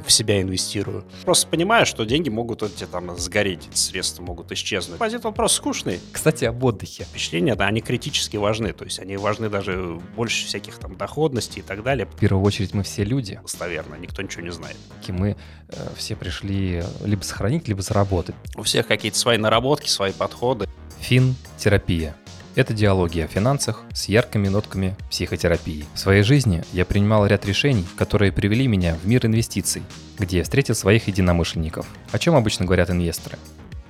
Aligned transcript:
в 0.00 0.10
себя 0.10 0.40
инвестирую. 0.40 1.04
Просто 1.24 1.46
понимаю, 1.48 1.86
что 1.86 2.04
деньги 2.04 2.28
могут 2.28 2.62
эти 2.62 2.84
там 2.84 3.16
сгореть, 3.18 3.68
эти 3.70 3.76
средства 3.76 4.22
могут 4.22 4.52
исчезнуть. 4.52 4.96
Депозит 4.96 5.24
он 5.24 5.34
просто 5.34 5.58
скучный. 5.58 6.00
Кстати, 6.12 6.44
об 6.44 6.62
отдыхе. 6.64 7.04
Впечатления, 7.04 7.54
да, 7.54 7.66
они 7.66 7.80
критически 7.80 8.36
важны. 8.36 8.72
То 8.72 8.84
есть 8.84 8.98
они 8.98 9.16
важны 9.16 9.48
даже 9.48 10.00
больше 10.16 10.46
всяких 10.46 10.78
там 10.78 10.96
доходностей 10.96 11.60
и 11.60 11.62
так 11.62 11.82
далее. 11.82 12.06
В 12.06 12.16
первую 12.16 12.44
очередь 12.44 12.74
мы 12.74 12.82
все 12.82 13.04
люди. 13.04 13.38
Достоверно, 13.42 13.94
никто 13.96 14.22
ничего 14.22 14.42
не 14.42 14.52
знает. 14.52 14.76
И 15.06 15.12
мы 15.12 15.36
э, 15.68 15.88
все 15.96 16.16
пришли 16.16 16.82
либо 17.04 17.22
сохранить, 17.22 17.68
либо 17.68 17.82
заработать. 17.82 18.34
У 18.56 18.62
всех 18.62 18.86
какие-то 18.86 19.18
свои 19.18 19.38
наработки, 19.38 19.88
свои 19.88 20.12
подходы. 20.12 20.68
Фин-терапия. 21.00 22.16
Это 22.56 22.72
диалоги 22.72 23.18
о 23.18 23.26
финансах 23.26 23.82
с 23.92 24.04
яркими 24.04 24.46
нотками 24.46 24.96
психотерапии. 25.10 25.86
В 25.92 25.98
своей 25.98 26.22
жизни 26.22 26.62
я 26.72 26.84
принимал 26.84 27.26
ряд 27.26 27.44
решений, 27.46 27.84
которые 27.96 28.30
привели 28.30 28.68
меня 28.68 28.94
в 28.94 29.08
мир 29.08 29.26
инвестиций, 29.26 29.82
где 30.20 30.38
я 30.38 30.44
встретил 30.44 30.76
своих 30.76 31.08
единомышленников. 31.08 31.84
О 32.12 32.18
чем 32.20 32.36
обычно 32.36 32.64
говорят 32.64 32.90
инвесторы? 32.90 33.38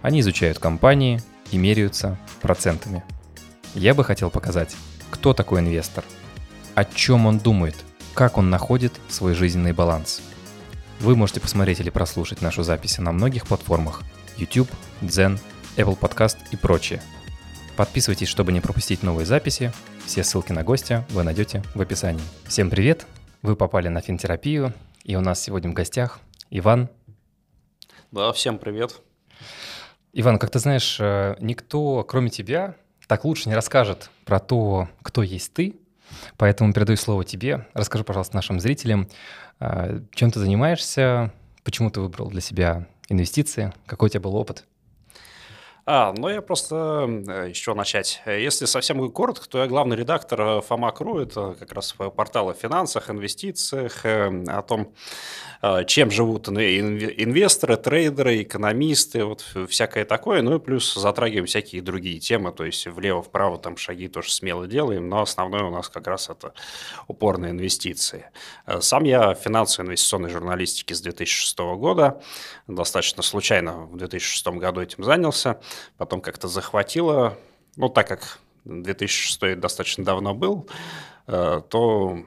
Они 0.00 0.20
изучают 0.20 0.58
компании 0.58 1.20
и 1.50 1.58
меряются 1.58 2.18
процентами. 2.40 3.04
Я 3.74 3.92
бы 3.92 4.02
хотел 4.02 4.30
показать, 4.30 4.74
кто 5.10 5.34
такой 5.34 5.60
инвестор, 5.60 6.02
о 6.74 6.86
чем 6.86 7.26
он 7.26 7.38
думает, 7.38 7.76
как 8.14 8.38
он 8.38 8.48
находит 8.48 8.94
свой 9.08 9.34
жизненный 9.34 9.72
баланс. 9.72 10.22
Вы 11.00 11.16
можете 11.16 11.40
посмотреть 11.40 11.80
или 11.80 11.90
прослушать 11.90 12.40
нашу 12.40 12.62
запись 12.62 12.96
на 12.96 13.12
многих 13.12 13.46
платформах 13.46 14.04
YouTube, 14.38 14.70
Zen, 15.02 15.38
Apple 15.76 15.98
Podcast 15.98 16.38
и 16.50 16.56
прочее– 16.56 17.02
Подписывайтесь, 17.76 18.28
чтобы 18.28 18.52
не 18.52 18.60
пропустить 18.60 19.02
новые 19.02 19.26
записи. 19.26 19.72
Все 20.06 20.22
ссылки 20.22 20.52
на 20.52 20.62
гостя 20.62 21.04
вы 21.10 21.24
найдете 21.24 21.60
в 21.74 21.80
описании. 21.80 22.22
Всем 22.46 22.70
привет! 22.70 23.04
Вы 23.42 23.56
попали 23.56 23.88
на 23.88 24.00
финтерапию, 24.00 24.72
и 25.02 25.16
у 25.16 25.20
нас 25.20 25.42
сегодня 25.42 25.70
в 25.70 25.74
гостях 25.74 26.20
Иван. 26.50 26.88
Да, 28.12 28.32
всем 28.32 28.58
привет. 28.58 29.00
Иван, 30.12 30.38
как 30.38 30.50
ты 30.50 30.60
знаешь, 30.60 30.98
э, 31.00 31.34
никто, 31.40 32.04
кроме 32.04 32.30
тебя, 32.30 32.76
так 33.08 33.24
лучше 33.24 33.48
не 33.48 33.56
расскажет 33.56 34.08
про 34.24 34.38
то, 34.38 34.88
кто 35.02 35.24
есть 35.24 35.52
ты. 35.52 35.74
Поэтому 36.36 36.72
передаю 36.72 36.96
слово 36.96 37.24
тебе. 37.24 37.66
Расскажи, 37.74 38.04
пожалуйста, 38.04 38.36
нашим 38.36 38.60
зрителям, 38.60 39.08
э, 39.58 40.00
чем 40.14 40.30
ты 40.30 40.38
занимаешься, 40.38 41.32
почему 41.64 41.90
ты 41.90 42.00
выбрал 42.00 42.30
для 42.30 42.40
себя 42.40 42.86
инвестиции, 43.08 43.72
какой 43.86 44.06
у 44.06 44.10
тебя 44.10 44.20
был 44.20 44.36
опыт. 44.36 44.64
А, 45.86 46.14
ну 46.16 46.30
я 46.30 46.40
просто 46.40 47.06
э, 47.28 47.48
еще 47.50 47.74
начать. 47.74 48.22
Если 48.24 48.64
совсем 48.64 49.10
коротко, 49.10 49.46
то 49.46 49.58
я 49.58 49.66
главный 49.66 49.96
редактор 49.96 50.40
э, 50.40 50.60
Фома 50.62 50.90
Кру, 50.92 51.18
это 51.18 51.54
как 51.60 51.72
раз 51.72 51.92
портал 51.92 52.48
о 52.48 52.54
финансах, 52.54 53.10
инвестициях, 53.10 54.06
э, 54.06 54.44
о 54.46 54.62
том, 54.62 54.94
чем 55.86 56.10
живут 56.10 56.48
инвесторы, 56.50 57.78
трейдеры, 57.78 58.42
экономисты, 58.42 59.24
вот 59.24 59.46
всякое 59.66 60.04
такое. 60.04 60.42
Ну 60.42 60.56
и 60.56 60.58
плюс 60.58 60.92
затрагиваем 60.92 61.46
всякие 61.46 61.80
другие 61.80 62.18
темы, 62.18 62.52
то 62.52 62.66
есть 62.66 62.86
влево-вправо 62.86 63.56
там 63.56 63.78
шаги 63.78 64.08
тоже 64.08 64.30
смело 64.30 64.66
делаем, 64.66 65.08
но 65.08 65.22
основное 65.22 65.62
у 65.62 65.70
нас 65.70 65.88
как 65.88 66.06
раз 66.06 66.28
это 66.28 66.52
упорные 67.08 67.52
инвестиции. 67.52 68.26
Сам 68.80 69.04
я 69.04 69.34
в 69.34 69.38
финансово-инвестиционной 69.38 70.28
журналистике 70.28 70.94
с 70.94 71.00
2006 71.00 71.58
года, 71.78 72.20
достаточно 72.66 73.22
случайно 73.22 73.86
в 73.86 73.96
2006 73.96 74.46
году 74.48 74.82
этим 74.82 75.02
занялся– 75.02 75.60
потом 75.96 76.20
как-то 76.20 76.48
захватило. 76.48 77.38
Ну, 77.76 77.88
так 77.88 78.08
как 78.08 78.38
2006 78.64 79.58
достаточно 79.58 80.04
давно 80.04 80.34
был, 80.34 80.68
э, 81.26 81.60
то 81.68 82.18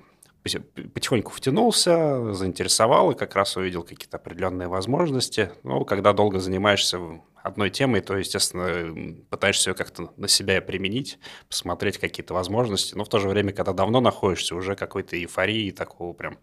потихоньку 0.93 1.31
втянулся, 1.31 2.33
заинтересовал 2.33 3.11
и 3.11 3.15
как 3.15 3.35
раз 3.35 3.57
увидел 3.57 3.83
какие-то 3.83 4.17
определенные 4.17 4.67
возможности. 4.67 5.51
Ну, 5.63 5.85
когда 5.85 6.13
долго 6.13 6.39
занимаешься 6.39 6.99
одной 7.35 7.69
темой, 7.69 8.01
то, 8.01 8.17
естественно, 8.17 9.23
пытаешься 9.29 9.69
ее 9.69 9.73
как-то 9.75 10.11
на 10.17 10.27
себя 10.27 10.61
применить, 10.61 11.17
посмотреть 11.47 11.97
какие-то 11.97 12.33
возможности, 12.33 12.95
но 12.95 13.03
в 13.03 13.09
то 13.09 13.19
же 13.19 13.29
время, 13.29 13.53
когда 13.53 13.73
давно 13.73 14.01
находишься, 14.01 14.55
уже 14.55 14.75
какой-то 14.75 15.17
эйфории, 15.17 15.71
такого 15.71 16.13
прям 16.13 16.37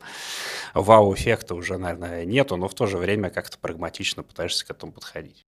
вау-эффекта 0.72 1.54
уже, 1.54 1.78
наверное, 1.78 2.24
нету, 2.24 2.56
но 2.56 2.68
в 2.68 2.74
то 2.74 2.86
же 2.86 2.96
время 2.98 3.30
как-то 3.30 3.58
прагматично 3.58 4.22
пытаешься 4.22 4.66
к 4.66 4.70
этому 4.70 4.92
подходить. 4.92 5.44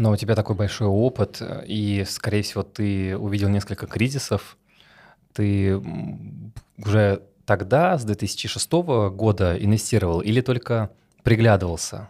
Но 0.00 0.12
у 0.12 0.16
тебя 0.16 0.34
такой 0.34 0.56
большой 0.56 0.88
опыт, 0.88 1.42
и, 1.66 2.06
скорее 2.08 2.40
всего, 2.40 2.62
ты 2.62 3.14
увидел 3.18 3.50
несколько 3.50 3.86
кризисов. 3.86 4.56
Ты 5.34 5.78
уже 6.78 7.20
тогда, 7.44 7.98
с 7.98 8.04
2006 8.04 8.72
года, 9.12 9.62
инвестировал 9.62 10.22
или 10.22 10.40
только 10.40 10.90
приглядывался? 11.22 12.08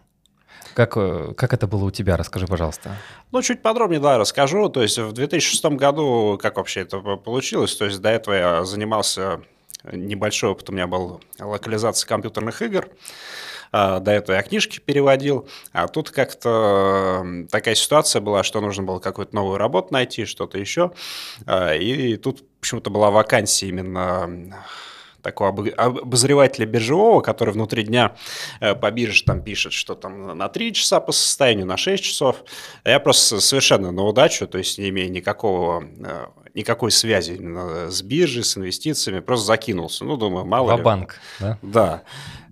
Как, 0.75 0.97
э, 0.97 1.35
как 1.37 1.53
это 1.53 1.67
было 1.67 1.87
у 1.87 1.91
тебя? 1.91 2.17
Расскажи, 2.17 2.47
пожалуйста. 2.47 2.95
Ну, 3.33 3.43
чуть 3.43 3.61
подробнее, 3.61 3.99
да, 3.99 4.19
расскажу. 4.19 4.69
То 4.69 4.83
есть 4.83 4.97
в 4.97 5.11
2006 5.13 5.65
году, 5.77 6.39
как 6.41 6.59
вообще 6.59 6.83
это 6.83 7.01
получилось, 7.01 7.75
то 7.75 7.87
есть 7.87 8.01
до 8.01 8.11
этого 8.11 8.35
я 8.35 8.65
занимался, 8.65 9.41
небольшой 9.91 10.51
опыт 10.51 10.71
у 10.71 10.73
меня 10.73 10.87
был 10.87 11.21
локализация 11.41 12.07
компьютерных 12.07 12.63
игр. 12.63 12.87
А, 13.73 14.01
до 14.01 14.11
этого 14.11 14.37
я 14.37 14.43
книжки 14.43 14.81
переводил, 14.81 15.49
а 15.73 15.87
тут 15.89 16.11
как-то 16.11 17.25
такая 17.51 17.75
ситуация 17.75 18.21
была, 18.21 18.43
что 18.43 18.61
нужно 18.61 18.83
было 18.83 18.99
какую-то 18.99 19.35
новую 19.35 19.59
работу 19.59 19.93
найти, 19.93 20.25
что-то 20.25 20.59
еще, 20.59 20.93
а, 21.47 21.75
и 21.75 22.17
тут 22.17 22.45
почему-то 22.61 22.91
была 22.91 23.11
вакансия 23.11 23.69
именно 23.69 24.55
такого 25.23 25.51
обозревателя 25.77 26.67
биржевого, 26.67 27.21
который 27.21 27.53
внутри 27.53 27.83
дня 27.83 28.17
э, 28.61 28.75
по 28.75 28.91
бирже 28.91 29.25
там 29.25 29.43
пишет, 29.43 29.73
что 29.73 29.95
там 29.95 30.37
на 30.37 30.49
3 30.49 30.73
часа 30.73 31.01
по 31.01 31.13
состоянию, 31.13 31.67
на 31.67 31.77
6 31.77 32.03
часов. 32.03 32.45
Я 32.85 33.01
просто 33.01 33.41
совершенно 33.41 33.93
на 33.93 34.03
удачу, 34.03 34.47
то 34.47 34.59
есть 34.59 34.79
не 34.79 34.89
имея 34.89 35.09
никакого 35.09 35.85
э, 35.85 36.27
никакой 36.55 36.91
связи 36.91 37.41
с 37.89 38.03
биржей, 38.03 38.45
с 38.45 38.57
инвестициями, 38.57 39.21
просто 39.21 39.47
закинулся. 39.47 40.05
Ну, 40.05 40.17
думаю, 40.17 40.45
мало 40.45 40.77
ли. 40.77 40.83
банк, 40.83 41.17
да? 41.39 41.59
Да. 41.63 42.03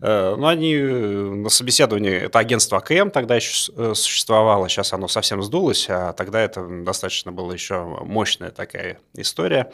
Э, 0.01 0.37
ну, 0.37 0.47
они 0.47 0.75
э, 0.75 0.87
на 0.87 1.49
собеседовании, 1.49 2.13
это 2.13 2.39
агентство 2.39 2.79
АКМ 2.79 3.11
тогда 3.11 3.35
еще 3.35 3.73
э, 3.77 3.95
существовало, 3.95 4.69
сейчас 4.69 4.93
оно 4.93 5.09
совсем 5.09 5.43
сдулось, 5.43 5.87
а 5.89 6.13
тогда 6.13 6.41
это 6.41 6.65
достаточно 6.85 7.33
была 7.33 7.53
еще 7.53 7.83
мощная 8.05 8.51
такая 8.51 8.99
история. 9.15 9.73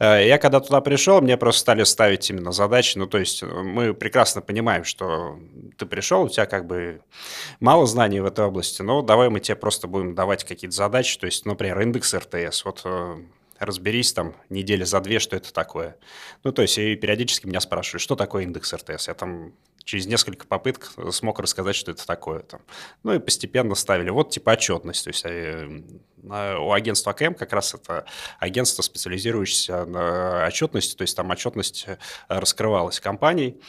Я 0.00 0.38
когда 0.38 0.60
туда 0.60 0.80
пришел, 0.80 1.20
мне 1.20 1.36
просто 1.36 1.60
стали 1.62 1.82
ставить 1.82 2.30
именно 2.30 2.52
задачи, 2.52 2.96
ну, 2.98 3.06
то 3.06 3.18
есть 3.18 3.42
мы 3.42 3.94
прекрасно 3.94 4.40
понимаем, 4.40 4.84
что 4.84 5.40
ты 5.76 5.86
пришел, 5.86 6.22
у 6.22 6.28
тебя 6.28 6.46
как 6.46 6.66
бы 6.66 7.00
мало 7.58 7.84
знаний 7.86 8.20
в 8.20 8.26
этой 8.26 8.44
области, 8.44 8.82
но 8.82 9.02
давай 9.02 9.28
мы 9.28 9.40
тебе 9.40 9.56
просто 9.56 9.88
будем 9.88 10.14
давать 10.14 10.44
какие-то 10.44 10.76
задачи, 10.76 11.18
то 11.18 11.26
есть, 11.26 11.46
например, 11.46 11.80
индекс 11.80 12.14
РТС, 12.14 12.64
вот 12.64 12.86
разберись 13.58 14.12
там 14.12 14.34
недели 14.48 14.84
за 14.84 15.00
две, 15.00 15.18
что 15.18 15.36
это 15.36 15.52
такое. 15.52 15.96
Ну, 16.44 16.52
то 16.52 16.62
есть, 16.62 16.78
и 16.78 16.94
периодически 16.96 17.46
меня 17.46 17.60
спрашивают, 17.60 18.02
что 18.02 18.16
такое 18.16 18.44
индекс 18.44 18.72
РТС. 18.72 19.08
Я 19.08 19.14
там 19.14 19.52
через 19.84 20.06
несколько 20.06 20.46
попыток 20.46 20.92
смог 21.12 21.40
рассказать, 21.40 21.74
что 21.74 21.90
это 21.90 22.06
такое. 22.06 22.40
Там. 22.40 22.60
Ну, 23.02 23.14
и 23.14 23.18
постепенно 23.18 23.74
ставили. 23.74 24.10
Вот 24.10 24.30
типа 24.30 24.50
отчетность. 24.50 25.04
То 25.04 25.08
есть, 25.08 25.24
э, 25.24 26.56
у 26.58 26.72
агентства 26.72 27.12
АКМ 27.12 27.34
как 27.34 27.52
раз 27.52 27.74
это 27.74 28.04
агентство, 28.38 28.82
специализирующееся 28.82 29.86
на 29.86 30.46
отчетности, 30.46 30.94
то 30.94 31.02
есть 31.02 31.16
там 31.16 31.30
отчетность 31.30 31.84
э, 31.86 31.96
раскрывалась 32.28 33.00
компанией. 33.00 33.60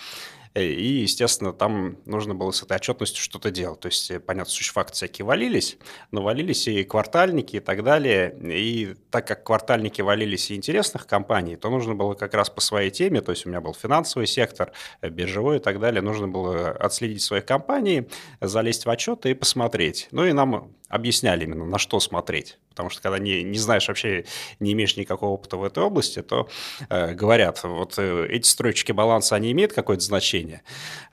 Э, 0.53 0.63
и, 0.63 1.01
естественно, 1.01 1.53
там 1.53 1.97
нужно 2.05 2.35
было 2.35 2.51
с 2.51 2.63
этой 2.63 2.77
отчетностью 2.77 3.21
что-то 3.21 3.51
делать. 3.51 3.79
То 3.79 3.87
есть, 3.87 4.09
э, 4.11 4.19
понятно, 4.19 4.51
существакты 4.51 4.93
всякие 4.93 5.25
валились, 5.25 5.77
но 6.11 6.21
валились 6.21 6.67
и 6.67 6.83
квартальники 6.83 7.57
и 7.57 7.59
так 7.59 7.83
далее. 7.83 8.35
И 8.41 8.95
так 9.11 9.27
как 9.27 9.43
квартальники 9.43 10.01
валились 10.01 10.51
и 10.51 10.55
интересных 10.55 11.07
компаний, 11.07 11.55
то 11.55 11.69
нужно 11.69 11.95
было 11.95 12.13
как 12.13 12.33
раз 12.33 12.49
по 12.49 12.61
своей 12.61 12.89
теме, 12.91 13.21
то 13.21 13.31
есть 13.31 13.45
у 13.45 13.49
меня 13.49 13.61
был 13.61 13.73
финансовый 13.73 14.27
сектор, 14.27 14.71
э, 15.01 15.09
биржевой 15.09 15.57
и 15.57 15.59
так 15.59 15.79
далее, 15.79 16.01
нужно 16.01 16.27
было 16.27 16.69
отследить 16.71 17.21
свои 17.21 17.41
компании, 17.41 18.07
залезть 18.41 18.85
в 18.85 18.89
отчеты 18.89 19.31
и 19.31 19.33
посмотреть. 19.33 20.07
Ну 20.11 20.25
и 20.25 20.33
нам 20.33 20.73
объясняли 20.89 21.45
именно, 21.45 21.65
на 21.65 21.77
что 21.77 21.99
смотреть. 21.99 22.57
Потому 22.69 22.89
что 22.89 23.01
когда 23.01 23.19
не, 23.19 23.43
не 23.43 23.57
знаешь 23.57 23.87
вообще, 23.87 24.25
не 24.59 24.73
имеешь 24.73 24.97
никакого 24.97 25.31
опыта 25.31 25.57
в 25.57 25.63
этой 25.63 25.83
области, 25.83 26.21
то 26.21 26.49
э, 26.89 27.13
говорят, 27.13 27.63
вот 27.63 27.95
э, 27.97 28.27
эти 28.29 28.47
строчки 28.47 28.91
баланса, 28.91 29.35
они 29.35 29.51
имеют 29.51 29.73
какое-то 29.73 30.03
значение, 30.03 30.61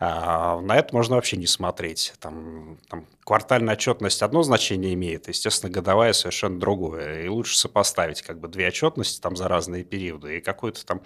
а 0.00 0.60
на 0.60 0.76
это 0.76 0.94
можно 0.94 1.16
вообще 1.16 1.36
не 1.36 1.46
смотреть. 1.46 2.14
Там, 2.18 2.78
там 2.88 3.06
квартальная 3.26 3.74
отчетность 3.74 4.22
одно 4.22 4.42
значение 4.42 4.94
имеет, 4.94 5.28
естественно, 5.28 5.70
годовая 5.70 6.14
совершенно 6.14 6.58
другое. 6.58 7.24
И 7.24 7.28
лучше 7.28 7.58
сопоставить 7.58 8.22
как 8.22 8.40
бы 8.40 8.48
две 8.48 8.68
отчетности 8.68 9.20
там 9.20 9.36
за 9.36 9.48
разные 9.48 9.84
периоды 9.84 10.38
и 10.38 10.40
какую-то 10.40 10.86
там 10.86 11.02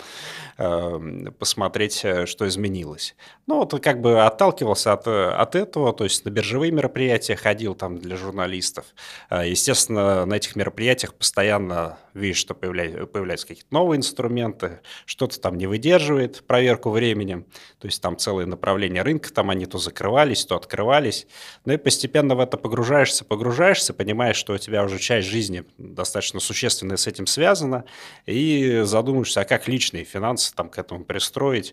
э, 0.58 1.30
посмотреть, 1.38 2.04
э, 2.04 2.26
что 2.26 2.46
изменилось. 2.46 3.16
Ну 3.46 3.56
вот 3.56 3.80
как 3.82 4.00
бы 4.00 4.22
отталкивался 4.24 4.92
от, 4.92 5.08
от 5.08 5.54
этого, 5.56 5.92
то 5.92 6.04
есть 6.04 6.24
на 6.24 6.30
биржевые 6.30 6.70
мероприятия 6.70 7.34
ходил 7.34 7.74
там 7.74 7.98
для 7.98 8.16
журналистов, 8.16 8.60
журналистов. 8.60 8.86
Э, 9.30 9.48
естественно, 9.48 10.26
на 10.26 10.34
этих 10.34 10.56
мероприятиях 10.56 11.14
постоянно 11.14 11.98
видишь, 12.14 12.38
что 12.38 12.54
появляются, 12.54 13.06
появляются 13.06 13.46
какие-то 13.46 13.72
новые 13.72 13.98
инструменты, 13.98 14.80
что-то 15.06 15.40
там 15.40 15.56
не 15.56 15.66
выдерживает 15.66 16.44
проверку 16.46 16.90
временем, 16.90 17.46
то 17.78 17.86
есть 17.86 18.02
там 18.02 18.16
целые 18.16 18.46
направления 18.46 19.02
рынка, 19.02 19.32
там 19.32 19.50
они 19.50 19.66
то 19.66 19.78
закрывались, 19.78 20.44
то 20.44 20.56
открывались. 20.56 21.26
Ну 21.64 21.72
и 21.72 21.76
постепенно 21.76 22.34
в 22.34 22.40
это 22.40 22.56
погружаешься, 22.56 23.24
погружаешься, 23.24 23.94
понимаешь, 23.94 24.36
что 24.36 24.54
у 24.54 24.58
тебя 24.58 24.84
уже 24.84 24.98
часть 24.98 25.28
жизни 25.28 25.64
достаточно 25.78 26.40
существенная 26.40 26.96
с 26.96 27.06
этим 27.06 27.26
связана, 27.26 27.84
и 28.26 28.82
задумаешься, 28.84 29.42
а 29.42 29.44
как 29.44 29.68
личные 29.68 30.04
финансы 30.04 30.54
там 30.54 30.68
к 30.68 30.78
этому 30.78 31.04
пристроить. 31.04 31.72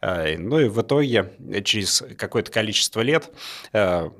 Э, 0.00 0.36
ну 0.36 0.58
и 0.58 0.68
в 0.68 0.80
итоге 0.82 1.32
через 1.64 2.04
какое-то 2.18 2.50
количество 2.50 3.00
лет 3.00 3.30
э, 3.72 4.10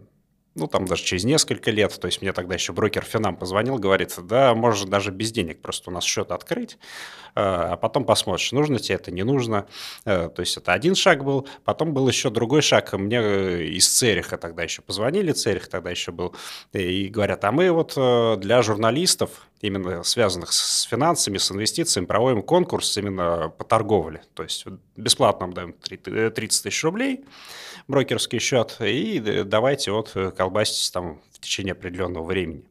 ну, 0.54 0.66
там 0.66 0.86
даже 0.86 1.02
через 1.02 1.24
несколько 1.24 1.70
лет, 1.70 1.98
то 1.98 2.06
есть 2.06 2.20
мне 2.20 2.32
тогда 2.32 2.54
еще 2.54 2.72
брокер 2.72 3.04
Финам 3.04 3.36
позвонил, 3.36 3.78
говорит, 3.78 4.14
да, 4.22 4.54
можно 4.54 4.90
даже 4.90 5.10
без 5.10 5.32
денег 5.32 5.62
просто 5.62 5.90
у 5.90 5.92
нас 5.92 6.04
счет 6.04 6.30
открыть, 6.30 6.74
э, 7.34 7.40
а 7.40 7.76
потом 7.76 8.04
посмотришь, 8.04 8.52
нужно 8.52 8.78
тебе 8.78 8.96
это, 8.96 9.10
не 9.10 9.22
нужно. 9.22 9.66
Э, 10.04 10.28
то 10.28 10.40
есть 10.40 10.56
это 10.56 10.72
один 10.72 10.94
шаг 10.94 11.24
был, 11.24 11.48
потом 11.64 11.94
был 11.94 12.06
еще 12.06 12.28
другой 12.28 12.60
шаг, 12.60 12.92
мне 12.92 13.18
э, 13.18 13.62
из 13.64 13.88
Цериха 13.88 14.36
тогда 14.36 14.62
еще 14.62 14.82
позвонили, 14.82 15.32
Церих 15.32 15.68
тогда 15.68 15.90
еще 15.90 16.12
был, 16.12 16.34
и 16.72 17.08
говорят, 17.08 17.44
а 17.44 17.52
мы 17.52 17.70
вот 17.70 17.94
для 18.40 18.62
журналистов, 18.62 19.48
именно 19.62 20.02
связанных 20.02 20.52
с 20.52 20.82
финансами, 20.82 21.38
с 21.38 21.50
инвестициями, 21.50 22.06
проводим 22.06 22.42
конкурс 22.42 22.96
именно 22.98 23.48
по 23.56 23.64
торговле, 23.64 24.22
то 24.34 24.42
есть 24.42 24.66
бесплатно 24.96 25.46
нам 25.46 25.54
даем 25.54 25.72
30 25.72 26.62
тысяч 26.62 26.84
рублей, 26.84 27.24
брокерский 27.88 28.40
счет, 28.40 28.76
и 28.80 29.42
давайте 29.46 29.92
вот 29.92 30.12
э, 30.14 30.30
колбаситесь 30.32 30.90
там 30.90 31.20
течение 31.42 31.72
определенного 31.72 32.24
времени. 32.24 32.64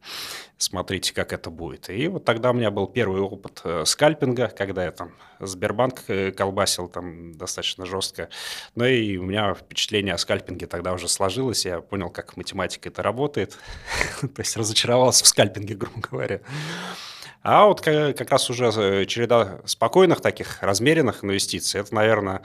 Смотрите, 0.58 1.14
как 1.14 1.34
это 1.34 1.50
будет. 1.50 1.90
И 1.90 2.08
вот 2.08 2.24
тогда 2.26 2.52
у 2.52 2.54
меня 2.54 2.70
был 2.72 2.88
первый 2.88 3.22
опыт 3.22 3.62
э, 3.64 3.84
скальпинга, 3.86 4.48
когда 4.48 4.84
я 4.84 4.92
там 4.92 5.12
Сбербанк 5.40 6.04
э, 6.08 6.32
колбасил 6.32 6.88
там 6.88 7.34
достаточно 7.34 7.86
жестко. 7.86 8.30
Ну 8.76 8.86
и 8.86 9.18
у 9.18 9.24
меня 9.24 9.54
впечатление 9.54 10.14
о 10.14 10.18
скальпинге 10.18 10.68
тогда 10.68 10.94
уже 10.94 11.08
сложилось. 11.08 11.66
Я 11.66 11.82
понял, 11.82 12.10
как 12.10 12.38
математика 12.38 12.90
это 12.90 13.02
работает. 13.02 13.58
То 14.22 14.40
есть 14.40 14.56
разочаровался 14.56 15.24
в 15.24 15.28
скальпинге, 15.28 15.76
грубо 15.76 16.00
говоря. 16.00 16.42
А 17.44 17.66
вот 17.66 17.82
как 17.82 18.30
раз 18.30 18.50
уже 18.52 18.72
э, 18.76 19.06
череда 19.06 19.62
спокойных 19.66 20.22
таких, 20.22 20.62
размеренных 20.62 21.24
инвестиций, 21.24 21.82
это, 21.82 21.94
наверное, 21.96 22.44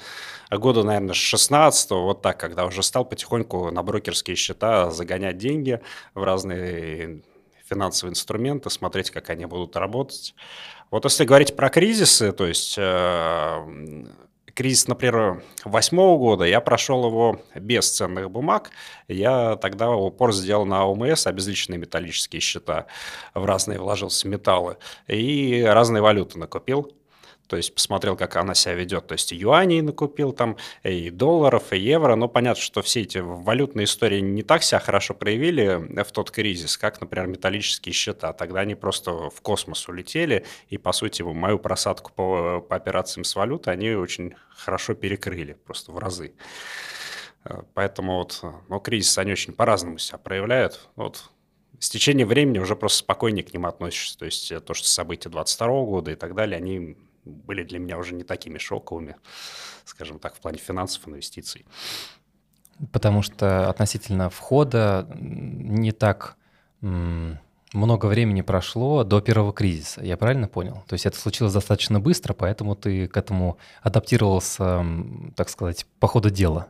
года, 0.51 0.83
наверное, 0.85 1.13
с 1.13 1.19
16 1.19 1.91
вот 1.91 2.23
так, 2.23 2.41
когда 2.41 2.65
уже 2.65 2.83
стал 2.83 3.05
потихоньку 3.05 3.71
на 3.71 3.83
брокерские 3.83 4.37
счета 4.37 4.91
загонять 4.91 5.37
деньги 5.37 5.81
в 6.15 6.23
разные 6.23 7.21
финансовые 7.69 8.13
инструменты, 8.13 8.71
смотреть, 8.71 9.11
как 9.11 9.29
они 9.29 9.45
будут 9.45 9.77
работать. 9.77 10.35
Вот 10.91 11.05
если 11.05 11.25
говорить 11.25 11.57
про 11.57 11.69
кризисы, 11.69 12.33
то 12.33 12.47
есть 12.47 12.77
э, 12.79 14.07
кризис, 14.57 14.89
например, 14.89 15.45
восьмого 15.65 16.19
года, 16.19 16.45
я 16.45 16.61
прошел 16.61 17.07
его 17.07 17.41
без 17.55 17.91
ценных 17.95 18.31
бумаг. 18.31 18.71
Я 19.07 19.57
тогда 19.57 19.91
упор 19.91 20.33
сделал 20.33 20.65
на 20.65 20.87
ОМС, 20.87 21.27
обезличенные 21.27 21.79
металлические 21.79 22.41
счета, 22.41 22.87
в 23.35 23.45
разные 23.45 23.79
вложился 23.79 24.27
металлы. 24.27 24.79
И 25.07 25.63
разные 25.63 26.01
валюты 26.01 26.39
накупил 26.39 26.93
то 27.47 27.57
есть 27.57 27.75
посмотрел, 27.75 28.17
как 28.17 28.37
она 28.37 28.55
себя 28.55 28.75
ведет. 28.75 29.07
То 29.07 29.13
есть 29.13 29.33
и 29.33 29.37
юаней 29.37 29.81
накупил 29.81 30.33
там, 30.33 30.57
и 30.83 31.11
долларов, 31.11 31.73
и 31.73 31.79
евро. 31.79 32.15
Но 32.17 32.29
понятно, 32.29 32.63
что 32.63 32.83
все 32.83 33.03
эти 33.03 33.19
валютные 33.19 33.85
истории 33.85 34.21
не 34.21 34.43
так 34.43 34.63
себя 34.63 34.81
хорошо 34.81 35.15
проявили 35.15 36.03
в 36.03 36.13
тот 36.13 36.31
кризис, 36.31 36.77
как, 36.77 37.01
например, 37.01 37.29
металлические 37.29 37.93
счета. 37.93 38.33
Тогда 38.33 38.61
они 38.61 38.75
просто 38.75 39.31
в 39.31 39.41
космос 39.41 39.89
улетели, 39.89 40.45
и, 40.69 40.79
по 40.79 40.93
сути, 40.93 41.23
мою 41.23 41.59
просадку 41.59 42.13
по, 42.13 42.61
по 42.61 42.77
операциям 42.77 43.25
с 43.25 43.35
валютой 43.37 43.75
они 43.75 43.91
очень 43.93 44.35
хорошо 44.49 44.95
перекрыли, 44.95 45.55
просто 45.55 45.93
в 45.93 45.99
разы. 45.99 46.35
Поэтому 47.75 48.19
вот, 48.19 48.43
ну, 48.69 48.81
кризис 48.81 49.17
они 49.19 49.33
очень 49.33 49.53
по-разному 49.53 49.99
себя 49.99 50.19
проявляют. 50.19 50.89
Вот 50.97 51.31
с 51.79 51.91
течением 51.91 52.29
времени 52.29 52.59
уже 52.59 52.75
просто 52.75 53.01
спокойнее 53.01 53.45
к 53.45 53.53
ним 53.53 53.67
относишься. 53.67 54.19
То 54.19 54.25
есть 54.25 54.53
то, 54.65 54.75
что 54.75 54.89
события 54.89 55.29
22 55.29 55.69
года 55.85 56.11
и 56.11 56.15
так 56.15 56.35
далее, 56.35 56.57
они 56.57 56.97
были 57.27 57.65
для 57.65 57.79
меня 57.79 57.99
уже 57.99 58.15
не 58.15 58.25
такими 58.25 58.59
шоковыми, 58.59 59.17
скажем 59.85 60.19
так, 60.19 60.35
в 60.35 60.41
плане 60.41 60.59
финансов, 60.59 61.07
инвестиций. 61.07 61.67
Потому 62.93 63.23
что 63.23 63.69
относительно 63.69 64.31
входа 64.31 65.09
не 65.19 65.93
так 65.93 66.37
много 66.81 68.07
времени 68.07 68.43
прошло 68.43 69.03
до 69.03 69.21
первого 69.21 69.53
кризиса, 69.53 70.03
я 70.03 70.17
правильно 70.17 70.49
понял? 70.49 70.85
То 70.87 70.95
есть 70.95 71.05
это 71.05 71.19
случилось 71.19 71.53
достаточно 71.53 72.01
быстро, 72.01 72.33
поэтому 72.33 72.77
ты 72.77 73.09
к 73.09 73.17
этому 73.17 73.59
адаптировался, 73.83 74.87
так 75.35 75.49
сказать, 75.49 75.87
по 75.99 76.07
ходу 76.07 76.31
дела. 76.31 76.69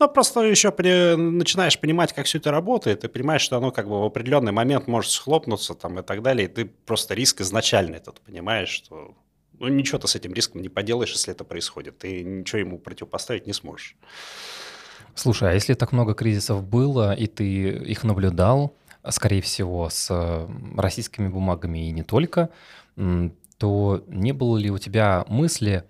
Ну, 0.00 0.08
просто 0.08 0.42
еще 0.42 0.70
при, 0.70 1.16
начинаешь 1.16 1.78
понимать, 1.80 2.12
как 2.12 2.26
все 2.26 2.38
это 2.38 2.52
работает, 2.52 3.02
и 3.02 3.08
понимаешь, 3.08 3.42
что 3.42 3.56
оно 3.56 3.72
как 3.72 3.88
бы 3.88 4.00
в 4.00 4.04
определенный 4.04 4.52
момент 4.52 4.86
может 4.86 5.10
схлопнуться 5.10 5.74
там 5.74 5.98
и 5.98 6.02
так 6.02 6.22
далее, 6.22 6.48
и 6.48 6.52
ты 6.52 6.64
просто 6.66 7.14
риск 7.14 7.40
изначально 7.40 7.96
этот 7.96 8.20
понимаешь, 8.20 8.68
что 8.68 9.16
ну, 9.60 9.68
ничего 9.68 9.98
ты 9.98 10.08
с 10.08 10.16
этим 10.16 10.32
риском 10.34 10.62
не 10.62 10.68
поделаешь, 10.68 11.12
если 11.12 11.32
это 11.32 11.44
происходит. 11.44 11.98
Ты 11.98 12.22
ничего 12.22 12.58
ему 12.58 12.78
противопоставить 12.78 13.46
не 13.46 13.52
сможешь. 13.52 13.96
Слушай, 15.14 15.50
а 15.50 15.54
если 15.54 15.74
так 15.74 15.92
много 15.92 16.14
кризисов 16.14 16.62
было, 16.62 17.12
и 17.12 17.26
ты 17.26 17.70
их 17.70 18.04
наблюдал, 18.04 18.74
скорее 19.10 19.42
всего, 19.42 19.88
с 19.90 20.48
российскими 20.76 21.28
бумагами 21.28 21.88
и 21.88 21.90
не 21.90 22.02
только, 22.02 22.50
то 23.58 24.04
не 24.06 24.32
было 24.32 24.56
ли 24.56 24.70
у 24.70 24.78
тебя 24.78 25.24
мысли 25.28 25.84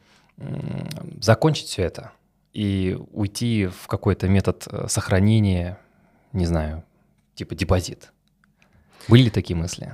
закончить 1.21 1.67
все 1.67 1.83
это 1.83 2.13
и 2.55 2.99
уйти 3.13 3.67
в 3.67 3.87
какой-то 3.87 4.29
метод 4.29 4.67
э, 4.71 4.87
сохранения, 4.89 5.79
не 6.33 6.47
знаю, 6.47 6.85
типа 7.35 7.55
депозит? 7.55 8.13
Были 9.09 9.25
ли 9.25 9.31
такие 9.31 9.57
мысли? 9.57 9.93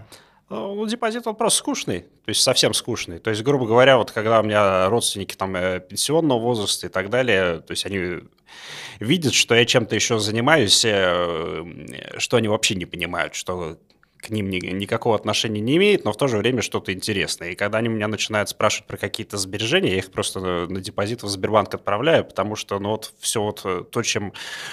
Ну, 0.55 0.87
депозит 0.87 1.27
он 1.27 1.35
просто 1.35 1.59
скучный, 1.59 2.01
то 2.01 2.29
есть 2.29 2.41
совсем 2.41 2.75
скучный. 2.75 3.19
То 3.19 3.31
есть, 3.31 3.43
грубо 3.43 3.67
говоря, 3.67 3.97
вот 3.99 4.13
когда 4.13 4.39
у 4.39 4.45
меня 4.45 4.89
родственники 4.89 5.35
там 5.35 5.57
э, 5.57 5.81
пенсионного 5.81 6.39
возраста 6.39 6.87
и 6.87 6.91
так 6.91 7.11
далее, 7.11 7.59
то 7.59 7.73
есть 7.73 7.85
они 7.87 8.21
видят, 9.01 9.35
что 9.35 9.57
я 9.57 9.65
чем-то 9.65 9.97
еще 9.97 10.21
занимаюсь, 10.21 10.85
э, 10.85 11.65
что 12.19 12.37
они 12.37 12.47
вообще 12.47 12.77
не 12.77 12.87
понимают, 12.87 13.35
что 13.35 13.79
к 14.25 14.31
ним 14.31 14.49
ни, 14.49 14.57
никакого 14.57 15.15
отношения 15.15 15.61
не 15.61 15.77
имеет, 15.77 16.05
но 16.05 16.13
в 16.13 16.17
то 16.17 16.27
же 16.29 16.39
время 16.39 16.63
что-то 16.63 16.93
интересное. 16.93 17.51
И 17.51 17.55
когда 17.55 17.79
они 17.79 17.89
меня 17.89 18.09
начинают 18.09 18.49
спрашивать 18.49 18.87
про 18.87 18.97
какие-то 18.97 19.37
сбережения, 19.37 19.91
я 19.91 19.99
их 19.99 20.11
просто 20.11 20.41
на, 20.41 20.81
депозит 20.81 21.23
в 21.23 21.29
Сбербанк 21.29 21.75
отправляю, 21.75 22.25
потому 22.25 22.57
что 22.57 22.79
ну, 22.79 22.91
вот 22.91 23.13
все 23.19 23.43
вот 23.43 23.61
э, 23.65 23.85
то, 23.91 24.03
чем 24.03 24.33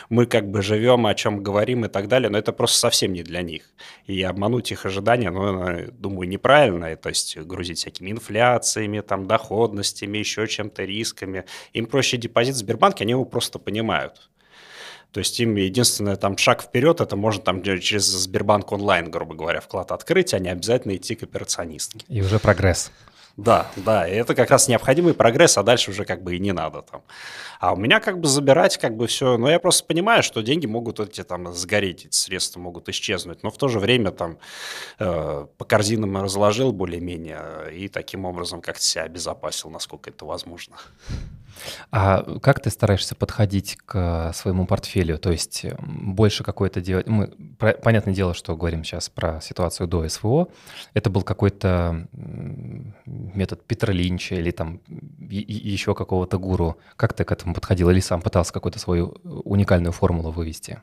мы 0.10 0.26
как 0.26 0.50
бы 0.50 0.62
живем, 0.62 1.06
о 1.06 1.14
чем 1.14 1.44
говорим 1.44 1.86
и 1.86 1.90
так 1.90 2.08
далее, 2.08 2.30
но 2.30 2.38
это 2.38 2.54
просто 2.54 2.78
совсем 2.80 3.14
не 3.14 3.24
для 3.24 3.42
них. 3.42 3.64
И 4.08 4.22
обмануть 4.24 4.72
их 4.72 4.86
ожидания, 4.86 5.32
ну, 5.32 5.92
думаю, 5.92 6.28
неправильно. 6.30 6.96
То 6.96 7.10
есть 7.10 7.38
грузить 7.38 7.80
всякими 7.80 8.12
инфляциями, 8.12 9.02
там, 9.02 9.28
доходностями, 9.28 10.18
еще 10.18 10.48
чем-то, 10.48 10.84
рисками. 10.84 11.44
Им 11.74 11.86
проще 11.86 12.18
депозит 12.18 12.56
в 12.56 12.60
Сбербанке, 12.60 13.04
они 13.04 13.12
его 13.12 13.26
просто 13.26 13.60
понимают. 13.60 14.30
То 15.12 15.20
есть 15.20 15.40
им 15.40 15.56
единственное 15.56 16.16
там 16.16 16.38
шаг 16.38 16.62
вперед, 16.62 17.02
это 17.02 17.16
можно 17.16 17.44
там 17.44 17.62
через 17.64 18.06
Сбербанк 18.06 18.72
онлайн, 18.72 19.12
грубо 19.12 19.36
говоря, 19.36 19.60
вклад 19.60 19.92
открыть, 19.92 20.34
а 20.34 20.40
не 20.40 20.50
обязательно 20.50 20.96
идти 20.96 21.16
к 21.16 21.24
операционистке. 21.24 22.06
И 22.08 22.22
уже 22.22 22.40
прогресс. 22.40 22.92
Да, 23.38 23.72
да, 23.78 24.08
и 24.08 24.14
это 24.14 24.36
как 24.36 24.52
раз 24.52 24.68
необходимый 24.68 25.14
прогресс, 25.14 25.58
а 25.58 25.64
дальше 25.64 25.92
уже 25.92 26.04
как 26.04 26.22
бы 26.22 26.36
и 26.36 26.40
не 26.40 26.52
надо 26.52 26.82
там. 26.82 27.02
А 27.60 27.74
у 27.74 27.78
меня 27.78 28.00
как 28.00 28.20
бы 28.20 28.28
забирать 28.28 28.78
как 28.78 28.98
бы 28.98 29.08
все, 29.08 29.38
но 29.38 29.50
я 29.50 29.60
просто 29.60 29.86
понимаю, 29.86 30.22
что 30.22 30.42
деньги 30.42 30.66
могут 30.66 31.00
эти 31.00 31.24
там 31.24 31.54
сгореть, 31.54 32.06
эти 32.06 32.16
средства 32.16 32.60
могут 32.60 32.90
исчезнуть, 32.90 33.42
но 33.44 33.50
в 33.50 33.58
то 33.58 33.68
же 33.68 33.80
время 33.80 34.12
там 34.12 34.38
э, 35.00 35.48
по 35.58 35.66
корзинам 35.66 36.22
разложил 36.22 36.74
более-менее 36.74 37.74
и 37.74 37.88
таким 37.88 38.26
образом 38.26 38.62
как-то 38.62 38.84
себя 38.84 39.04
обезопасил, 39.04 39.70
насколько 39.70 40.10
это 40.10 40.26
возможно. 40.26 40.76
А 41.92 42.40
как 42.40 42.60
ты 42.62 42.70
стараешься 42.70 43.16
подходить 43.16 43.78
к 43.86 44.32
своему 44.34 44.66
портфелю? 44.66 45.18
То 45.18 45.32
есть 45.32 45.66
больше 45.80 46.44
какое-то 46.44 46.82
делать... 46.82 47.08
Мы, 47.08 47.28
понятное 47.84 48.14
дело, 48.14 48.34
что 48.34 48.56
говорим 48.56 48.84
сейчас 48.84 49.10
про 49.10 49.42
ситуацию 49.42 49.88
до 49.88 50.08
СВО. 50.08 50.48
Это 50.94 51.10
был 51.10 51.24
какой-то 51.24 52.08
метод 52.14 53.66
Питера 53.66 53.92
Линча 53.92 54.36
или 54.36 54.52
там 54.52 54.82
еще 55.20 55.96
какого-то 55.96 56.38
гуру. 56.38 56.78
Как 56.96 57.14
ты 57.14 57.24
к 57.24 57.32
этому 57.32 57.54
подходил? 57.54 57.90
Или 57.90 58.00
сам 58.00 58.22
пытался 58.22 58.54
какую-то 58.54 58.80
свою 58.80 59.18
уникальную 59.24 59.92
формулу 59.92 60.32
вывести? 60.32 60.82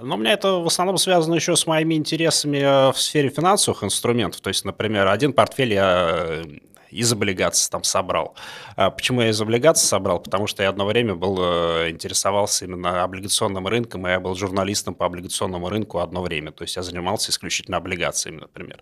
Но 0.00 0.14
у 0.14 0.18
меня 0.18 0.32
это 0.32 0.52
в 0.52 0.66
основном 0.66 0.96
связано 0.96 1.34
еще 1.34 1.56
с 1.56 1.66
моими 1.66 1.94
интересами 1.94 2.92
в 2.92 2.98
сфере 2.98 3.28
финансовых 3.28 3.82
инструментов. 3.84 4.40
То 4.40 4.48
есть, 4.48 4.64
например, 4.64 5.08
один 5.08 5.32
портфель 5.32 5.74
я 5.74 6.44
из 6.92 7.12
облигаций 7.12 7.70
там 7.70 7.82
собрал. 7.84 8.36
А 8.76 8.90
почему 8.90 9.22
я 9.22 9.30
из 9.30 9.40
облигаций 9.40 9.86
собрал? 9.86 10.20
Потому 10.20 10.46
что 10.46 10.62
я 10.62 10.68
одно 10.68 10.86
время 10.86 11.14
был, 11.14 11.38
э, 11.40 11.90
интересовался 11.90 12.64
именно 12.64 13.02
облигационным 13.02 13.66
рынком, 13.66 14.06
и 14.06 14.10
я 14.10 14.20
был 14.20 14.34
журналистом 14.34 14.94
по 14.94 15.06
облигационному 15.06 15.68
рынку 15.68 15.98
одно 15.98 16.22
время. 16.22 16.52
То 16.52 16.64
есть 16.64 16.76
я 16.76 16.82
занимался 16.82 17.30
исключительно 17.30 17.78
облигациями, 17.78 18.40
например. 18.40 18.80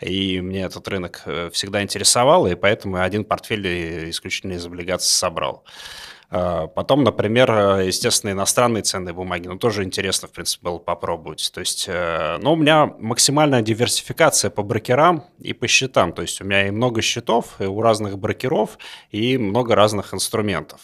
И 0.00 0.40
мне 0.40 0.62
этот 0.62 0.86
рынок 0.88 1.22
э, 1.26 1.50
всегда 1.52 1.82
интересовал, 1.82 2.46
и 2.46 2.54
поэтому 2.54 2.96
я 2.96 3.04
один 3.04 3.24
портфель 3.24 4.10
исключительно 4.10 4.54
из 4.54 4.66
облигаций 4.66 5.10
собрал. 5.10 5.64
А, 6.34 6.66
потом, 6.66 7.04
например, 7.04 7.50
э, 7.50 7.86
естественно, 7.88 8.30
иностранные 8.30 8.82
ценные 8.82 9.12
бумаги, 9.12 9.48
ну, 9.48 9.58
тоже 9.58 9.84
интересно, 9.84 10.28
в 10.28 10.32
принципе, 10.32 10.64
было 10.64 10.78
попробовать. 10.78 11.50
То 11.52 11.60
есть, 11.60 11.84
э, 11.88 12.38
ну, 12.40 12.54
у 12.54 12.56
меня 12.56 12.86
максимальная 12.98 13.60
диверсификация 13.60 14.50
по 14.50 14.62
брокерам 14.62 15.24
и 15.38 15.52
по 15.52 15.68
счетам. 15.68 16.14
То 16.14 16.22
есть, 16.22 16.40
у 16.40 16.44
меня 16.44 16.68
и 16.68 16.70
много 16.70 17.02
счетов 17.02 17.60
и 17.60 17.64
у 17.64 17.82
разных 17.82 18.18
брокеров, 18.18 18.78
и 19.10 19.36
много 19.36 19.74
разных 19.74 20.14
инструментов. 20.14 20.80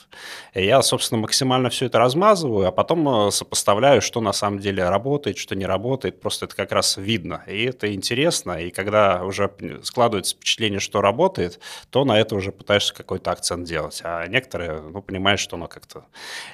И 0.53 0.67
я, 0.67 0.83
собственно, 0.83 1.23
максимально 1.23 1.71
все 1.71 1.87
это 1.87 1.99
размазываю, 1.99 2.69
а 2.69 2.71
потом 2.71 3.09
э, 3.29 3.31
сопоставляю, 3.31 4.03
что 4.03 4.21
на 4.21 4.35
самом 4.35 4.59
деле 4.59 4.87
работает, 4.87 5.39
что 5.39 5.57
не 5.57 5.65
работает. 5.65 6.21
Просто 6.21 6.45
это 6.45 6.57
как 6.57 6.73
раз 6.73 6.99
видно. 6.99 7.43
И 7.47 7.65
это 7.65 7.95
интересно. 7.95 8.61
И 8.61 8.69
когда 8.69 9.25
уже 9.25 9.51
складывается 9.83 10.37
впечатление, 10.37 10.79
что 10.79 11.01
работает, 11.01 11.59
то 11.89 12.05
на 12.05 12.21
это 12.21 12.35
уже 12.35 12.53
пытаешься 12.53 12.93
какой-то 12.93 13.31
акцент 13.31 13.67
делать. 13.67 14.03
А 14.05 14.27
некоторые, 14.27 14.83
ну, 14.83 15.01
понимаешь, 15.01 15.38
понимаешь, 15.39 15.41
что 15.41 15.57
оно 15.57 15.69
как-то 15.69 16.05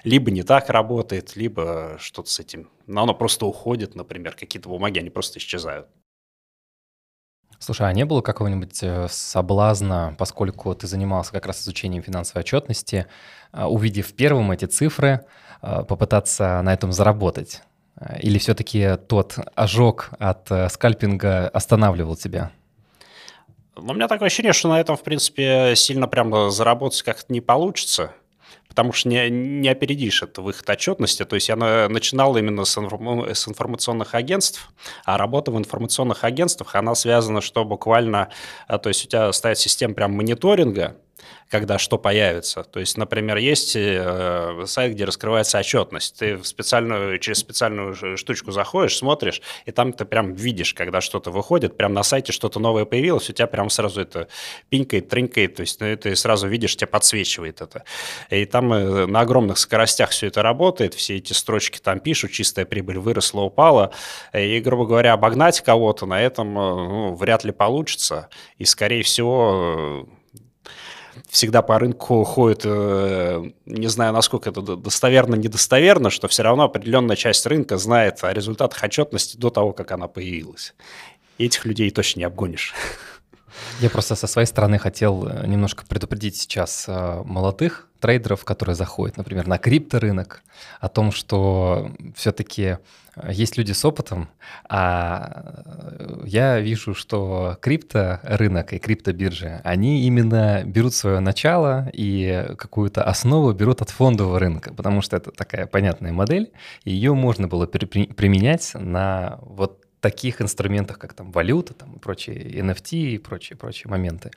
либо 0.05 0.31
не 0.31 0.43
так 0.43 0.71
работает, 0.71 1.37
либо 1.37 1.97
что-то 1.99 2.31
с 2.31 2.41
этим, 2.41 2.69
но 2.87 3.03
оно 3.03 3.15
просто 3.15 3.47
уходит, 3.47 3.95
например, 3.95 4.35
какие-то 4.35 4.69
бумаги, 4.69 4.99
они 4.99 5.11
просто 5.11 5.39
исчезают. 5.39 5.87
Слушай, 7.59 7.89
а 7.89 7.93
не 7.93 8.05
было 8.05 8.21
какого-нибудь 8.21 8.83
э, 8.83 9.07
соблазна, 9.09 10.15
поскольку 10.19 10.75
ты 10.75 10.87
занимался 10.87 11.33
как 11.33 11.47
раз 11.47 11.63
изучением 11.63 12.03
финансовой 12.03 12.43
отчетности, 12.43 13.07
э, 13.53 13.65
увидев 13.65 14.13
первым 14.13 14.51
эти 14.51 14.67
цифры, 14.67 15.21
э, 15.63 15.85
попытаться 15.89 16.61
на 16.63 16.75
этом 16.75 16.93
заработать? 16.93 17.63
Или 18.21 18.39
все-таки 18.39 18.97
тот 19.09 19.39
ожог 19.55 20.11
от 20.19 20.51
скальпинга 20.69 21.49
останавливал 21.49 22.17
тебя? 22.17 22.51
Ну, 23.77 23.93
у 23.93 23.95
меня 23.95 24.09
такое 24.09 24.27
ощущение, 24.27 24.53
что 24.53 24.69
на 24.69 24.81
этом, 24.81 24.97
в 24.97 25.03
принципе, 25.03 25.75
сильно 25.77 26.09
прямо 26.09 26.51
заработать 26.51 27.03
как-то 27.03 27.33
не 27.33 27.41
получится 27.41 28.11
потому 28.75 28.93
что 28.93 29.09
не, 29.09 29.31
не 29.31 29.69
опередишь 29.69 30.25
это 30.25 30.43
в 30.43 30.51
их 30.51 30.65
отчетности. 30.67 31.25
То 31.25 31.37
есть 31.37 31.49
я 31.49 31.55
начинал 31.55 32.37
именно 32.37 32.65
с, 32.65 32.73
с 32.73 33.49
информационных 33.49 34.17
агентств, 34.17 34.69
а 35.05 35.17
работа 35.17 35.53
в 35.53 35.59
информационных 35.59 36.25
агентствах, 36.25 36.75
она 36.75 36.97
связана, 36.97 37.41
что 37.41 37.65
буквально, 37.65 38.31
а, 38.67 38.79
то 38.79 38.89
есть 38.89 39.05
у 39.05 39.09
тебя 39.09 39.33
стоит 39.33 39.59
система 39.59 39.95
прям 39.95 40.13
мониторинга, 40.13 40.97
когда 41.51 41.79
что 41.79 41.99
появится. 41.99 42.65
То 42.65 42.81
есть, 42.81 42.97
например, 42.97 43.37
есть 43.37 43.77
э, 43.77 44.65
сайт, 44.67 44.93
где 44.93 45.05
раскрывается 45.05 45.59
отчетность. 45.59 46.19
Ты 46.19 46.37
в 46.37 46.47
специальную, 46.47 47.19
через 47.19 47.39
специальную 47.39 48.17
штучку 48.17 48.51
заходишь, 48.51 48.97
смотришь, 48.97 49.41
и 49.67 49.71
там 49.71 49.93
ты 49.93 50.05
прям 50.05 50.35
видишь, 50.35 50.75
когда 50.75 51.01
что-то 51.01 51.31
выходит, 51.31 51.77
прям 51.77 51.93
на 51.93 52.03
сайте 52.03 52.33
что-то 52.33 52.61
новое 52.61 52.85
появилось, 52.85 53.31
у 53.31 53.33
тебя 53.33 53.47
прям 53.47 53.71
сразу 53.71 54.01
это 54.01 54.29
пинкает, 54.69 55.09
тринкает, 55.09 55.57
то 55.57 55.61
есть 55.61 55.81
ну, 55.81 55.97
ты 55.97 56.17
сразу 56.17 56.49
видишь, 56.49 56.77
тебе 56.77 56.87
подсвечивает 56.87 57.61
это. 57.61 57.85
И 58.31 58.45
там 58.45 58.73
э, 58.73 59.07
на 59.07 59.21
огромных 59.21 59.59
скоростях 59.59 60.11
все 60.11 60.27
это 60.27 60.43
работает, 60.43 60.95
все 60.95 61.17
эти 61.17 61.33
строчки 61.33 61.79
там 61.79 62.01
пишут, 62.01 62.33
чистая 62.33 62.65
прибыль 62.65 62.99
выросла, 62.99 63.43
упала. 63.43 63.93
И, 64.33 64.61
грубо 64.61 64.87
говоря, 64.87 65.13
обогнать 65.13 65.61
кого-то 65.61 66.07
на 66.07 66.21
этом 66.21 66.59
э, 66.59 66.75
ну, 66.75 67.15
вряд 67.15 67.45
ли 67.45 67.53
получится. 67.53 68.29
И, 68.59 68.65
скорее 68.65 69.03
всего, 69.03 70.09
всегда 71.35 71.63
по 71.63 71.81
рынку 71.81 72.23
ходит, 72.23 72.61
э, 72.65 73.51
не 73.67 73.89
знаю, 73.89 74.13
насколько 74.13 74.51
это 74.51 74.63
достоверно, 74.63 75.35
недостоверно, 75.35 76.11
что 76.11 76.29
все 76.29 76.45
равно 76.45 76.63
определенная 76.63 77.17
часть 77.17 77.45
рынка 77.47 77.77
знает 77.77 78.23
о 78.23 78.33
результатах 78.33 78.83
отчетности 78.85 79.37
до 79.37 79.51
того, 79.51 79.73
как 79.73 79.91
она 79.91 80.07
появилась. 80.07 80.75
Этих 81.39 81.65
людей 81.65 81.91
точно 81.91 82.21
не 82.21 82.25
обгонишь. 82.25 82.73
Я 83.81 83.91
просто 83.91 84.15
со 84.15 84.27
своей 84.27 84.47
стороны 84.47 84.79
хотел 84.79 85.27
э, 85.27 85.47
немножко 85.47 85.85
предупредить 85.87 86.37
сейчас 86.37 86.87
э, 86.89 87.23
молодых 87.25 87.89
трейдеров, 88.01 88.45
которые 88.45 88.77
заходят, 88.77 89.17
например, 89.17 89.47
на 89.47 89.59
крипторынок, 89.59 90.43
о 90.81 90.89
том, 90.89 91.11
что 91.11 91.91
все-таки 92.15 92.79
э, 93.17 93.33
есть 93.33 93.57
люди 93.57 93.73
с 93.73 93.85
опытом, 93.85 94.29
а 94.69 95.65
я 96.25 96.61
вижу, 96.61 96.95
что 96.95 97.57
крипторынок 97.61 98.73
и 98.73 98.79
криптобиржи, 98.79 99.61
они 99.65 100.07
именно 100.07 100.63
берут 100.65 100.95
свое 100.95 101.21
начало 101.21 101.91
и 101.93 102.55
какую-то 102.57 103.03
основу 103.03 103.53
берут 103.53 103.83
от 103.83 103.91
фондового 103.91 104.39
рынка, 104.39 104.73
потому 104.73 105.01
что 105.01 105.17
это 105.17 105.31
такая 105.31 105.67
понятная 105.67 106.13
модель, 106.13 106.53
и 106.85 106.93
ее 106.93 107.15
можно 107.15 107.49
было 107.49 107.67
применять 107.67 108.73
на 108.75 109.39
вот 109.43 109.84
таких 110.05 110.43
инструментах, 110.43 110.99
как 110.99 111.15
там 111.15 111.33
валюта 111.33 111.73
там, 111.73 111.95
и 111.95 111.99
прочие 111.99 112.37
NFT 112.61 113.15
и 113.15 113.19
прочие, 113.19 113.57
прочие 113.57 113.91
моменты. 113.91 114.33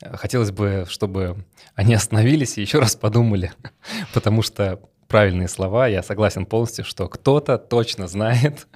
Хотелось 0.00 0.50
бы, 0.50 0.86
чтобы 0.88 1.44
они 1.74 1.92
остановились 1.92 2.56
и 2.56 2.62
еще 2.62 2.78
раз 2.78 2.96
подумали, 2.96 3.52
потому 4.14 4.40
что 4.40 4.80
правильные 5.08 5.48
слова, 5.48 5.88
я 5.88 6.02
согласен 6.02 6.46
полностью, 6.46 6.86
что 6.86 7.06
кто-то 7.06 7.58
точно 7.58 8.08
знает 8.08 8.66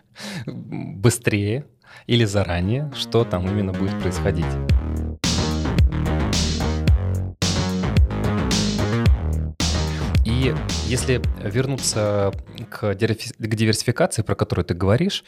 быстрее 0.47 1.65
или 2.07 2.27
заранее, 2.27 2.93
что 2.95 3.25
там 3.25 3.49
именно 3.49 3.73
будет 3.73 3.99
происходить. 4.03 4.45
Если 10.87 11.23
вернуться 11.43 12.31
к 12.71 12.95
диверсификации, 12.95 14.21
про 14.21 14.35
которую 14.35 14.67
ты 14.67 14.75
говоришь, 14.75 15.25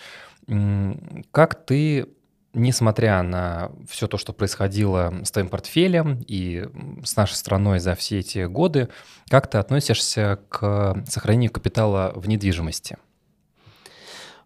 как 1.31 1.65
ты, 1.65 2.07
несмотря 2.53 3.23
на 3.23 3.71
все 3.89 4.09
то, 4.09 4.19
что 4.19 4.35
происходило 4.35 5.15
с 5.25 5.31
твоим 5.31 5.49
портфелем 5.49 6.23
и 6.27 6.67
с 7.03 7.17
нашей 7.17 7.35
страной 7.35 7.79
за 7.79 7.95
все 7.95 8.19
эти 8.19 8.45
годы, 8.45 8.89
как 9.31 9.49
ты 9.49 9.57
относишься 9.57 10.39
к 10.51 11.03
сохранению 11.09 11.51
капитала 11.51 12.13
в 12.15 12.29
недвижимости? 12.29 12.99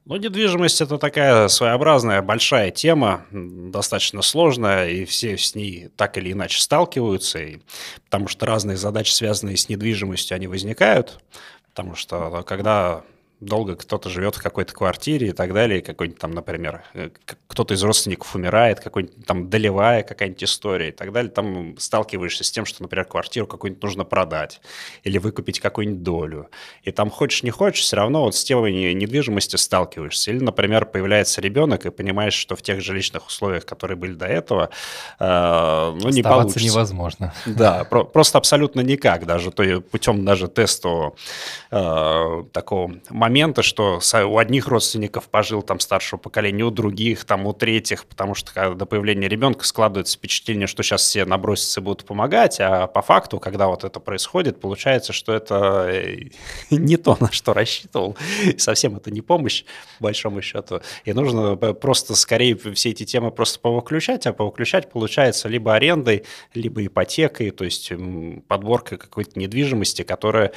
Ну, 0.07 0.16
недвижимость– 0.16 0.80
это 0.83 0.99
такая 0.99 1.49
своеобразная 1.49 2.23
большая 2.23 2.71
тема, 2.71 3.26
достаточно 3.30 4.23
сложная, 4.23 4.88
и 4.88 5.04
все 5.04 5.37
с 5.37 5.54
ней 5.54 5.90
так 5.97 6.16
или 6.16 6.33
иначе 6.33 6.61
сталкиваются, 6.61 7.38
и, 7.38 7.59
потому 8.04 8.26
что 8.26 8.47
разные 8.47 8.76
задачи, 8.76 9.12
связанные 9.12 9.57
с 9.57 9.69
недвижимостью, 9.69 10.35
они 10.35 10.47
возникают, 10.47 11.21
потому 11.69 11.95
что 11.95 12.42
когда 12.47 13.02
долго 13.40 13.75
кто-то 13.75 14.11
живет 14.11 14.37
в 14.37 14.42
какой-то 14.42 14.75
квартире 14.75 15.28
и 15.28 15.32
так 15.32 15.54
далее, 15.54 15.80
какой-нибудь 15.80 16.20
там, 16.20 16.32
например, 16.32 16.82
э, 16.94 17.11
кто-то 17.47 17.75
из 17.75 17.82
родственников 17.82 18.35
умирает, 18.35 18.80
какой-нибудь 18.80 19.26
там 19.26 19.49
долевая 19.49 20.02
какая-нибудь 20.02 20.44
история 20.44 20.88
и 20.88 20.92
так 20.92 21.12
далее, 21.12 21.32
там 21.32 21.78
сталкиваешься 21.78 22.44
с 22.44 22.50
тем, 22.50 22.66
что, 22.66 22.82
например, 22.82 23.06
квартиру 23.06 23.47
какую-нибудь 23.47 23.82
нужно 23.82 24.04
продать 24.04 24.61
или 25.04 25.18
выкупить 25.18 25.59
какую-нибудь 25.61 26.02
долю. 26.02 26.50
И 26.82 26.92
там 26.92 27.11
хочешь 27.11 27.42
не 27.42 27.50
хочешь, 27.50 27.82
все 27.82 27.97
равно 27.97 28.25
вот 28.25 28.35
с 28.35 28.44
темой 28.44 28.94
недвижимости 28.94 29.56
сталкиваешься. 29.56 30.30
Или, 30.30 30.40
например, 30.40 30.85
появляется 30.85 31.40
ребенок 31.40 31.87
и 31.87 31.90
понимаешь, 31.90 32.35
что 32.35 32.56
в 32.56 32.62
тех 32.62 32.80
жилищных 32.80 33.26
условиях, 33.26 33.64
которые 33.64 33.97
были 33.97 34.12
до 34.12 34.26
этого, 34.26 34.68
э, 35.18 35.92
ну, 36.00 36.09
не 36.11 36.23
получится. 36.23 36.64
невозможно. 36.64 37.32
Да, 37.47 37.85
про- 37.85 38.04
просто 38.04 38.38
абсолютно 38.38 38.80
никак, 38.80 39.25
даже 39.25 39.50
то, 39.50 39.80
путем 39.80 40.25
даже 40.25 40.49
тестового 40.49 41.14
э, 41.70 42.44
такого 42.52 42.94
моменты, 43.30 43.62
что 43.62 44.00
у 44.26 44.38
одних 44.38 44.66
родственников 44.66 45.28
пожил 45.28 45.62
там 45.62 45.78
старшего 45.78 46.18
поколения, 46.18 46.64
у 46.64 46.70
других, 46.72 47.25
там 47.25 47.46
у 47.46 47.52
третьих, 47.52 48.04
потому 48.06 48.34
что 48.34 48.52
когда 48.52 48.75
до 48.75 48.87
появления 48.87 49.28
ребенка 49.28 49.64
складывается 49.64 50.18
впечатление, 50.18 50.66
что 50.66 50.82
сейчас 50.82 51.02
все 51.02 51.25
набросятся 51.25 51.80
и 51.80 51.84
будут 51.84 52.04
помогать, 52.04 52.58
а 52.58 52.88
по 52.88 53.02
факту, 53.02 53.38
когда 53.38 53.68
вот 53.68 53.84
это 53.84 54.00
происходит, 54.00 54.60
получается, 54.60 55.12
что 55.12 55.32
это 55.32 55.87
э, 55.88 56.30
не 56.70 56.96
то, 56.96 57.16
на 57.20 57.30
что 57.30 57.52
рассчитывал, 57.52 58.16
совсем 58.58 58.96
это 58.96 59.12
не 59.12 59.20
помощь, 59.20 59.62
по 59.99 60.04
большому 60.04 60.42
счету, 60.42 60.80
и 61.04 61.12
нужно 61.12 61.54
просто 61.56 62.16
скорее 62.16 62.56
все 62.56 62.90
эти 62.90 63.04
темы 63.04 63.30
просто 63.30 63.60
повыключать, 63.60 64.26
а 64.26 64.32
повыключать 64.32 64.90
получается 64.90 65.49
либо 65.49 65.76
арендой, 65.76 66.25
либо 66.52 66.84
ипотекой, 66.84 67.52
то 67.52 67.64
есть 67.64 67.92
подборкой 68.49 68.99
какой-то 68.99 69.38
недвижимости, 69.38 70.02
которая 70.02 70.49
э, 70.49 70.52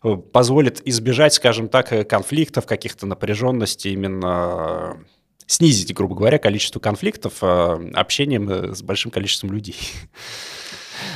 позволит 0.00 0.86
избежать, 0.86 1.34
скажем 1.34 1.68
так, 1.68 2.08
конфликтов, 2.08 2.66
каких-то 2.66 3.06
напряженностей, 3.06 3.92
именно 3.92 4.96
э, 4.96 5.04
снизить, 5.46 5.94
грубо 5.94 6.14
говоря, 6.14 6.38
количество 6.38 6.80
конфликтов 6.80 7.34
э, 7.42 7.90
общением 7.94 8.48
э, 8.48 8.74
с 8.74 8.82
большим 8.82 9.10
количеством 9.10 9.52
людей. 9.52 9.76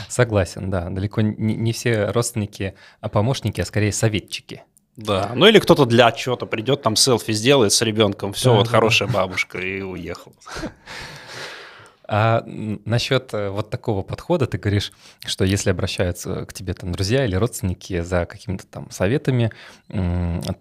Согласен, 0.08 0.70
да. 0.70 0.90
Далеко 0.90 1.22
не, 1.22 1.54
не 1.54 1.72
все 1.72 2.06
родственники, 2.10 2.74
а 3.00 3.08
помощники, 3.08 3.60
а 3.60 3.64
скорее 3.64 3.92
советчики. 3.92 4.62
Да, 4.96 5.32
ну 5.34 5.46
или 5.46 5.58
кто-то 5.58 5.86
для 5.86 6.06
отчета 6.06 6.46
придет, 6.46 6.82
там 6.82 6.94
селфи 6.94 7.32
сделает 7.32 7.72
с 7.72 7.82
ребенком, 7.82 8.32
все, 8.32 8.50
да, 8.50 8.56
вот 8.58 8.66
да. 8.66 8.70
хорошая 8.70 9.08
бабушка, 9.08 9.58
и 9.58 9.80
уехал. 9.80 10.32
А 12.06 12.42
насчет 12.46 13.32
э, 13.32 13.48
вот 13.48 13.70
такого 13.70 14.02
подхода 14.02 14.46
ты 14.46 14.58
говоришь, 14.58 14.92
что 15.24 15.44
если 15.44 15.70
обращаются 15.70 16.44
к 16.44 16.52
тебе 16.52 16.74
там 16.74 16.92
друзья 16.92 17.24
или 17.24 17.34
родственники 17.36 18.00
за 18.00 18.26
какими-то 18.26 18.66
там 18.66 18.90
советами, 18.90 19.50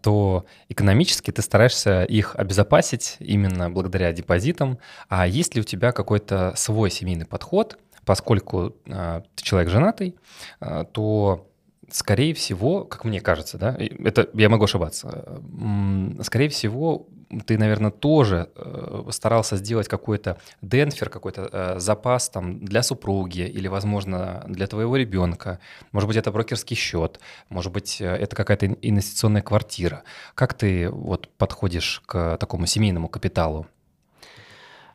то 0.02 0.46
экономически 0.70 1.32
ты 1.32 1.42
стараешься 1.42 2.04
их 2.04 2.36
обезопасить 2.36 3.18
именно 3.20 3.70
благодаря 3.70 4.14
депозитам. 4.14 4.80
А 5.10 5.28
есть 5.28 5.56
ли 5.56 5.62
у 5.62 5.64
тебя 5.64 5.92
какой-то 5.92 6.54
свой 6.56 6.90
семейный 6.92 7.26
подход, 7.26 7.78
поскольку 8.06 8.76
э, 8.86 9.22
ты 9.36 9.44
человек 9.44 9.70
женатый, 9.70 10.16
э, 10.62 10.86
то 10.92 11.48
скорее 11.94 12.34
всего, 12.34 12.84
как 12.84 13.06
мне 13.06 13.22
кажется, 13.22 13.58
да, 13.58 13.78
это 13.78 14.30
я 14.34 14.50
могу 14.50 14.66
ошибаться, 14.66 15.42
скорее 16.22 16.50
всего, 16.50 17.08
ты, 17.46 17.58
наверное, 17.58 17.92
тоже 17.92 18.50
э, 18.56 19.06
старался 19.10 19.58
сделать 19.58 19.88
какой-то 19.88 20.38
денфер, 20.62 21.10
какой-то 21.10 21.50
э, 21.52 21.80
запас 21.80 22.30
там 22.30 22.64
для 22.64 22.84
супруги 22.84 23.42
или, 23.42 23.68
возможно, 23.68 24.44
для 24.48 24.68
твоего 24.68 24.96
ребенка. 24.96 25.60
Может 25.92 26.08
быть, 26.08 26.18
это 26.18 26.32
брокерский 26.32 26.76
счет, 26.76 27.20
может 27.50 27.72
быть, 27.72 28.02
э, 28.02 28.06
это 28.06 28.36
какая-то 28.36 28.68
инвестиционная 28.68 29.42
квартира. 29.42 30.04
Как 30.36 30.54
ты 30.54 30.90
вот 30.90 31.30
подходишь 31.38 32.02
к 32.06 32.38
такому 32.38 32.66
семейному 32.66 33.08
капиталу? 33.08 33.68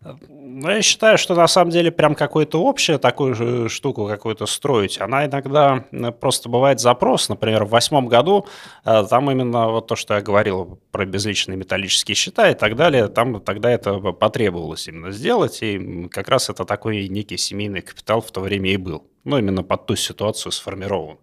Ну, 0.01 0.71
я 0.71 0.81
считаю, 0.83 1.19
что 1.19 1.35
на 1.35 1.49
самом 1.49 1.71
деле 1.71 1.91
прям 1.91 2.15
какую-то 2.15 2.67
общую 2.67 2.99
такую 2.99 3.35
же 3.35 3.69
штуку 3.69 4.07
какую-то 4.07 4.47
строить, 4.47 5.01
она 5.01 5.27
иногда 5.27 5.85
просто 6.21 6.49
бывает 6.49 6.81
запрос. 6.81 7.29
Например, 7.29 7.65
в 7.65 7.71
восьмом 7.71 8.07
году 8.07 8.47
э, 8.85 9.05
там 9.11 9.31
именно 9.31 9.69
вот 9.69 9.89
то, 9.89 9.97
что 9.97 10.15
я 10.15 10.21
говорил 10.21 10.79
про 10.93 11.05
безличные 11.05 11.57
металлические 11.57 12.15
счета 12.15 12.51
и 12.51 12.55
так 12.55 12.77
далее, 12.77 13.09
там 13.09 13.41
тогда 13.41 13.71
это 13.71 13.99
потребовалось 13.99 14.87
именно 14.89 15.11
сделать, 15.11 15.63
и 15.63 16.09
как 16.09 16.29
раз 16.29 16.49
это 16.49 16.65
такой 16.65 17.09
некий 17.09 17.37
семейный 17.37 17.81
капитал 17.81 18.21
в 18.21 18.31
то 18.31 18.41
время 18.41 18.71
и 18.71 18.77
был 18.77 19.05
ну, 19.29 19.39
именно 19.39 19.63
под 19.63 19.87
ту 19.87 19.95
ситуацию 19.97 20.53
сформирован. 20.53 21.19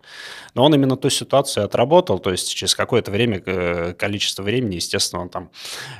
Но 0.53 0.63
он 0.63 0.73
именно 0.73 0.95
ту 0.95 1.09
ситуацию 1.09 1.65
отработал, 1.65 2.19
то 2.19 2.31
есть 2.31 2.53
через 2.53 2.75
какое-то 2.75 3.11
время, 3.11 3.41
э, 3.45 3.93
количество 3.93 4.43
времени, 4.43 4.75
естественно, 4.75 5.23
он 5.23 5.29
там 5.29 5.49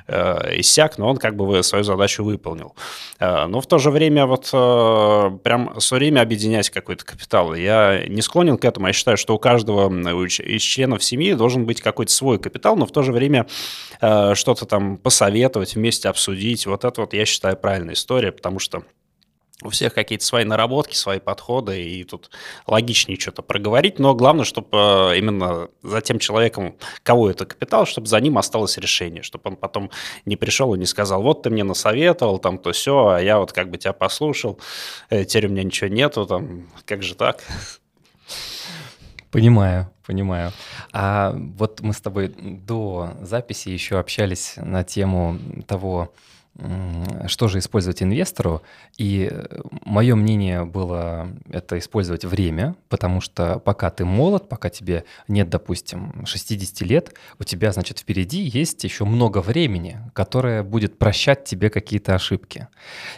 э, 0.08 0.60
иссяк, 0.60 0.98
но 0.98 1.10
он 1.10 1.18
как 1.18 1.36
бы 1.36 1.62
свою 1.64 1.84
задачу 1.84 2.24
выполнил. 2.24 2.76
Э, 3.20 3.48
но 3.48 3.60
в 3.60 3.68
то 3.68 3.80
же 3.80 3.90
время 3.90 4.28
вот 4.28 4.50
э, 4.54 5.38
прям 5.44 5.78
все 5.80 5.96
время 5.96 6.22
объединять 6.22 6.70
какой-то 6.70 7.04
капитал. 7.04 7.54
Я 7.56 8.06
не 8.08 8.22
склонен 8.22 8.58
к 8.58 8.66
этому, 8.66 8.88
я 8.88 8.94
считаю, 8.94 9.18
что 9.18 9.36
у 9.36 9.40
каждого 9.40 9.90
из 9.90 10.62
членов 10.62 11.04
семьи 11.04 11.34
должен 11.34 11.66
быть 11.66 11.82
какой-то 11.82 12.12
свой 12.12 12.40
капитал, 12.40 12.76
но 12.78 12.86
в 12.86 12.92
то 12.92 13.02
же 13.02 13.12
время 13.12 13.48
э, 14.00 14.36
что-то 14.36 14.66
там 14.66 14.98
посоветовать, 14.98 15.76
вместе 15.76 16.08
обсудить. 16.08 16.66
Вот 16.68 16.86
это 16.86 17.02
вот 17.02 17.14
я 17.14 17.26
считаю 17.26 17.58
правильная 17.58 17.96
история, 17.96 18.32
потому 18.32 18.60
что 18.60 18.84
у 19.64 19.70
всех 19.70 19.94
какие-то 19.94 20.26
свои 20.26 20.44
наработки, 20.44 20.96
свои 20.96 21.20
подходы, 21.20 21.82
и 21.82 22.04
тут 22.04 22.30
логичнее 22.68 23.18
что-то 23.18 23.42
проговорить, 23.42 24.00
но 24.00 24.14
главное, 24.14 24.44
чтобы 24.44 24.68
э, 24.74 25.18
именно 25.18 25.70
за 25.82 26.02
тем 26.02 26.20
человеком, 26.20 26.76
кого 27.04 27.30
это 27.30 27.46
капитал, 27.46 27.86
чтобы 27.86 28.08
за 28.08 28.20
ним 28.20 28.38
осталось 28.38 28.78
решение, 28.78 29.24
чтобы 29.24 29.52
он 29.52 29.56
потом 29.56 29.92
не 30.26 30.36
пришел 30.36 30.76
и 30.76 30.80
не 30.80 30.86
сказал, 30.86 31.22
вот 31.22 31.44
ты 31.44 31.50
мне 31.50 31.64
насоветовал, 31.64 32.38
там 32.40 32.58
то 32.58 32.74
все, 32.74 33.08
а 33.08 33.22
я 33.22 33.40
вот 33.40 33.54
как 33.54 33.70
бы 33.70 33.78
тебя 33.78 33.94
послушал, 33.94 34.60
э, 35.10 35.24
теперь 35.24 35.48
у 35.48 35.50
меня 35.50 35.64
ничего 35.64 35.90
нету, 35.90 36.26
там, 36.26 36.68
как 36.86 37.02
же 37.02 37.16
так? 37.16 37.42
Понимаю, 39.32 39.90
понимаю. 40.06 40.52
А 40.92 41.34
вот 41.36 41.82
мы 41.82 41.94
с 41.94 42.02
тобой 42.02 42.34
до 42.38 43.12
записи 43.22 43.70
еще 43.70 44.00
общались 44.00 44.54
на 44.58 44.84
тему 44.84 45.40
того, 45.68 46.14
что 47.28 47.48
же 47.50 47.60
использовать 47.60 48.02
инвестору. 48.02 48.62
И 48.98 49.30
э, 49.30 49.62
мое 49.84 50.16
мнение 50.16 50.64
было 50.64 51.30
это 51.50 51.78
использовать 51.78 52.24
время, 52.24 52.76
потому 52.88 53.20
что 53.20 53.60
пока 53.60 53.90
ты 53.90 54.06
молод, 54.06 54.48
пока 54.48 54.70
тебе 54.70 55.04
нет, 55.28 55.50
допустим, 55.50 56.26
60 56.26 56.82
лет, 56.88 57.14
у 57.40 57.44
тебя, 57.44 57.74
значит, 57.74 58.00
впереди 58.00 58.40
есть 58.40 58.84
еще 58.86 59.04
много 59.04 59.40
времени, 59.40 60.00
которое 60.14 60.64
будет 60.64 60.98
прощать 60.98 61.44
тебе 61.44 61.70
какие-то 61.70 62.16
ошибки. 62.16 62.70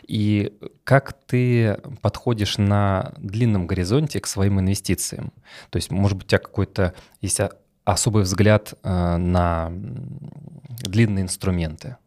И 0.08 0.58
как 0.84 1.14
ты 1.14 1.78
подходишь 2.02 2.58
на 2.58 3.14
длинном 3.18 3.68
горизонте 3.68 4.20
к 4.20 4.26
своим 4.26 4.60
инвестициям? 4.60 5.32
То 5.70 5.78
есть, 5.78 5.92
может 5.92 6.18
быть, 6.18 6.26
у 6.26 6.30
тебя 6.30 6.40
какой-то 6.40 6.96
есть 7.22 7.40
особый 7.86 8.24
взгляд 8.24 8.74
э, 8.82 9.18
на 9.18 9.72
длинные 9.72 11.24
инструменты? 11.24 11.98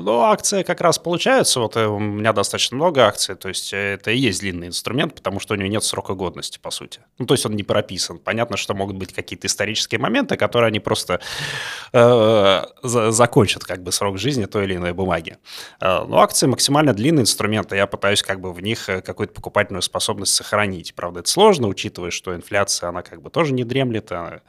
Ну, 0.00 0.20
акции 0.20 0.62
как 0.62 0.80
раз 0.80 0.98
получаются. 0.98 1.60
Вот 1.60 1.76
э, 1.76 1.86
у 1.86 1.98
меня 1.98 2.32
достаточно 2.32 2.76
много 2.76 3.06
акций, 3.06 3.34
то 3.34 3.48
есть 3.48 3.72
э, 3.72 3.94
это 3.94 4.10
и 4.10 4.18
есть 4.18 4.40
длинный 4.40 4.68
инструмент, 4.68 5.14
потому 5.14 5.40
что 5.40 5.54
у 5.54 5.56
него 5.56 5.68
нет 5.68 5.84
срока 5.84 6.14
годности, 6.14 6.58
по 6.58 6.70
сути. 6.70 7.00
Ну, 7.18 7.26
то 7.26 7.34
есть 7.34 7.46
он 7.46 7.56
не 7.56 7.62
прописан. 7.62 8.18
Понятно, 8.18 8.56
что 8.56 8.74
могут 8.74 8.96
быть 8.96 9.12
какие-то 9.12 9.46
исторические 9.46 9.98
моменты, 10.00 10.36
которые 10.36 10.68
они 10.68 10.80
просто 10.80 11.20
э, 11.92 12.62
закончат 12.82 13.64
как 13.64 13.82
бы 13.82 13.92
срок 13.92 14.18
жизни 14.18 14.46
той 14.46 14.64
или 14.64 14.76
иной 14.76 14.92
бумаги. 14.92 15.38
Э, 15.80 16.04
но 16.06 16.20
акции 16.20 16.46
максимально 16.46 16.92
длинный 16.94 17.22
инструмент, 17.22 17.72
и 17.72 17.76
я 17.76 17.86
пытаюсь 17.86 18.22
как 18.22 18.40
бы 18.40 18.52
в 18.52 18.60
них 18.62 18.86
какую-то 18.86 19.34
покупательную 19.34 19.82
способность 19.82 20.34
сохранить. 20.34 20.94
Правда, 20.94 21.20
это 21.20 21.28
сложно, 21.28 21.68
учитывая, 21.68 22.10
что 22.10 22.34
инфляция, 22.34 22.88
она 22.88 23.02
как 23.02 23.22
бы 23.22 23.30
тоже 23.30 23.52
не 23.52 23.64
дремлет, 23.64 24.12
а, 24.12 24.40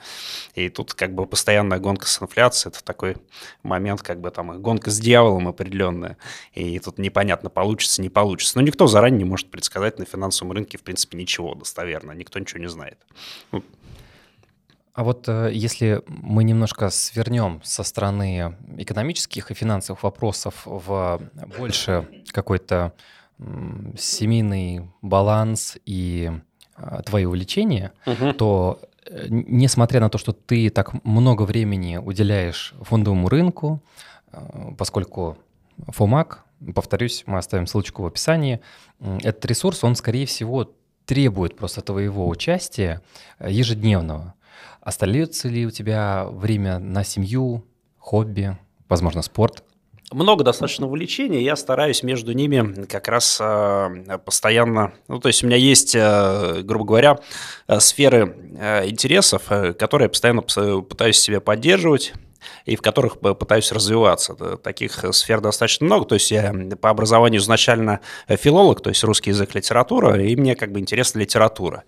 и 0.56 0.70
тут 0.70 0.94
как 0.94 1.14
бы 1.14 1.26
постоянная 1.26 1.80
гонка 1.80 2.08
с 2.08 2.22
инфляцией, 2.22 2.72
это 2.72 2.84
такой 2.84 3.18
момент, 3.64 4.02
как 4.02 4.20
бы 4.20 4.32
там 4.32 4.62
гонка 4.62 4.92
с 4.92 5.00
дьяволом, 5.00 5.41
правилам 5.42 5.48
определенное, 5.48 6.18
и 6.54 6.80
тут 6.80 7.00
непонятно, 7.00 7.50
получится, 7.50 8.02
не 8.02 8.10
получится. 8.10 8.58
Но 8.58 8.62
никто 8.64 8.88
заранее 8.88 9.20
не 9.20 9.26
может 9.26 9.50
предсказать 9.50 10.00
на 10.00 10.06
финансовом 10.06 10.54
рынке, 10.54 10.78
в 10.78 10.82
принципе, 10.82 11.18
ничего 11.18 11.56
достоверно, 11.56 12.12
никто 12.14 12.40
ничего 12.40 12.62
не 12.62 12.70
знает. 12.70 12.98
Ну, 13.52 13.64
а 14.94 15.04
вот 15.04 15.30
э, 15.30 15.52
если 15.54 16.02
мы 16.08 16.44
немножко 16.44 16.90
свернем 16.90 17.62
со 17.64 17.84
стороны 17.84 18.56
экономических 18.78 19.52
и 19.52 19.54
финансовых 19.54 20.04
вопросов 20.04 20.64
в 20.66 21.20
больше 21.58 22.08
какой-то 22.32 22.92
семейный 23.98 24.82
баланс 25.02 25.78
и 25.88 26.32
э, 26.78 27.02
твои 27.06 27.26
увлечения, 27.26 27.92
угу. 28.06 28.34
то 28.34 28.80
э, 29.06 29.28
несмотря 29.30 30.00
на 30.00 30.10
то, 30.10 30.18
что 30.18 30.34
ты 30.34 30.70
так 30.70 31.04
много 31.06 31.44
времени 31.44 31.98
уделяешь 31.98 32.74
фондовому 32.82 33.30
рынку, 33.30 33.82
поскольку 34.78 35.38
FOMAC, 35.88 36.38
повторюсь, 36.74 37.24
мы 37.26 37.38
оставим 37.38 37.68
ссылочку 37.68 38.04
в 38.04 38.06
описании, 38.06 38.62
этот 39.00 39.46
ресурс, 39.46 39.84
он, 39.84 39.96
скорее 39.96 40.26
всего, 40.26 40.74
требует 41.06 41.58
просто 41.58 41.82
твоего 41.82 42.28
участия 42.28 43.02
э, 43.40 43.52
ежедневного. 43.52 44.36
Остается 44.82 45.48
ли 45.48 45.66
у 45.66 45.72
тебя 45.72 46.26
время 46.30 46.80
на 46.80 47.04
семью, 47.04 47.66
хобби, 47.98 48.58
возможно, 48.88 49.22
спорт? 49.22 49.64
много 50.14 50.44
достаточно 50.44 50.88
увлечений, 50.88 51.42
я 51.44 51.56
стараюсь 51.56 52.04
между 52.04 52.34
ними 52.34 52.86
как 52.86 53.08
раз 53.08 53.38
э, 53.40 54.18
постоянно, 54.26 54.94
ну, 55.08 55.20
то 55.20 55.28
есть 55.30 55.44
у 55.44 55.48
меня 55.48 55.58
есть, 55.58 55.96
э, 55.96 56.62
грубо 56.64 56.86
говоря, 56.86 57.20
э, 57.68 57.80
сферы 57.80 58.36
интересов, 58.86 59.44
которые 59.80 60.06
я 60.06 60.10
постоянно 60.10 60.42
пытаюсь 60.42 61.18
себе 61.18 61.40
поддерживать, 61.40 62.14
и 62.66 62.76
в 62.76 62.82
которых 62.82 63.20
пытаюсь 63.20 63.72
развиваться. 63.72 64.36
Таких 64.58 65.06
сфер 65.12 65.42
достаточно 65.42 65.86
много. 65.86 66.06
То 66.06 66.16
есть 66.16 66.32
я 66.32 66.54
по 66.80 66.90
образованию 66.90 67.40
изначально 67.42 68.00
филолог, 68.28 68.82
то 68.82 68.90
есть 68.90 69.04
русский 69.04 69.32
язык, 69.32 69.56
литература, 69.56 70.22
и 70.22 70.36
мне 70.36 70.56
как 70.56 70.72
бы 70.72 70.80
интересна 70.80 71.20
литература. 71.20 71.84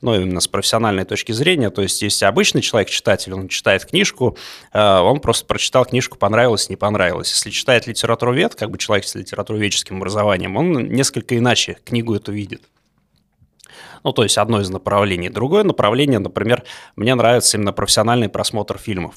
Ну, 0.00 0.14
именно 0.14 0.40
с 0.40 0.48
профессиональной 0.48 1.04
точки 1.04 1.32
зрения. 1.32 1.70
То 1.70 1.82
есть 1.82 2.02
если 2.02 2.24
обычный 2.26 2.60
человек, 2.60 2.90
читатель, 2.90 3.32
он 3.32 3.48
читает 3.48 3.86
книжку, 3.86 4.36
э, 4.72 4.98
он 4.98 5.20
просто 5.20 5.46
прочитал 5.46 5.86
книжку, 5.86 6.18
понравилось, 6.18 6.68
не 6.68 6.76
понравилось. 6.76 7.30
Если 7.30 7.50
читает 7.50 7.86
литературовед, 7.86 8.54
как 8.54 8.70
бы 8.70 8.78
человек 8.78 9.06
с 9.06 9.14
литературоведческим 9.14 9.96
образованием, 9.96 10.56
он 10.56 10.72
несколько 10.88 11.38
иначе 11.38 11.78
книгу 11.84 12.14
эту 12.14 12.32
видит. 12.32 12.62
Ну, 14.04 14.12
то 14.12 14.22
есть 14.22 14.38
одно 14.38 14.60
из 14.60 14.68
направлений. 14.70 15.30
Другое 15.30 15.64
направление, 15.64 16.18
например, 16.18 16.62
мне 16.94 17.14
нравится 17.14 17.56
именно 17.56 17.72
профессиональный 17.72 18.28
просмотр 18.28 18.78
фильмов. 18.78 19.16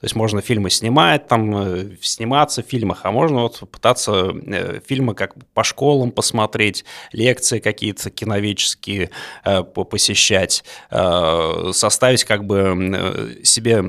То 0.00 0.04
есть 0.04 0.16
можно 0.16 0.40
фильмы 0.40 0.70
снимать, 0.70 1.28
там, 1.28 1.56
э, 1.56 1.96
сниматься 2.00 2.62
в 2.62 2.66
фильмах, 2.66 3.00
а 3.04 3.10
можно 3.10 3.42
вот 3.42 3.60
пытаться 3.70 4.32
э, 4.34 4.80
фильмы 4.86 5.14
как 5.14 5.34
по 5.54 5.62
школам 5.64 6.10
посмотреть, 6.10 6.84
лекции 7.12 7.58
какие-то 7.58 8.10
киновеческие 8.10 9.10
э, 9.44 9.62
посещать, 9.62 10.64
составить 10.90 12.24
как 12.24 12.44
бы 12.44 13.40
себе 13.42 13.84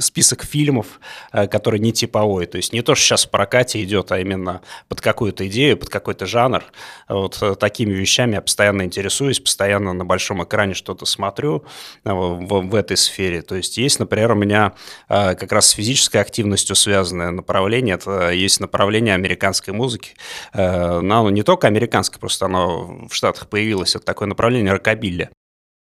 список 0.00 0.44
фильмов, 0.44 1.00
который 1.32 1.78
не 1.78 1.92
типовой. 1.92 2.46
То 2.46 2.56
есть 2.56 2.72
не 2.72 2.82
то, 2.82 2.94
что 2.94 3.04
сейчас 3.04 3.26
в 3.26 3.30
прокате 3.30 3.82
идет, 3.82 4.12
а 4.12 4.18
именно 4.18 4.62
под 4.88 5.00
какую-то 5.00 5.46
идею, 5.48 5.76
под 5.76 5.90
какой-то 5.90 6.26
жанр. 6.26 6.64
Вот 7.08 7.42
такими 7.58 7.92
вещами 7.92 8.34
я 8.34 8.40
постоянно 8.40 8.82
интересуюсь 8.82 9.25
интересуюсь, 9.26 9.40
постоянно 9.40 9.92
на 9.92 10.04
большом 10.04 10.42
экране 10.44 10.74
что-то 10.74 11.06
смотрю 11.06 11.64
в, 12.04 12.10
в, 12.12 12.68
в 12.68 12.74
этой 12.74 12.96
сфере. 12.96 13.42
То 13.42 13.56
есть 13.56 13.76
есть, 13.78 13.98
например, 13.98 14.32
у 14.32 14.34
меня 14.34 14.72
как 15.08 15.52
раз 15.52 15.68
с 15.68 15.70
физической 15.70 16.18
активностью 16.18 16.76
связанное 16.76 17.30
направление, 17.30 17.96
это 17.96 18.30
есть 18.30 18.60
направление 18.60 19.14
американской 19.14 19.74
музыки. 19.74 20.14
Но 20.54 21.20
оно 21.20 21.30
не 21.30 21.42
только 21.42 21.66
американское, 21.66 22.20
просто 22.20 22.46
оно 22.46 23.06
в 23.08 23.14
Штатах 23.14 23.48
появилось, 23.48 23.96
это 23.96 24.04
такое 24.04 24.28
направление 24.28 24.72
рокобилли. 24.72 25.30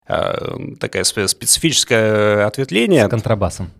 Такая 0.08 1.04
специфическое 1.04 2.46
ответвление. 2.46 3.08
С 3.08 3.10
контрабасом. 3.10 3.72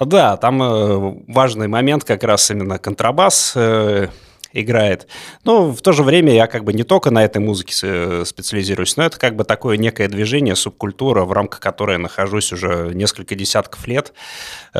Да, 0.00 0.36
там 0.36 0.60
э, 0.60 1.22
важный 1.28 1.68
момент 1.68 2.02
как 2.02 2.24
раз 2.24 2.50
именно 2.50 2.80
контрабас 2.80 3.52
э, 3.54 4.08
играет. 4.52 5.06
Но 5.44 5.70
в 5.72 5.80
то 5.82 5.92
же 5.92 6.02
время 6.02 6.32
я 6.32 6.46
как 6.46 6.64
бы 6.64 6.72
не 6.72 6.82
только 6.82 7.10
на 7.10 7.24
этой 7.24 7.38
музыке 7.38 8.24
специализируюсь, 8.24 8.96
но 8.96 9.04
это 9.04 9.18
как 9.18 9.36
бы 9.36 9.44
такое 9.44 9.76
некое 9.76 10.08
движение, 10.08 10.56
субкультура, 10.56 11.24
в 11.24 11.32
рамках 11.32 11.60
которой 11.60 11.92
я 11.92 11.98
нахожусь 11.98 12.52
уже 12.52 12.92
несколько 12.94 13.34
десятков 13.34 13.86
лет. 13.86 14.12
И 14.74 14.78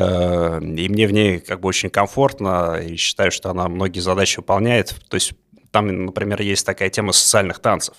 мне 0.89 1.07
в 1.07 1.11
ней 1.11 1.39
как 1.39 1.59
бы 1.59 1.67
очень 1.67 1.89
комфортно, 1.89 2.77
и 2.77 2.95
считаю, 2.95 3.31
что 3.31 3.49
она 3.49 3.67
многие 3.67 3.99
задачи 3.99 4.37
выполняет. 4.37 4.95
То 5.07 5.15
есть 5.15 5.33
там, 5.71 6.05
например, 6.05 6.41
есть 6.41 6.65
такая 6.65 6.89
тема 6.89 7.11
социальных 7.11 7.59
танцев. 7.59 7.95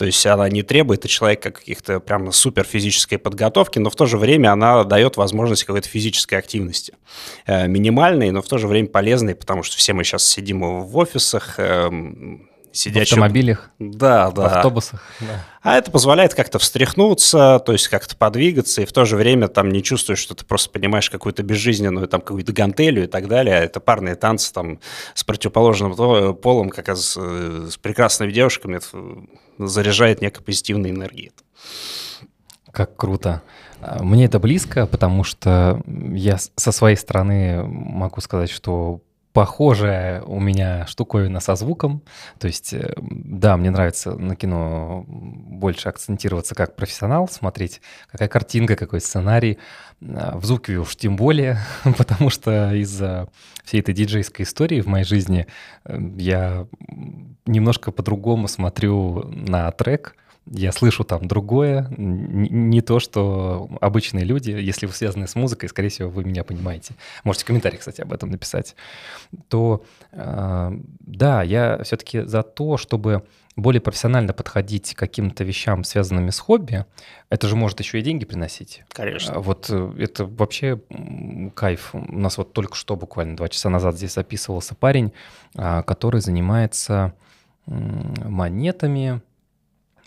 То 0.00 0.06
есть 0.06 0.24
она 0.24 0.48
не 0.48 0.62
требует 0.62 1.04
от 1.04 1.10
человека 1.10 1.50
каких-то 1.50 2.00
прям 2.00 2.32
супер 2.32 2.64
физической 2.64 3.18
подготовки, 3.18 3.78
но 3.78 3.90
в 3.90 3.96
то 3.96 4.06
же 4.06 4.16
время 4.16 4.50
она 4.50 4.82
дает 4.84 5.18
возможность 5.18 5.64
какой-то 5.64 5.86
физической 5.86 6.36
активности. 6.36 6.94
Э, 7.44 7.68
минимальной, 7.68 8.30
но 8.30 8.40
в 8.40 8.48
то 8.48 8.56
же 8.56 8.66
время 8.66 8.88
полезной, 8.88 9.34
потому 9.34 9.62
что 9.62 9.76
все 9.76 9.92
мы 9.92 10.04
сейчас 10.04 10.24
сидим 10.24 10.62
в 10.62 10.96
офисах, 10.96 11.56
эм, 11.58 12.48
сидящих... 12.72 13.10
В 13.10 13.20
автомобилях? 13.20 13.72
Да, 13.78 14.30
да. 14.30 14.42
В 14.42 14.46
автобусах, 14.46 15.02
да. 15.20 15.44
А 15.60 15.76
это 15.76 15.90
позволяет 15.90 16.32
как-то 16.32 16.58
встряхнуться, 16.58 17.62
то 17.66 17.72
есть 17.72 17.88
как-то 17.88 18.16
подвигаться, 18.16 18.80
и 18.80 18.86
в 18.86 18.92
то 18.94 19.04
же 19.04 19.16
время 19.16 19.48
там 19.48 19.68
не 19.68 19.82
чувствуешь, 19.82 20.20
что 20.20 20.34
ты 20.34 20.46
просто 20.46 20.70
понимаешь 20.70 21.10
какую-то 21.10 21.42
безжизненную 21.42 22.08
там 22.08 22.22
какую-то 22.22 22.54
гантелью 22.54 23.04
и 23.04 23.06
так 23.06 23.28
далее. 23.28 23.54
А 23.54 23.60
это 23.60 23.80
парные 23.80 24.14
танцы 24.14 24.50
там 24.50 24.80
с 25.12 25.24
противоположным 25.24 25.94
полом, 26.36 26.70
как 26.70 26.88
раз 26.88 27.18
э, 27.20 27.68
с 27.70 27.76
прекрасными 27.76 28.32
девушками, 28.32 28.78
это 28.78 28.86
заряжает 29.66 30.20
некой 30.20 30.44
позитивной 30.44 30.90
энергией. 30.90 31.32
Как 32.72 32.96
круто. 32.96 33.42
Мне 34.00 34.26
это 34.26 34.38
близко, 34.38 34.86
потому 34.86 35.24
что 35.24 35.80
я 35.86 36.38
со 36.56 36.72
своей 36.72 36.96
стороны 36.96 37.64
могу 37.64 38.20
сказать, 38.20 38.50
что 38.50 39.00
похожая 39.32 40.22
у 40.22 40.40
меня 40.40 40.86
штуковина 40.86 41.40
со 41.40 41.54
звуком. 41.54 42.02
То 42.38 42.46
есть, 42.48 42.72
э, 42.72 42.94
да, 43.00 43.56
мне 43.56 43.70
нравится 43.70 44.12
на 44.12 44.34
кино 44.36 45.04
больше 45.06 45.88
акцентироваться 45.88 46.54
как 46.54 46.76
профессионал, 46.76 47.28
смотреть, 47.28 47.80
какая 48.10 48.28
картинка, 48.28 48.76
какой 48.76 49.00
сценарий. 49.00 49.58
А, 50.02 50.36
в 50.38 50.44
звуке 50.44 50.78
уж 50.78 50.96
тем 50.96 51.16
более, 51.16 51.58
потому 51.98 52.30
что 52.30 52.74
из-за 52.74 53.28
всей 53.64 53.80
этой 53.80 53.94
диджейской 53.94 54.44
истории 54.44 54.80
в 54.80 54.86
моей 54.86 55.04
жизни 55.04 55.46
э, 55.84 55.98
я 56.16 56.66
немножко 57.46 57.92
по-другому 57.92 58.48
смотрю 58.48 59.24
на 59.24 59.70
трек, 59.70 60.16
я 60.46 60.72
слышу 60.72 61.04
там 61.04 61.28
другое, 61.28 61.86
не 61.96 62.80
то, 62.80 62.98
что 62.98 63.68
обычные 63.80 64.24
люди, 64.24 64.50
если 64.50 64.86
вы 64.86 64.92
связаны 64.92 65.28
с 65.28 65.34
музыкой, 65.34 65.68
скорее 65.68 65.90
всего, 65.90 66.10
вы 66.10 66.24
меня 66.24 66.44
понимаете. 66.44 66.94
Можете 67.24 67.44
в 67.44 67.46
комментариях, 67.48 67.80
кстати, 67.80 68.00
об 68.00 68.12
этом 68.12 68.30
написать. 68.30 68.74
То 69.48 69.84
э, 70.12 70.72
да, 71.00 71.42
я 71.42 71.82
все-таки 71.84 72.22
за 72.22 72.42
то, 72.42 72.76
чтобы 72.76 73.22
более 73.56 73.80
профессионально 73.80 74.32
подходить 74.32 74.94
к 74.94 74.98
каким-то 74.98 75.44
вещам, 75.44 75.84
связанным 75.84 76.30
с 76.30 76.38
хобби, 76.38 76.84
это 77.28 77.46
же 77.46 77.56
может 77.56 77.80
еще 77.80 77.98
и 77.98 78.02
деньги 78.02 78.24
приносить. 78.24 78.82
Конечно. 78.92 79.34
А 79.34 79.40
вот 79.40 79.66
э, 79.70 79.92
это 79.98 80.24
вообще 80.24 80.80
кайф. 81.54 81.90
У 81.94 82.18
нас 82.18 82.38
вот 82.38 82.52
только 82.52 82.74
что, 82.74 82.96
буквально 82.96 83.36
два 83.36 83.48
часа 83.48 83.68
назад 83.68 83.96
здесь 83.96 84.14
записывался 84.14 84.74
парень, 84.74 85.12
а, 85.54 85.82
который 85.82 86.20
занимается 86.20 87.14
монетами, 87.66 89.20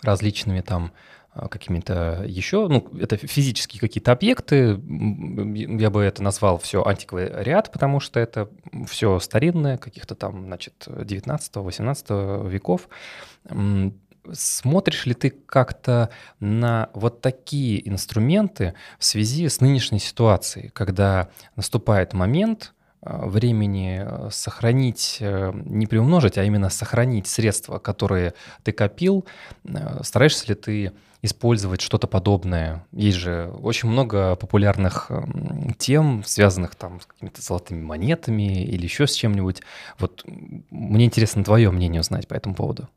различными 0.04 0.60
там 0.60 0.92
а, 1.32 1.48
какими-то 1.48 2.24
еще, 2.26 2.68
ну, 2.68 2.88
это 3.00 3.16
физические 3.16 3.80
какие-то 3.80 4.12
объекты, 4.12 4.78
я 4.78 5.90
бы 5.90 6.02
это 6.02 6.22
назвал 6.22 6.58
все 6.58 6.84
антиквариат, 6.84 7.72
потому 7.72 7.98
что 7.98 8.20
это 8.20 8.48
все 8.86 9.18
старинное, 9.18 9.76
каких-то 9.76 10.14
там, 10.14 10.44
значит, 10.44 10.86
19-18 10.86 12.48
веков. 12.48 12.88
Смотришь 14.32 15.06
ли 15.06 15.14
ты 15.14 15.30
как-то 15.30 16.08
на 16.38 16.88
вот 16.94 17.20
такие 17.20 17.86
инструменты 17.88 18.74
в 18.98 19.04
связи 19.04 19.48
с 19.48 19.60
нынешней 19.60 19.98
ситуацией, 19.98 20.70
когда 20.70 21.28
наступает 21.56 22.12
момент, 22.12 22.74
времени 23.04 24.02
э, 24.04 24.28
сохранить, 24.30 25.18
э, 25.20 25.52
не 25.64 25.86
приумножить, 25.86 26.38
а 26.38 26.44
именно 26.44 26.70
сохранить 26.70 27.26
средства, 27.26 27.78
которые 27.78 28.34
ты 28.62 28.72
копил, 28.72 29.26
стараешься 30.02 30.48
ли 30.48 30.54
ты 30.54 30.92
использовать 31.22 31.80
что-то 31.80 32.06
подобное? 32.06 32.86
Есть 32.92 33.18
же 33.18 33.50
очень 33.62 33.88
много 33.88 34.36
популярных 34.36 35.10
тем, 35.78 36.22
связанных 36.24 36.74
там 36.74 37.00
с 37.00 37.06
какими-то 37.06 37.40
золотыми 37.40 37.82
монетами 37.82 38.62
или 38.62 38.84
еще 38.84 39.06
с 39.06 39.14
чем-нибудь. 39.14 39.62
Вот 39.98 40.24
мне 40.26 41.04
интересно 41.06 41.44
твое 41.44 41.70
мнение 41.70 42.00
узнать 42.00 42.28
по 42.28 42.34
этому 42.34 42.54
поводу. 42.54 42.88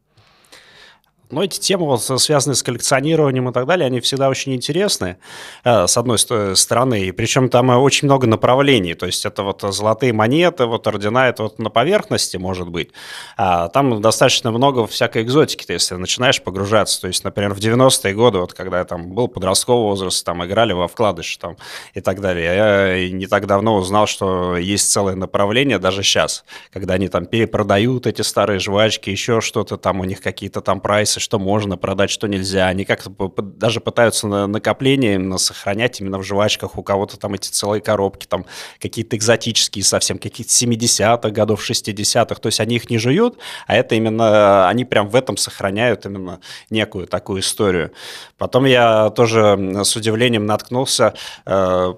Но 1.29 1.43
эти 1.43 1.59
темы, 1.59 1.97
связанные 1.97 2.55
с 2.55 2.63
коллекционированием 2.63 3.49
и 3.49 3.53
так 3.53 3.65
далее, 3.65 3.85
они 3.85 3.99
всегда 3.99 4.29
очень 4.29 4.55
интересны, 4.55 5.17
э, 5.65 5.85
с 5.85 5.97
одной 5.97 6.17
стороны. 6.19 7.03
И 7.03 7.11
причем 7.11 7.49
там 7.49 7.69
э, 7.71 7.75
очень 7.75 8.07
много 8.07 8.27
направлений. 8.27 8.93
То 8.93 9.05
есть 9.05 9.25
это 9.25 9.43
вот 9.43 9.61
золотые 9.61 10.13
монеты, 10.13 10.65
вот 10.65 10.87
ордена, 10.87 11.27
это 11.27 11.43
вот 11.43 11.59
на 11.59 11.69
поверхности 11.69 12.37
может 12.37 12.69
быть. 12.69 12.91
А 13.35 13.67
там 13.67 14.01
достаточно 14.01 14.51
много 14.51 14.87
всякой 14.87 15.23
экзотики, 15.23 15.65
то 15.65 15.73
если 15.73 15.95
начинаешь 15.95 16.41
погружаться. 16.41 17.01
То 17.01 17.07
есть, 17.07 17.25
например, 17.25 17.53
в 17.53 17.59
90-е 17.59 18.13
годы, 18.13 18.39
вот 18.39 18.53
когда 18.53 18.79
я 18.79 18.85
там 18.85 19.09
был 19.09 19.27
подросткового 19.27 19.89
возраста, 19.89 20.25
там 20.25 20.45
играли 20.45 20.71
во 20.71 20.87
вкладыш 20.87 21.35
там 21.37 21.57
и 21.93 21.99
так 21.99 22.21
далее. 22.21 22.45
Я 22.45 23.09
не 23.09 23.27
так 23.27 23.47
давно 23.47 23.75
узнал, 23.75 24.07
что 24.07 24.55
есть 24.55 24.89
целое 24.89 25.15
направление, 25.15 25.77
даже 25.77 26.03
сейчас, 26.03 26.45
когда 26.71 26.93
они 26.93 27.09
там 27.09 27.25
перепродают 27.25 28.07
эти 28.07 28.21
старые 28.21 28.59
жвачки, 28.59 29.09
еще 29.09 29.41
что-то 29.41 29.75
там, 29.75 29.99
у 29.99 30.05
них 30.05 30.21
какие-то 30.21 30.61
там 30.61 30.79
прайсы 30.79 31.16
информации, 31.17 31.19
что 31.19 31.39
можно 31.39 31.77
продать, 31.77 32.09
что 32.09 32.27
нельзя. 32.27 32.67
Они 32.67 32.85
как-то 32.85 33.11
даже 33.41 33.79
пытаются 33.79 34.27
на 34.27 34.47
накопление 34.47 35.15
именно 35.15 35.37
сохранять 35.37 35.99
именно 36.01 36.17
в 36.17 36.23
жвачках. 36.23 36.77
У 36.77 36.83
кого-то 36.83 37.17
там 37.17 37.33
эти 37.33 37.49
целые 37.49 37.81
коробки, 37.81 38.25
там 38.27 38.45
какие-то 38.79 39.15
экзотические 39.15 39.83
совсем, 39.83 40.17
какие-то 40.17 40.51
70-х 40.51 41.29
годов, 41.29 41.69
60-х. 41.69 42.35
То 42.35 42.47
есть 42.47 42.59
они 42.59 42.75
их 42.75 42.89
не 42.89 42.97
жуют, 42.97 43.37
а 43.67 43.75
это 43.75 43.95
именно, 43.95 44.69
они 44.69 44.85
прям 44.85 45.09
в 45.09 45.15
этом 45.15 45.37
сохраняют 45.37 46.05
именно 46.05 46.39
некую 46.69 47.07
такую 47.07 47.41
историю. 47.41 47.91
Потом 48.37 48.65
я 48.65 49.09
тоже 49.09 49.81
с 49.83 49.95
удивлением 49.95 50.45
наткнулся 50.45 51.13
э, 51.45 51.93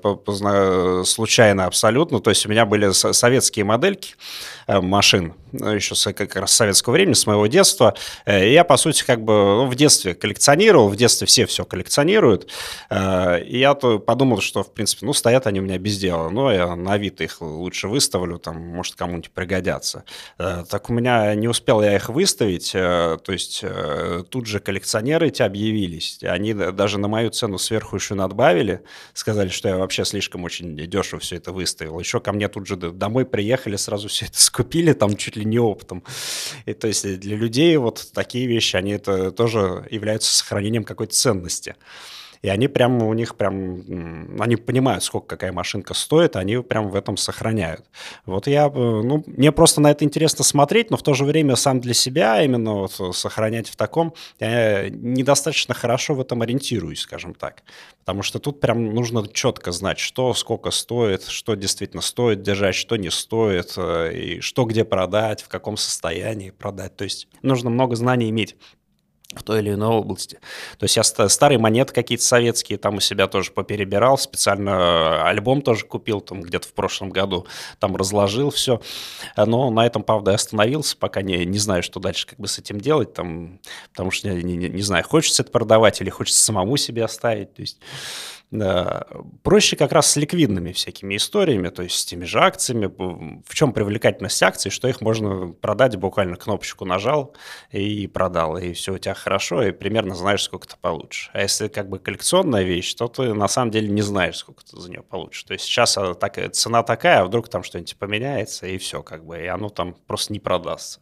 случайно 1.06 1.66
абсолютно. 1.66 2.20
То 2.20 2.30
есть 2.30 2.46
у 2.46 2.50
меня 2.50 2.66
были 2.66 2.92
советские 2.92 3.66
модельки 3.66 4.16
э, 4.68 4.80
машин, 4.80 5.34
еще 5.54 5.96
с 5.96 6.12
как 6.14 6.36
раз 6.36 6.52
советского 6.52 6.94
времени, 6.94 7.14
с 7.14 7.26
моего 7.28 7.48
детства. 7.48 7.96
Э, 8.26 8.52
я, 8.52 8.64
по 8.64 8.78
сути, 8.78 9.04
как 9.04 9.24
бы 9.24 9.34
ну, 9.34 9.66
в 9.68 9.76
детстве 9.76 10.16
коллекционировал, 10.16 10.90
в 10.90 10.96
детстве 10.96 11.28
все 11.28 11.46
все 11.46 11.66
коллекционируют. 11.66 12.50
Э, 12.90 13.42
и 13.44 13.60
я 13.60 13.74
то 13.74 14.00
подумал, 14.00 14.42
что, 14.42 14.64
в 14.64 14.74
принципе, 14.74 15.06
ну, 15.06 15.14
стоят 15.14 15.48
они 15.48 15.60
у 15.60 15.64
меня 15.64 15.78
без 15.78 15.98
дела. 15.98 16.30
Ну, 16.30 16.52
я 16.52 16.76
на 16.76 16.98
вид 16.98 17.22
их 17.22 17.42
лучше 17.42 17.88
выставлю, 17.88 18.38
там, 18.38 18.58
может, 18.58 18.96
кому-нибудь 18.96 19.32
пригодятся. 19.32 20.04
Э, 20.38 20.64
так 20.70 20.90
у 20.90 20.94
меня 20.94 21.34
не 21.36 21.48
успел 21.48 21.82
я 21.82 21.96
их 21.96 22.10
выставить, 22.10 22.72
то 22.72 23.20
есть 23.28 23.64
тут 24.30 24.46
же 24.46 24.60
коллекционеры 24.60 25.28
эти 25.28 25.42
объявились. 25.42 26.20
Они 26.24 26.54
даже 26.54 26.98
на 26.98 27.08
мою 27.08 27.30
цену 27.30 27.58
сверху 27.58 27.96
еще 27.96 28.16
надбавили, 28.16 28.84
сказали, 29.14 29.50
что 29.50 29.70
я 29.70 29.78
вообще 29.78 30.06
слишком 30.06 30.44
очень 30.44 30.76
дешево 30.76 31.20
все 31.20 31.38
это 31.38 31.52
выставил. 31.52 32.00
Еще 32.00 32.20
ко 32.20 32.32
мне 32.32 32.48
тут 32.48 32.68
же 32.68 32.76
домой 32.76 33.26
приехали, 33.26 33.76
сразу 33.76 34.08
все 34.08 34.26
это 34.26 34.40
скупили, 34.42 34.94
там 34.94 35.16
чуть 35.16 35.38
ли 35.40 35.46
не 35.46 35.60
опытом. 35.60 36.04
И 36.66 36.74
то 36.74 36.88
есть 36.88 37.20
для 37.20 37.36
людей 37.36 37.76
вот 37.78 38.10
такие 38.14 38.48
вещи, 38.48 38.76
они 38.76 38.92
это 38.92 39.32
тоже 39.32 39.88
являются 39.90 40.36
сохранением 40.36 40.84
какой-то 40.84 41.14
ценности. 41.14 41.76
И 42.42 42.50
они 42.50 42.68
прям, 42.68 43.04
у 43.04 43.14
них 43.14 43.36
прям, 43.36 43.84
они 44.40 44.56
понимают, 44.56 45.04
сколько 45.04 45.28
какая 45.28 45.52
машинка 45.52 45.94
стоит, 45.94 46.36
они 46.36 46.58
прям 46.62 46.90
в 46.90 46.96
этом 46.96 47.18
сохраняют. 47.18 47.86
Вот 48.26 48.48
я, 48.48 48.68
э, 48.68 48.72
ну, 48.72 49.24
мне 49.28 49.52
просто 49.52 49.82
на 49.82 49.92
это 49.92 50.06
интересно 50.06 50.44
смотреть, 50.44 50.90
но 50.90 50.98
в 50.98 51.04
то 51.04 51.14
же 51.14 51.26
время 51.26 51.56
сам 51.56 51.82
для 51.82 51.94
себя 51.94 52.42
именно 52.42 52.74
вот 52.74 53.16
сохранять 53.16 53.68
в 53.68 53.76
таком, 53.76 54.14
я 54.40 54.90
недостаточно 54.90 55.74
хорошо 55.74 56.14
в 56.14 56.22
этом 56.22 56.42
ориентируюсь, 56.42 57.02
скажем 57.02 57.34
так. 57.34 57.64
Потому 58.00 58.24
что 58.24 58.40
тут 58.40 58.62
прям 58.62 58.94
нужно 58.94 59.28
четко 59.28 59.72
знать, 59.72 60.00
что 60.00 60.34
сколько 60.34 60.72
стоит, 60.72 61.24
что 61.24 61.56
действительно 61.56 62.02
стоит 62.02 62.42
держать, 62.42 62.76
что 62.76 62.96
не 62.96 63.12
стоит, 63.12 63.74
э, 63.76 64.14
и 64.14 64.40
что 64.40 64.64
где 64.64 64.86
продать, 64.86 65.42
в 65.42 65.50
каком 65.50 65.76
состоянии 65.76 66.52
продать. 66.52 66.96
То 66.96 67.04
есть 67.04 67.28
нужно 67.42 67.70
много 67.70 67.96
знаний 67.96 68.30
иметь 68.30 68.56
в 69.36 69.44
той 69.44 69.60
или 69.60 69.74
иной 69.74 69.90
области. 69.90 70.40
То 70.80 70.86
есть 70.86 70.98
я 70.98 71.04
старые 71.04 71.60
монеты 71.60 71.94
какие-то 71.94 72.24
советские 72.24 72.80
там 72.80 72.96
у 72.96 73.00
себя 73.00 73.28
тоже 73.28 73.52
поперебирал, 73.52 74.18
специально 74.18 74.72
э, 74.72 75.22
альбом 75.24 75.62
тоже 75.62 75.86
купил 75.86 76.20
там 76.20 76.42
где-то 76.42 76.68
в 76.68 76.74
прошлом 76.74 77.12
году, 77.12 77.46
там 77.78 77.96
разложил 77.96 78.50
все. 78.50 78.82
Но 79.38 79.70
на 79.70 79.86
этом, 79.86 80.02
правда, 80.02 80.34
остановился, 80.34 80.98
пока 80.98 81.22
не, 81.22 81.46
не 81.46 81.60
знаю, 81.60 81.84
что 81.84 82.00
дальше 82.00 82.26
как 82.26 82.40
бы 82.40 82.48
с 82.48 82.58
этим 82.58 82.82
делать, 82.82 83.14
там, 83.14 83.60
потому 83.92 84.10
что 84.10 84.30
не, 84.30 84.42
не, 84.42 84.68
не 84.68 84.82
знаю, 84.82 85.04
хочется 85.04 85.44
это 85.44 85.52
продавать 85.52 86.02
или 86.02 86.10
хочется 86.10 86.42
самому 86.42 86.76
себе 86.78 87.06
оставить. 87.06 87.54
То 87.54 87.62
есть. 87.62 87.80
Проще 88.52 89.76
как 89.76 89.92
раз 89.92 90.10
с 90.10 90.16
ликвидными 90.16 90.72
всякими 90.72 91.18
историями, 91.18 91.70
то 91.70 91.84
есть 91.84 92.00
с 92.00 92.06
теми 92.06 92.26
же 92.26 92.40
акциями. 92.40 92.88
В 93.46 93.54
чем 93.54 93.74
привлекательность 93.74 94.42
акций, 94.42 94.72
что 94.72 94.88
их 94.88 95.02
можно 95.02 95.52
продать, 95.52 95.98
буквально 95.98 96.36
кнопочку 96.36 96.84
нажал 96.84 97.36
и 97.72 98.08
продал, 98.08 98.58
и 98.58 98.74
все 98.74 98.94
у 98.94 98.98
тебя 98.98 99.14
хорошо, 99.14 99.62
и 99.62 99.72
примерно 99.72 100.16
знаешь, 100.16 100.42
сколько 100.42 100.68
ты 100.68 100.76
получишь. 100.82 101.30
А 101.34 101.42
если 101.42 101.68
как 101.68 101.90
бы 101.90 102.00
коллекционная 102.00 102.64
вещь, 102.64 102.96
то 102.96 103.08
ты 103.08 103.36
на 103.36 103.48
самом 103.48 103.70
деле 103.70 103.88
не 103.88 104.02
знаешь, 104.02 104.38
сколько 104.38 104.66
ты 104.66 104.80
за 104.80 104.90
нее 104.90 105.04
получишь. 105.04 105.44
То 105.44 105.54
есть 105.54 105.66
сейчас 105.66 105.96
так, 106.20 106.52
цена 106.54 106.82
такая, 106.82 107.22
а 107.22 107.26
вдруг 107.26 107.50
там 107.50 107.62
что-нибудь 107.62 107.98
поменяется, 107.98 108.66
и 108.66 108.80
все, 108.80 109.04
как 109.04 109.26
бы, 109.26 109.40
и 109.40 109.46
оно 109.46 109.70
там 109.70 109.96
просто 110.08 110.34
не 110.34 110.40
продастся. 110.40 111.02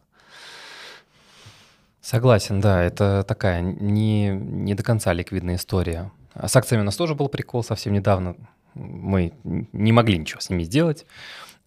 Согласен, 2.02 2.60
да, 2.60 2.82
это 2.82 3.24
такая 3.26 3.62
не, 3.62 4.28
не 4.28 4.74
до 4.74 4.82
конца 4.82 5.14
ликвидная 5.14 5.56
история. 5.56 6.10
С 6.46 6.54
акциями 6.56 6.82
у 6.82 6.84
нас 6.84 6.96
тоже 6.96 7.14
был 7.14 7.28
прикол 7.28 7.62
совсем 7.62 7.92
недавно. 7.92 8.36
Мы 8.74 9.32
не 9.44 9.92
могли 9.92 10.18
ничего 10.18 10.40
с 10.40 10.50
ними 10.50 10.62
сделать. 10.62 11.04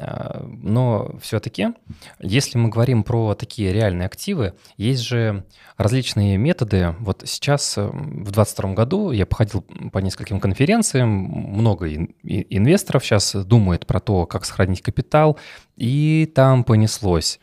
А, 0.03 0.43
но 0.61 1.11
все-таки, 1.21 1.69
если 2.19 2.57
мы 2.57 2.69
говорим 2.69 3.03
про 3.03 3.35
такие 3.35 3.71
реальные 3.71 4.07
активы, 4.07 4.53
есть 4.77 5.03
же 5.03 5.45
различные 5.77 6.37
методы. 6.37 6.95
Вот 6.99 7.21
сейчас, 7.25 7.77
э, 7.77 7.83
в 7.83 8.31
2022 8.31 8.73
году, 8.73 9.11
я 9.11 9.27
походил 9.27 9.61
по 9.91 9.99
нескольким 9.99 10.39
конференциям, 10.39 11.09
много 11.09 11.87
инвесторов 12.23 13.05
сейчас 13.05 13.35
думает 13.35 13.85
про 13.85 13.99
то, 13.99 14.25
как 14.25 14.45
сохранить 14.45 14.81
капитал, 14.81 15.37
и 15.77 16.31
там 16.33 16.63
понеслось 16.63 17.39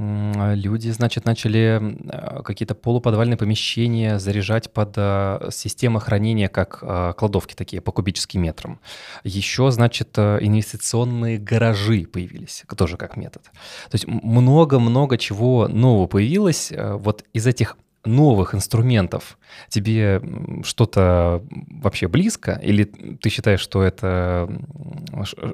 Люди, 0.00 0.90
значит, 0.90 1.24
начали 1.24 1.98
а, 2.08 2.42
какие-то 2.44 2.76
полуподвальные 2.76 3.36
помещения 3.36 4.20
заряжать 4.20 4.72
под 4.72 4.94
а, 4.96 5.48
системы 5.50 6.00
хранения, 6.00 6.48
как 6.48 6.78
а, 6.82 7.14
кладовки 7.14 7.56
такие 7.56 7.82
по 7.82 7.90
кубическим 7.90 8.42
метрам. 8.42 8.78
Еще, 9.24 9.72
значит, 9.72 10.16
инвестиционные 10.16 11.38
гаражи 11.38 12.06
появились, 12.06 12.62
тоже 12.76 12.96
как 12.96 13.16
метод. 13.16 13.42
То 13.90 13.94
есть 13.94 14.06
много-много 14.06 15.18
чего 15.18 15.66
нового 15.66 16.06
появилось. 16.06 16.72
Вот 16.72 17.24
из 17.32 17.48
этих 17.48 17.76
новых 18.04 18.54
инструментов 18.54 19.36
тебе 19.68 20.22
что-то 20.62 21.42
вообще 21.50 22.06
близко, 22.06 22.52
или 22.62 22.84
ты 22.84 23.30
считаешь, 23.30 23.60
что 23.60 23.82
это 23.82 24.48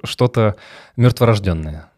что-то 0.05 0.57
мертворожденное? 0.97 1.89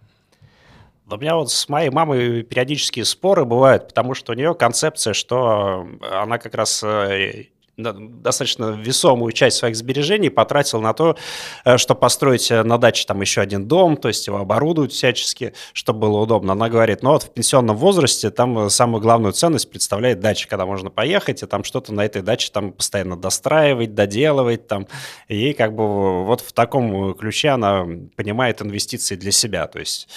У 1.09 1.17
меня 1.17 1.37
вот 1.37 1.53
с 1.53 1.69
моей 1.69 1.91
мамой 1.91 2.43
периодические 2.43 3.05
споры 3.05 3.45
бывают, 3.45 3.89
потому 3.89 4.15
что 4.15 4.33
у 4.33 4.35
нее 4.35 4.55
концепция, 4.55 5.13
что 5.13 5.87
она 6.01 6.39
как 6.39 6.55
раз 6.55 6.83
э, 6.83 7.45
достаточно 7.77 8.71
весомую 8.71 9.33
часть 9.33 9.59
своих 9.59 9.77
сбережений 9.77 10.31
потратил 10.31 10.81
на 10.81 10.95
то, 10.95 11.17
э, 11.65 11.77
чтобы 11.77 12.01
построить 12.01 12.51
э, 12.51 12.63
на 12.63 12.79
даче 12.79 13.05
там 13.07 13.21
еще 13.21 13.43
один 13.43 13.69
дом, 13.69 13.99
то 13.99 14.09
есть 14.09 14.27
его 14.27 14.39
оборудовать 14.39 14.93
всячески, 14.93 15.53
чтобы 15.75 16.01
было 16.01 16.21
удобно. 16.21 16.53
Она 16.53 16.71
говорит, 16.71 17.03
ну 17.03 17.11
вот 17.11 17.25
в 17.25 17.31
пенсионном 17.31 17.77
возрасте 17.77 18.31
там 18.31 18.71
самую 18.71 19.03
главную 19.03 19.33
ценность 19.33 19.71
представляет 19.71 20.21
дача, 20.21 20.49
когда 20.49 20.65
можно 20.65 20.89
поехать 20.89 21.43
и 21.43 21.47
там 21.47 21.65
что-то 21.65 21.93
на 21.93 22.05
этой 22.05 22.23
даче 22.23 22.51
там 22.51 22.73
постоянно 22.73 23.17
достраивать, 23.17 23.95
доделывать 23.95 24.67
там. 24.67 24.87
И 25.29 25.53
как 25.53 25.75
бы 25.75 26.25
вот 26.25 26.41
в 26.41 26.53
таком 26.53 27.15
ключе 27.15 27.51
она 27.51 27.87
понимает 28.17 28.63
инвестиции 28.63 29.17
для 29.17 29.33
себя. 29.33 29.67
То 29.67 29.81
есть 29.81 30.09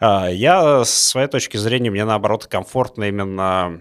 я 0.00 0.84
с 0.84 0.90
своей 0.90 1.28
точки 1.28 1.56
зрения, 1.56 1.90
мне 1.90 2.04
наоборот 2.04 2.46
комфортно 2.46 3.04
именно 3.04 3.50
Э, 3.60 3.78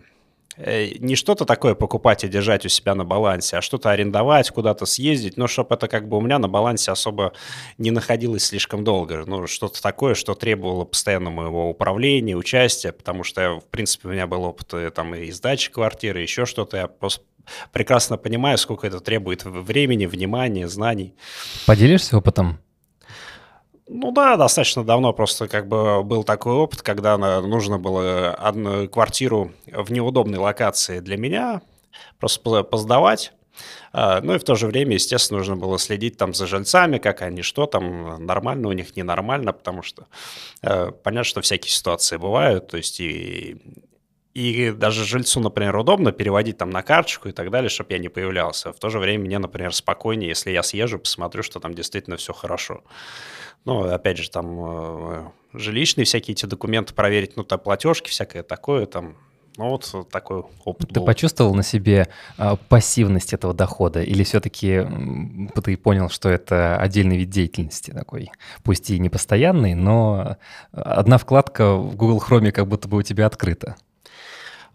не 0.60 1.16
что-то 1.16 1.46
такое 1.46 1.74
покупать 1.74 2.24
и 2.24 2.28
держать 2.28 2.66
у 2.66 2.70
себя 2.70 2.94
на 2.96 3.06
балансе, 3.06 3.58
а 3.58 3.62
что-то 3.62 3.92
арендовать, 3.92 4.50
куда-то 4.52 4.86
съездить, 4.86 5.38
но 5.38 5.48
чтобы 5.48 5.76
это 5.76 5.88
как 5.88 6.08
бы 6.08 6.18
у 6.18 6.22
меня 6.22 6.38
на 6.40 6.50
балансе 6.50 6.92
особо 6.92 7.34
не 7.78 7.92
находилось 7.92 8.46
слишком 8.46 8.84
долго. 8.84 9.24
Ну, 9.26 9.48
что-то 9.48 9.82
такое, 9.82 10.16
что 10.16 10.36
требовало 10.36 10.86
постоянно 10.86 11.30
моего 11.30 11.70
управления, 11.70 12.36
участия, 12.36 12.92
потому 12.92 13.24
что, 13.24 13.60
в 13.60 13.66
принципе, 13.66 14.10
у 14.10 14.12
меня 14.12 14.28
был 14.28 14.44
опыт 14.44 14.74
э, 14.74 14.90
там 14.92 15.16
и 15.16 15.32
сдачи 15.32 15.72
квартиры, 15.72 16.22
еще 16.22 16.46
что-то. 16.46 16.78
Я 16.78 16.88
просто 16.88 17.24
прекрасно 17.72 18.18
понимаю, 18.18 18.58
сколько 18.58 18.86
это 18.86 19.00
требует 19.00 19.46
времени, 19.46 20.06
внимания, 20.06 20.68
знаний. 20.68 21.16
Поделишься 21.66 22.18
опытом? 22.18 22.60
Ну 23.92 24.12
да, 24.12 24.38
достаточно 24.38 24.84
давно 24.84 25.14
просто 25.14 25.48
как 25.48 25.68
бы 25.68 26.04
был 26.04 26.24
такой 26.24 26.54
опыт, 26.54 26.84
когда 26.84 27.18
нужно 27.42 27.80
было 27.80 28.30
одну 28.36 28.88
квартиру 28.88 29.52
в 29.66 29.92
неудобной 29.92 30.38
локации 30.38 31.00
для 31.00 31.18
меня 31.18 31.62
просто 32.20 32.62
поздавать. 32.62 33.34
А, 33.92 34.22
ну 34.22 34.36
и 34.36 34.38
в 34.38 34.44
то 34.44 34.54
же 34.54 34.68
время, 34.68 34.94
естественно, 34.94 35.40
нужно 35.40 35.56
было 35.56 35.80
следить 35.80 36.18
там 36.18 36.36
за 36.36 36.46
жильцами, 36.46 37.00
как 37.00 37.24
они, 37.24 37.42
что 37.42 37.66
там, 37.66 38.24
нормально 38.24 38.68
у 38.68 38.74
них, 38.74 38.96
ненормально, 38.96 39.54
потому 39.54 39.82
что 39.82 40.06
э, 40.62 40.92
понятно, 41.04 41.24
что 41.24 41.42
всякие 41.42 41.72
ситуации 41.72 42.18
бывают, 42.18 42.68
то 42.68 42.78
есть 42.78 43.00
и, 43.00 43.58
и 44.36 44.70
даже 44.70 45.04
жильцу, 45.04 45.40
например, 45.40 45.76
удобно 45.76 46.12
переводить 46.12 46.60
там 46.60 46.70
на 46.70 46.84
карточку 46.84 47.30
и 47.30 47.32
так 47.32 47.50
далее, 47.50 47.70
чтобы 47.70 47.92
я 47.94 47.98
не 47.98 48.10
появлялся. 48.10 48.72
В 48.72 48.78
то 48.78 48.90
же 48.90 49.00
время 49.00 49.26
мне, 49.26 49.40
например, 49.40 49.74
спокойнее, 49.74 50.30
если 50.30 50.52
я 50.52 50.62
съезжу, 50.62 51.00
посмотрю, 51.00 51.42
что 51.42 51.60
там 51.60 51.74
действительно 51.74 52.18
все 52.18 52.34
хорошо. 52.34 52.84
Ну, 53.66 53.84
опять 53.84 54.18
же, 54.18 54.30
там 54.30 54.58
э, 54.60 55.30
жилищные 55.54 56.06
всякие 56.06 56.34
эти 56.34 56.46
документы 56.46 56.94
проверить, 56.94 57.36
ну, 57.36 57.44
там 57.44 57.60
платежки, 57.60 58.10
всякое 58.10 58.44
такое, 58.44 58.86
там, 58.86 59.18
ну, 59.58 59.70
вот 59.70 60.10
такой 60.10 60.44
опыт 60.64 60.88
Ты 60.90 61.00
был. 61.02 61.06
почувствовал 61.06 61.54
на 61.54 61.64
себе 61.64 62.08
а, 62.38 62.56
пассивность 62.56 63.34
этого 63.34 63.54
дохода? 63.54 64.02
Или 64.02 64.24
все-таки 64.24 64.88
ты 65.62 65.76
понял, 65.76 66.10
что 66.10 66.30
это 66.30 66.78
отдельный 66.78 67.18
вид 67.18 67.30
деятельности 67.30 67.92
такой? 67.92 68.32
Пусть 68.64 68.90
и 68.90 68.98
не 69.00 69.10
постоянный, 69.10 69.74
но 69.74 70.38
одна 70.72 71.18
вкладка 71.18 71.76
в 71.76 71.96
Google 71.98 72.24
Chrome 72.26 72.52
как 72.52 72.68
будто 72.68 72.88
бы 72.88 72.98
у 72.98 73.02
тебя 73.02 73.26
открыта. 73.26 73.76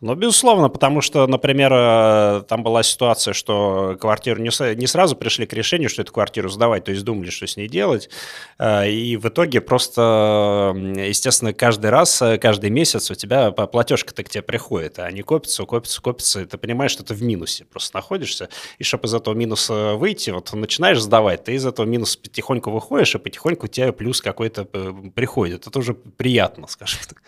Ну, 0.05 0.14
безусловно, 0.14 0.69
потому 0.69 1.01
что, 1.01 1.27
например, 1.27 1.73
э, 1.73 2.43
там 2.47 2.62
была 2.62 2.83
ситуация, 2.83 3.33
что 3.33 3.97
квартиру 3.99 4.38
не, 4.38 4.75
не 4.75 4.87
сразу 4.87 5.17
пришли 5.17 5.47
к 5.47 5.55
решению, 5.55 5.88
что 5.88 6.03
эту 6.03 6.12
квартиру 6.12 6.51
сдавать, 6.51 6.85
то 6.85 6.90
есть 6.90 7.05
думали, 7.05 7.31
что 7.31 7.47
с 7.47 7.57
ней 7.57 7.69
делать. 7.69 8.11
Э, 8.59 8.87
и 8.87 9.17
в 9.17 9.27
итоге 9.27 9.62
просто, 9.62 10.75
естественно, 10.77 11.55
каждый 11.55 11.88
раз, 11.88 12.21
э, 12.21 12.37
каждый 12.37 12.69
месяц 12.69 13.11
у 13.11 13.14
тебя 13.14 13.51
платежка-то 13.51 14.23
к 14.25 14.29
тебе 14.29 14.43
приходит, 14.43 14.99
а 14.99 15.05
они 15.05 15.23
копятся, 15.23 15.64
копятся, 15.64 16.03
копятся, 16.03 16.43
и 16.43 16.45
ты 16.45 16.59
понимаешь, 16.59 16.90
что 16.90 17.03
ты 17.03 17.14
в 17.14 17.23
минусе 17.23 17.64
просто 17.64 17.97
находишься. 17.97 18.51
И 18.77 18.85
чтобы 18.85 19.07
из 19.07 19.14
этого 19.14 19.33
минуса 19.33 19.95
выйти, 19.95 20.29
вот 20.29 20.53
начинаешь 20.53 21.01
сдавать, 21.01 21.45
ты 21.45 21.55
из 21.55 21.64
этого 21.64 21.87
минуса 21.87 22.19
потихоньку 22.19 22.71
выходишь, 22.71 23.14
и 23.14 23.19
потихоньку 23.19 23.64
у 23.64 23.69
тебя 23.71 23.90
плюс 23.90 24.21
какой-то 24.21 24.67
приходит. 25.14 25.67
Это 25.67 25.79
уже 25.79 25.95
приятно, 25.95 26.67
скажем 26.67 27.01
так. 27.09 27.23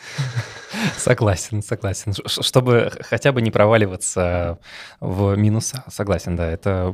Согласен, 0.99 1.63
согласен. 1.63 2.13
Чтобы 2.27 2.66
чтобы 2.67 2.91
хотя 3.01 3.31
бы 3.31 3.43
не 3.43 3.53
проваливаться 3.53 4.59
в 5.01 5.37
минуса. 5.37 5.85
Согласен, 5.89 6.35
да, 6.35 6.51
это 6.51 6.93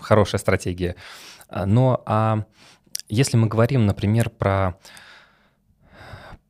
хорошая 0.00 0.38
стратегия. 0.38 0.94
Но 1.50 2.02
а 2.06 2.44
если 3.08 3.36
мы 3.36 3.48
говорим, 3.48 3.86
например, 3.86 4.30
про 4.30 4.78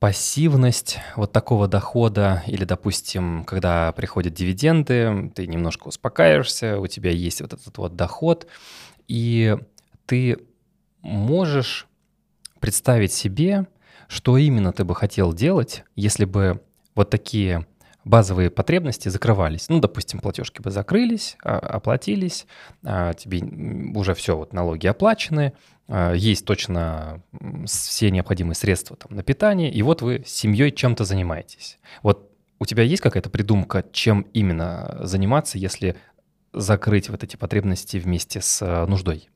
пассивность 0.01 0.99
вот 1.17 1.33
такого 1.33 1.67
дохода, 1.67 2.43
или, 2.47 2.65
допустим, 2.65 3.45
когда 3.45 3.91
приходят 3.93 4.35
дивиденды, 4.35 5.33
ты 5.35 5.47
немножко 5.47 5.89
успокаиваешься, 5.89 6.79
у 6.79 6.87
тебя 6.87 7.11
есть 7.11 7.41
вот 7.41 7.55
этот 7.55 7.77
вот 7.79 7.97
доход, 7.97 8.47
и 9.09 9.57
ты 10.05 10.39
можешь 11.01 11.87
представить 12.61 13.15
себе, 13.15 13.67
что 14.09 14.37
именно 14.37 14.73
ты 14.73 14.85
бы 14.85 14.95
хотел 14.95 15.33
делать, 15.33 15.85
если 15.97 16.27
бы 16.27 16.61
вот 16.95 17.09
такие 17.09 17.67
базовые 18.09 18.51
потребности 18.51 19.09
закрывались. 19.09 19.69
Ну, 19.69 19.81
допустим, 19.81 20.21
платежки 20.21 20.63
бы 20.63 20.71
закрылись, 20.71 21.37
а, 21.45 21.59
оплатились, 21.59 22.47
а, 22.85 23.13
тебе 23.13 23.43
уже 23.95 24.15
все, 24.15 24.37
вот 24.37 24.53
налоги 24.53 24.87
оплачены, 24.87 25.53
а, 25.89 26.15
есть 26.15 26.45
точно 26.47 27.23
все 27.67 28.11
необходимые 28.11 28.55
средства 28.55 28.97
там, 28.97 29.15
на 29.15 29.23
питание, 29.23 29.71
и 29.71 29.83
вот 29.83 30.01
вы 30.03 30.25
с 30.27 30.31
семьей 30.31 30.73
чем-то 30.73 31.05
занимаетесь. 31.05 31.79
Вот 32.03 32.31
у 32.59 32.65
тебя 32.65 32.83
есть 32.83 33.03
какая-то 33.03 33.31
придумка, 33.31 33.85
чем 33.93 34.23
именно 34.33 34.99
заниматься, 35.03 35.59
если 35.59 35.95
закрыть 36.53 37.11
вот 37.11 37.23
эти 37.23 37.37
потребности 37.37 37.99
вместе 37.99 38.41
с 38.41 38.87
нуждой? 38.87 39.29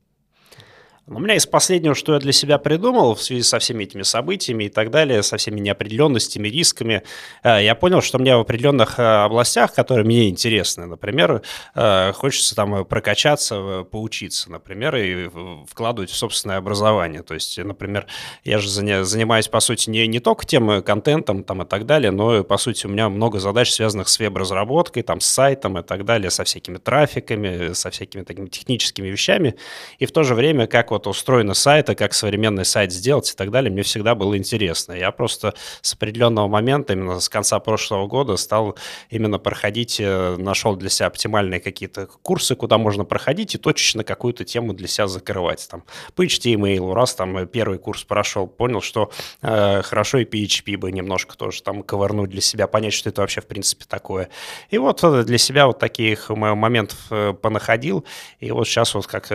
У 1.05 1.19
меня 1.19 1.35
из 1.35 1.45
последнего, 1.45 1.95
что 1.95 2.13
я 2.13 2.19
для 2.19 2.31
себя 2.31 2.57
придумал 2.57 3.13
в 3.13 3.21
связи 3.21 3.41
со 3.41 3.59
всеми 3.59 3.83
этими 3.83 4.03
событиями 4.03 4.65
и 4.65 4.69
так 4.69 4.89
далее, 4.89 5.21
со 5.21 5.35
всеми 5.35 5.59
неопределенностями, 5.59 6.47
рисками, 6.47 7.03
э, 7.43 7.61
я 7.61 7.75
понял, 7.75 8.01
что 8.01 8.19
мне 8.19 8.37
в 8.37 8.39
определенных 8.39 8.99
э, 8.99 9.03
областях, 9.03 9.73
которые 9.73 10.05
мне 10.05 10.29
интересны, 10.29 10.85
например, 10.85 11.41
э, 11.75 12.13
хочется 12.13 12.55
там 12.55 12.85
прокачаться, 12.85 13.83
поучиться, 13.91 14.49
например, 14.49 14.95
и 14.95 15.29
вкладывать 15.69 16.09
в 16.09 16.15
собственное 16.15 16.55
образование. 16.55 17.21
То 17.21 17.33
есть, 17.33 17.57
например, 17.57 18.07
я 18.45 18.59
же 18.59 18.69
занимаюсь, 18.69 19.49
по 19.49 19.59
сути, 19.59 19.89
не, 19.89 20.07
не 20.07 20.21
только 20.21 20.45
тем 20.45 20.81
контентом 20.83 21.43
там, 21.43 21.63
и 21.63 21.65
так 21.65 21.85
далее, 21.85 22.11
но, 22.11 22.45
по 22.45 22.55
сути, 22.55 22.85
у 22.85 22.89
меня 22.89 23.09
много 23.09 23.39
задач, 23.39 23.71
связанных 23.71 24.07
с 24.07 24.19
веб-разработкой, 24.19 25.03
там, 25.03 25.19
с 25.19 25.25
сайтом 25.25 25.77
и 25.77 25.83
так 25.83 26.05
далее, 26.05 26.29
со 26.29 26.45
всякими 26.45 26.77
трафиками, 26.77 27.73
со 27.73 27.89
всякими 27.89 28.23
такими 28.23 28.47
техническими 28.47 29.09
вещами. 29.09 29.55
И 29.99 30.05
в 30.05 30.13
то 30.13 30.23
же 30.23 30.33
время, 30.33 30.65
как 30.65 30.92
вот 30.93 31.07
устроены 31.07 31.55
сайты, 31.55 31.95
как 31.95 32.13
современный 32.13 32.65
сайт 32.65 32.91
сделать 32.91 33.31
и 33.31 33.35
так 33.35 33.51
далее, 33.51 33.71
мне 33.71 33.81
всегда 33.83 34.15
было 34.15 34.37
интересно. 34.37 34.93
Я 34.93 35.11
просто 35.11 35.53
с 35.81 35.93
определенного 35.93 36.47
момента, 36.47 36.93
именно 36.93 37.19
с 37.19 37.29
конца 37.29 37.59
прошлого 37.59 38.07
года, 38.07 38.37
стал 38.37 38.77
именно 39.09 39.39
проходить, 39.39 39.99
э, 39.99 40.35
нашел 40.37 40.75
для 40.75 40.89
себя 40.89 41.07
оптимальные 41.07 41.59
какие-то 41.59 42.07
курсы, 42.21 42.55
куда 42.55 42.77
можно 42.77 43.05
проходить 43.05 43.55
и 43.55 43.57
точечно 43.57 44.03
какую-то 44.03 44.45
тему 44.45 44.73
для 44.73 44.87
себя 44.87 45.07
закрывать. 45.07 45.67
Там, 45.69 45.83
по 46.15 46.23
HTML, 46.23 46.93
раз 46.93 47.15
там 47.15 47.47
первый 47.47 47.79
курс 47.79 48.03
прошел, 48.03 48.47
понял, 48.47 48.81
что 48.81 49.11
э, 49.41 49.81
хорошо 49.81 50.19
и 50.19 50.25
PHP 50.25 50.77
бы 50.77 50.91
немножко 50.91 51.35
тоже 51.35 51.63
там 51.63 51.81
ковырнуть 51.83 52.29
для 52.29 52.41
себя, 52.41 52.67
понять, 52.67 52.93
что 52.93 53.09
это 53.09 53.21
вообще 53.21 53.41
в 53.41 53.47
принципе 53.47 53.85
такое. 53.87 54.29
И 54.69 54.77
вот 54.77 55.03
э, 55.03 55.23
для 55.23 55.37
себя 55.37 55.65
вот 55.65 55.79
таких 55.79 56.29
моментов 56.29 56.99
э, 57.09 57.33
понаходил, 57.33 58.05
и 58.39 58.51
вот 58.51 58.67
сейчас 58.67 58.93
вот 58.93 59.07
как 59.07 59.31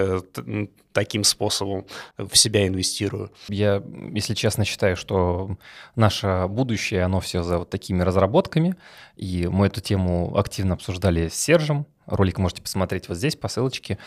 таким 0.98 1.22
способом 1.22 1.86
в 2.16 2.36
себя 2.36 2.66
инвестирую. 2.66 3.30
Я, 3.48 3.80
если 4.12 4.34
честно, 4.34 4.64
считаю, 4.64 4.96
что 4.96 5.56
наше 5.94 6.46
будущее, 6.48 7.04
оно 7.04 7.20
все 7.20 7.44
за 7.44 7.58
вот 7.58 7.70
такими 7.70 8.02
разработками, 8.02 8.74
и 9.16 9.46
мы 9.46 9.68
эту 9.68 9.80
тему 9.80 10.36
активно 10.36 10.74
обсуждали 10.74 11.28
с 11.28 11.34
Сержем, 11.34 11.86
Ролик 12.08 12.38
можете 12.38 12.62
посмотреть 12.62 13.08
вот 13.08 13.18
здесь 13.18 13.36
по 13.36 13.48
ссылочке. 13.48 13.98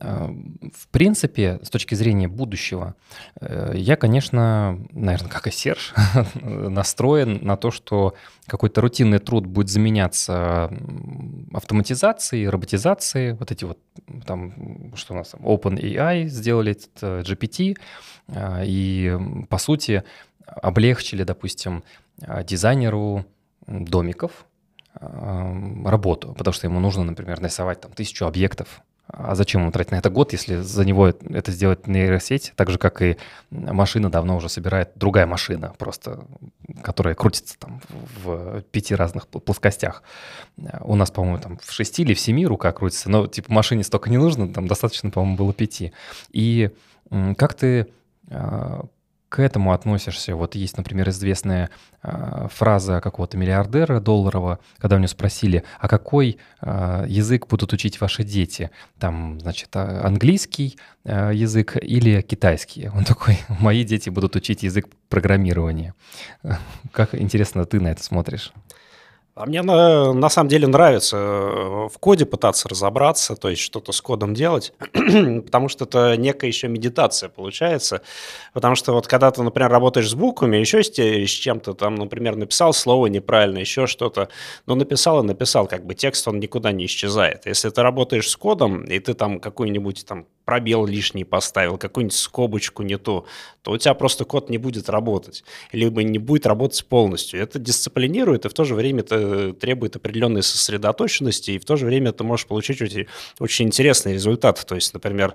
Э, 0.00 0.28
в 0.74 0.88
принципе, 0.88 1.58
с 1.62 1.70
точки 1.70 1.94
зрения 1.94 2.28
будущего, 2.28 2.94
э, 3.40 3.72
я, 3.74 3.96
конечно, 3.96 4.78
наверное, 4.92 5.28
как 5.28 5.46
и 5.48 5.50
Серж, 5.50 5.94
настроен 6.42 7.40
на 7.42 7.56
то, 7.56 7.70
что 7.70 8.14
какой-то 8.46 8.80
рутинный 8.80 9.18
труд 9.18 9.46
будет 9.46 9.68
заменяться 9.68 10.70
автоматизацией, 11.52 12.48
роботизацией. 12.48 13.32
Вот 13.32 13.50
эти 13.50 13.64
вот 13.64 13.78
там, 14.24 14.92
что 14.94 15.14
у 15.14 15.16
нас 15.16 15.30
там, 15.30 15.40
OpenAI 15.42 16.26
сделали 16.26 16.72
этот 16.72 17.28
GPT, 17.28 17.76
э, 18.28 18.62
и, 18.64 19.16
по 19.48 19.58
сути, 19.58 20.04
облегчили, 20.46 21.24
допустим, 21.24 21.82
дизайнеру 22.44 23.26
домиков, 23.66 24.46
работу, 24.94 26.34
потому 26.36 26.52
что 26.52 26.66
ему 26.66 26.80
нужно, 26.80 27.04
например, 27.04 27.40
нарисовать 27.40 27.80
там 27.80 27.92
тысячу 27.92 28.26
объектов. 28.26 28.82
А 29.10 29.34
зачем 29.34 29.62
ему 29.62 29.72
тратить 29.72 29.92
на 29.92 29.96
это 29.96 30.10
год, 30.10 30.32
если 30.32 30.56
за 30.56 30.84
него 30.84 31.08
это 31.08 31.50
сделать 31.50 31.86
нейросеть, 31.86 32.52
так 32.56 32.68
же, 32.68 32.76
как 32.76 33.00
и 33.00 33.16
машина 33.50 34.10
давно 34.10 34.36
уже 34.36 34.50
собирает 34.50 34.90
другая 34.96 35.24
машина, 35.24 35.72
просто, 35.78 36.26
которая 36.82 37.14
крутится 37.14 37.58
там 37.58 37.80
в 38.22 38.60
пяти 38.70 38.94
разных 38.94 39.26
плоскостях. 39.28 40.02
У 40.82 40.94
нас, 40.94 41.10
по-моему, 41.10 41.38
там 41.38 41.58
в 41.58 41.72
шести 41.72 42.02
или 42.02 42.12
в 42.12 42.20
семи 42.20 42.46
руках 42.46 42.74
крутится, 42.74 43.08
но 43.08 43.26
типа 43.26 43.50
машине 43.50 43.82
столько 43.82 44.10
не 44.10 44.18
нужно, 44.18 44.52
там 44.52 44.68
достаточно, 44.68 45.10
по-моему, 45.10 45.38
было 45.38 45.54
пяти. 45.54 45.92
И 46.30 46.70
как 47.38 47.54
ты 47.54 47.86
а, 48.30 48.84
к 49.28 49.40
этому 49.40 49.72
относишься? 49.72 50.34
Вот 50.36 50.54
есть, 50.54 50.76
например, 50.76 51.08
известная 51.10 51.70
э, 52.02 52.48
фраза 52.50 53.00
какого-то 53.00 53.36
миллиардера 53.36 54.00
долларового, 54.00 54.58
когда 54.78 54.96
у 54.96 54.98
него 54.98 55.08
спросили, 55.08 55.64
а 55.78 55.88
какой 55.88 56.38
э, 56.60 57.04
язык 57.08 57.46
будут 57.46 57.72
учить 57.72 58.00
ваши 58.00 58.24
дети? 58.24 58.70
Там, 58.98 59.40
значит, 59.40 59.68
а, 59.74 60.06
английский 60.06 60.78
э, 61.04 61.32
язык 61.34 61.76
или 61.76 62.20
китайский? 62.22 62.88
Он 62.88 63.04
такой, 63.04 63.38
мои 63.60 63.84
дети 63.84 64.10
будут 64.10 64.36
учить 64.36 64.62
язык 64.62 64.86
программирования. 65.08 65.94
Как 66.92 67.14
интересно 67.14 67.64
ты 67.64 67.80
на 67.80 67.88
это 67.88 68.02
смотришь? 68.02 68.52
А 69.38 69.46
мне 69.46 69.62
на, 69.62 70.12
на 70.12 70.28
самом 70.30 70.48
деле 70.48 70.66
нравится 70.66 71.16
э, 71.16 71.88
в 71.88 71.98
коде 72.00 72.26
пытаться 72.26 72.68
разобраться, 72.68 73.36
то 73.36 73.48
есть 73.48 73.62
что-то 73.62 73.92
с 73.92 74.00
кодом 74.00 74.34
делать, 74.34 74.72
потому 74.92 75.68
что 75.68 75.84
это 75.84 76.16
некая 76.16 76.48
еще 76.48 76.66
медитация 76.66 77.28
получается. 77.28 78.02
Потому 78.52 78.74
что 78.74 78.92
вот 78.92 79.06
когда 79.06 79.30
ты, 79.30 79.40
например, 79.44 79.70
работаешь 79.70 80.10
с 80.10 80.14
буквами, 80.14 80.56
еще 80.56 80.82
с, 80.82 80.88
с 80.88 81.30
чем-то, 81.30 81.74
там, 81.74 81.94
например, 81.94 82.34
написал 82.34 82.72
слово 82.72 83.06
неправильно, 83.06 83.58
еще 83.58 83.86
что-то, 83.86 84.28
но 84.66 84.74
написал 84.74 85.22
и 85.22 85.24
написал, 85.24 85.68
как 85.68 85.86
бы 85.86 85.94
текст, 85.94 86.26
он 86.26 86.40
никуда 86.40 86.72
не 86.72 86.86
исчезает. 86.86 87.46
Если 87.46 87.70
ты 87.70 87.80
работаешь 87.80 88.28
с 88.28 88.36
кодом, 88.36 88.82
и 88.86 88.98
ты 88.98 89.14
там 89.14 89.38
какой-нибудь 89.38 90.04
там 90.04 90.26
пробел 90.48 90.86
лишний 90.86 91.24
поставил, 91.24 91.76
какую-нибудь 91.76 92.16
скобочку 92.16 92.82
не 92.82 92.96
ту, 92.96 93.26
то 93.60 93.72
у 93.72 93.76
тебя 93.76 93.92
просто 93.92 94.24
код 94.24 94.48
не 94.48 94.56
будет 94.56 94.88
работать, 94.88 95.44
либо 95.72 96.02
не 96.02 96.18
будет 96.18 96.46
работать 96.46 96.86
полностью. 96.86 97.42
Это 97.42 97.58
дисциплинирует, 97.58 98.46
и 98.46 98.48
в 98.48 98.54
то 98.54 98.64
же 98.64 98.74
время 98.74 99.00
это 99.00 99.52
требует 99.52 99.96
определенной 99.96 100.42
сосредоточенности, 100.42 101.50
и 101.50 101.58
в 101.58 101.66
то 101.66 101.76
же 101.76 101.84
время 101.84 102.12
ты 102.12 102.24
можешь 102.24 102.46
получить 102.46 102.80
очень, 102.80 103.08
очень 103.38 103.66
интересные 103.66 104.14
результаты. 104.14 104.64
То 104.64 104.74
есть, 104.74 104.94
например, 104.94 105.34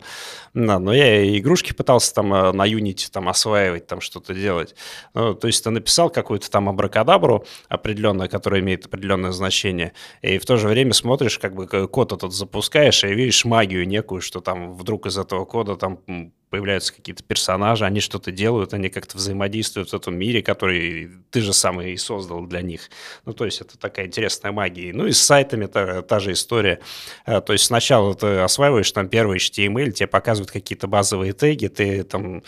на, 0.56 0.80
ну, 0.80 0.91
я 0.91 1.38
игрушки 1.38 1.73
пытался 1.73 2.12
там 2.15 2.34
э, 2.34 2.52
на 2.52 2.67
Unity 2.67 3.12
там 3.12 3.30
осваивать, 3.30 3.86
там 3.86 4.02
что-то 4.02 4.34
делать. 4.34 4.73
Ну, 5.13 5.36
то 5.36 5.45
есть 5.45 5.63
ты 5.63 5.69
написал 5.69 6.10
какую-то 6.10 6.49
там 6.49 6.69
абракадабру 6.69 7.45
определенную, 7.69 8.32
которая 8.32 8.62
имеет 8.62 8.88
определенное 8.88 9.32
значение, 9.32 9.93
и 10.23 10.39
в 10.39 10.45
то 10.47 10.58
же 10.58 10.67
время 10.67 10.93
смотришь, 10.93 11.38
как 11.38 11.54
бы 11.54 11.67
код 11.88 12.13
этот 12.13 12.34
запускаешь, 12.34 13.04
и 13.04 13.13
видишь 13.13 13.45
магию 13.45 13.88
некую, 13.88 14.19
что 14.21 14.41
там 14.41 14.73
вдруг 14.73 15.03
из 15.06 15.18
этого 15.18 15.46
кода 15.46 15.76
там 15.76 16.00
появляются 16.54 16.94
какие-то 16.94 17.24
персонажи, 17.24 17.84
они 17.84 18.00
что-то 18.00 18.32
делают, 18.32 18.76
они 18.76 18.89
как-то 18.89 19.18
взаимодействуют 19.18 19.89
в 19.89 19.96
этом 19.96 20.16
мире, 20.16 20.44
который 20.44 21.10
ты 21.32 21.42
же 21.42 21.52
сам 21.52 21.82
и 21.82 21.98
создал 21.98 22.46
для 22.46 22.62
них. 22.62 22.92
Ну, 23.26 23.34
то 23.34 23.46
есть 23.46 23.60
это 23.60 23.76
такая 23.76 24.06
интересная 24.06 24.52
магия. 24.52 24.94
Ну 24.94 25.08
и 25.08 25.13
с 25.13 25.20
сайтами 25.20 25.66
та, 25.66 26.04
та 26.04 26.20
же 26.20 26.32
история. 26.32 26.80
Э, 27.26 27.42
то 27.42 27.54
есть 27.54 27.66
сначала 27.66 28.13
ты 28.13 28.38
осваиваешь 28.38 28.92
там 28.92 29.08
первый 29.08 29.39
HTML, 29.39 29.89
тебе 29.94 30.06
показывают 30.06 30.52
какие-то 30.52 30.86
базовые 30.86 31.34
теги, 31.34 31.70
ты 31.70 32.04
там 32.04 32.44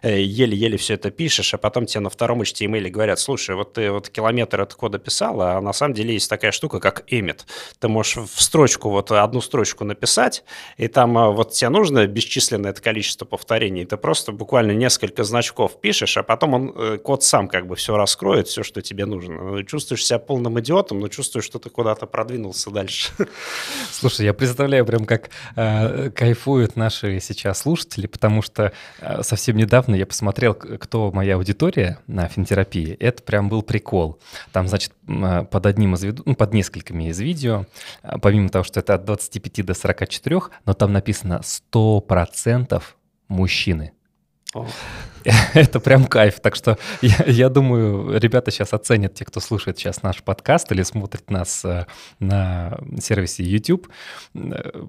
э, 0.00 0.22
еле-еле 0.22 0.78
все 0.78 0.94
это 0.94 1.10
пишешь, 1.10 1.52
а 1.52 1.58
потом 1.58 1.84
тебе 1.84 2.00
на 2.00 2.08
втором 2.08 2.40
HTML 2.40 2.88
говорят, 2.88 3.20
слушай, 3.20 3.54
вот 3.54 3.74
ты 3.74 3.90
вот 3.90 4.08
километр 4.08 4.62
от 4.62 4.72
кода 4.72 4.98
писал, 4.98 5.38
а 5.42 5.60
на 5.60 5.74
самом 5.74 5.92
деле 5.92 6.14
есть 6.14 6.30
такая 6.30 6.52
штука, 6.52 6.80
как 6.80 7.04
emit. 7.12 7.40
Ты 7.78 7.88
можешь 7.88 8.16
в 8.16 8.40
строчку, 8.40 8.88
вот 8.88 9.10
одну 9.10 9.42
строчку 9.42 9.84
написать, 9.84 10.44
и 10.78 10.88
там 10.88 11.18
э, 11.18 11.30
вот 11.30 11.52
тебе 11.52 11.68
нужно 11.68 12.06
бесчисленное 12.06 12.70
это 12.70 12.80
количество 12.80 13.26
повторений, 13.26 13.49
повторений. 13.50 13.84
Ты 13.84 13.96
просто 13.96 14.32
буквально 14.32 14.72
несколько 14.72 15.24
значков 15.24 15.80
пишешь, 15.80 16.16
а 16.16 16.22
потом 16.22 16.54
он, 16.54 16.72
э, 16.76 16.98
код 16.98 17.24
сам 17.24 17.48
как 17.48 17.66
бы 17.66 17.74
все 17.74 17.96
раскроет, 17.96 18.46
все, 18.46 18.62
что 18.62 18.80
тебе 18.80 19.06
нужно. 19.06 19.42
Ну, 19.42 19.62
чувствуешь 19.64 20.06
себя 20.06 20.18
полным 20.18 20.60
идиотом, 20.60 21.00
но 21.00 21.08
чувствуешь, 21.08 21.44
что 21.46 21.58
ты 21.58 21.68
куда-то 21.68 22.06
продвинулся 22.06 22.70
дальше. 22.70 23.12
Слушай, 23.90 24.26
я 24.26 24.34
представляю 24.34 24.86
прям, 24.86 25.04
как 25.04 25.30
э, 25.56 26.10
кайфуют 26.10 26.76
наши 26.76 27.20
сейчас 27.20 27.58
слушатели, 27.58 28.06
потому 28.06 28.42
что 28.42 28.72
э, 29.00 29.22
совсем 29.22 29.56
недавно 29.56 29.96
я 29.96 30.06
посмотрел, 30.06 30.54
кто 30.54 31.10
моя 31.10 31.34
аудитория 31.34 31.98
на 32.06 32.28
финтерапии. 32.28 32.96
Это 33.00 33.22
прям 33.22 33.48
был 33.48 33.62
прикол. 33.62 34.20
Там, 34.52 34.68
значит, 34.68 34.92
э, 35.08 35.44
под 35.50 35.66
одним 35.66 35.94
из 35.94 36.04
видео, 36.04 36.22
ну, 36.24 36.36
под 36.36 36.54
несколькими 36.54 37.08
из 37.08 37.18
видео, 37.18 37.66
э, 38.04 38.18
помимо 38.22 38.48
того, 38.48 38.62
что 38.62 38.78
это 38.78 38.94
от 38.94 39.04
25 39.04 39.62
до 39.62 39.74
44, 39.74 40.40
но 40.66 40.74
там 40.74 40.92
написано 40.92 41.40
100% 41.42 42.82
мужчины. 43.30 43.92
Oh. 44.54 44.66
Это 45.54 45.80
прям 45.80 46.06
кайф. 46.06 46.40
Так 46.40 46.54
что 46.54 46.78
я, 47.02 47.24
я 47.26 47.48
думаю, 47.48 48.18
ребята 48.18 48.50
сейчас 48.50 48.72
оценят, 48.72 49.14
те, 49.14 49.24
кто 49.24 49.40
слушает 49.40 49.78
сейчас 49.78 50.02
наш 50.02 50.22
подкаст 50.22 50.70
или 50.72 50.82
смотрит 50.82 51.30
нас 51.30 51.64
э, 51.64 51.86
на 52.18 52.78
сервисе 53.00 53.42
YouTube, 53.42 53.88
э, 54.34 54.84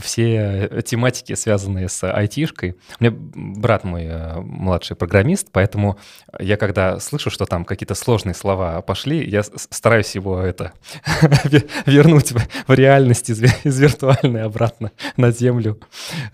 все 0.00 0.82
тематики, 0.84 1.34
связанные 1.34 1.88
с 1.88 2.08
айтишкой. 2.08 2.76
У 3.00 3.04
меня 3.04 3.16
брат 3.16 3.84
мой 3.84 4.04
э, 4.04 4.40
младший 4.40 4.96
программист, 4.96 5.48
поэтому 5.50 5.98
я 6.38 6.56
когда 6.56 7.00
слышу, 7.00 7.30
что 7.30 7.46
там 7.46 7.64
какие-то 7.64 7.94
сложные 7.94 8.34
слова 8.34 8.80
пошли, 8.82 9.28
я 9.28 9.42
стараюсь 9.42 10.14
его 10.14 10.40
это 10.40 10.72
вернуть 11.86 12.32
в 12.32 12.72
реальность 12.72 13.30
из, 13.30 13.42
из 13.64 13.80
виртуальной 13.80 14.42
обратно 14.42 14.92
на 15.16 15.30
землю, 15.30 15.80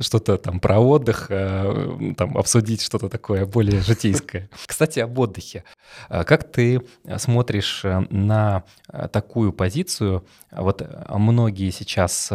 что-то 0.00 0.36
там 0.36 0.60
про 0.60 0.78
отдых, 0.78 1.28
там 1.28 2.36
обсудить 2.36 2.82
что-то 2.82 3.08
такое 3.08 3.37
такое 3.38 3.46
более 3.46 3.80
житейское. 3.80 4.48
Кстати, 4.66 5.00
об 5.00 5.18
отдыхе. 5.18 5.64
А 6.08 6.24
как 6.24 6.50
ты 6.50 6.82
смотришь 7.18 7.84
э, 7.84 8.00
на 8.10 8.64
э, 8.92 9.08
такую 9.08 9.52
позицию? 9.52 10.24
Вот 10.50 10.82
э, 10.82 11.04
многие 11.18 11.70
сейчас 11.70 12.32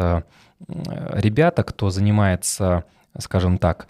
ребята, 0.59 1.63
кто 1.63 1.89
занимается, 1.89 2.85
скажем 3.19 3.57
так, 3.57 3.87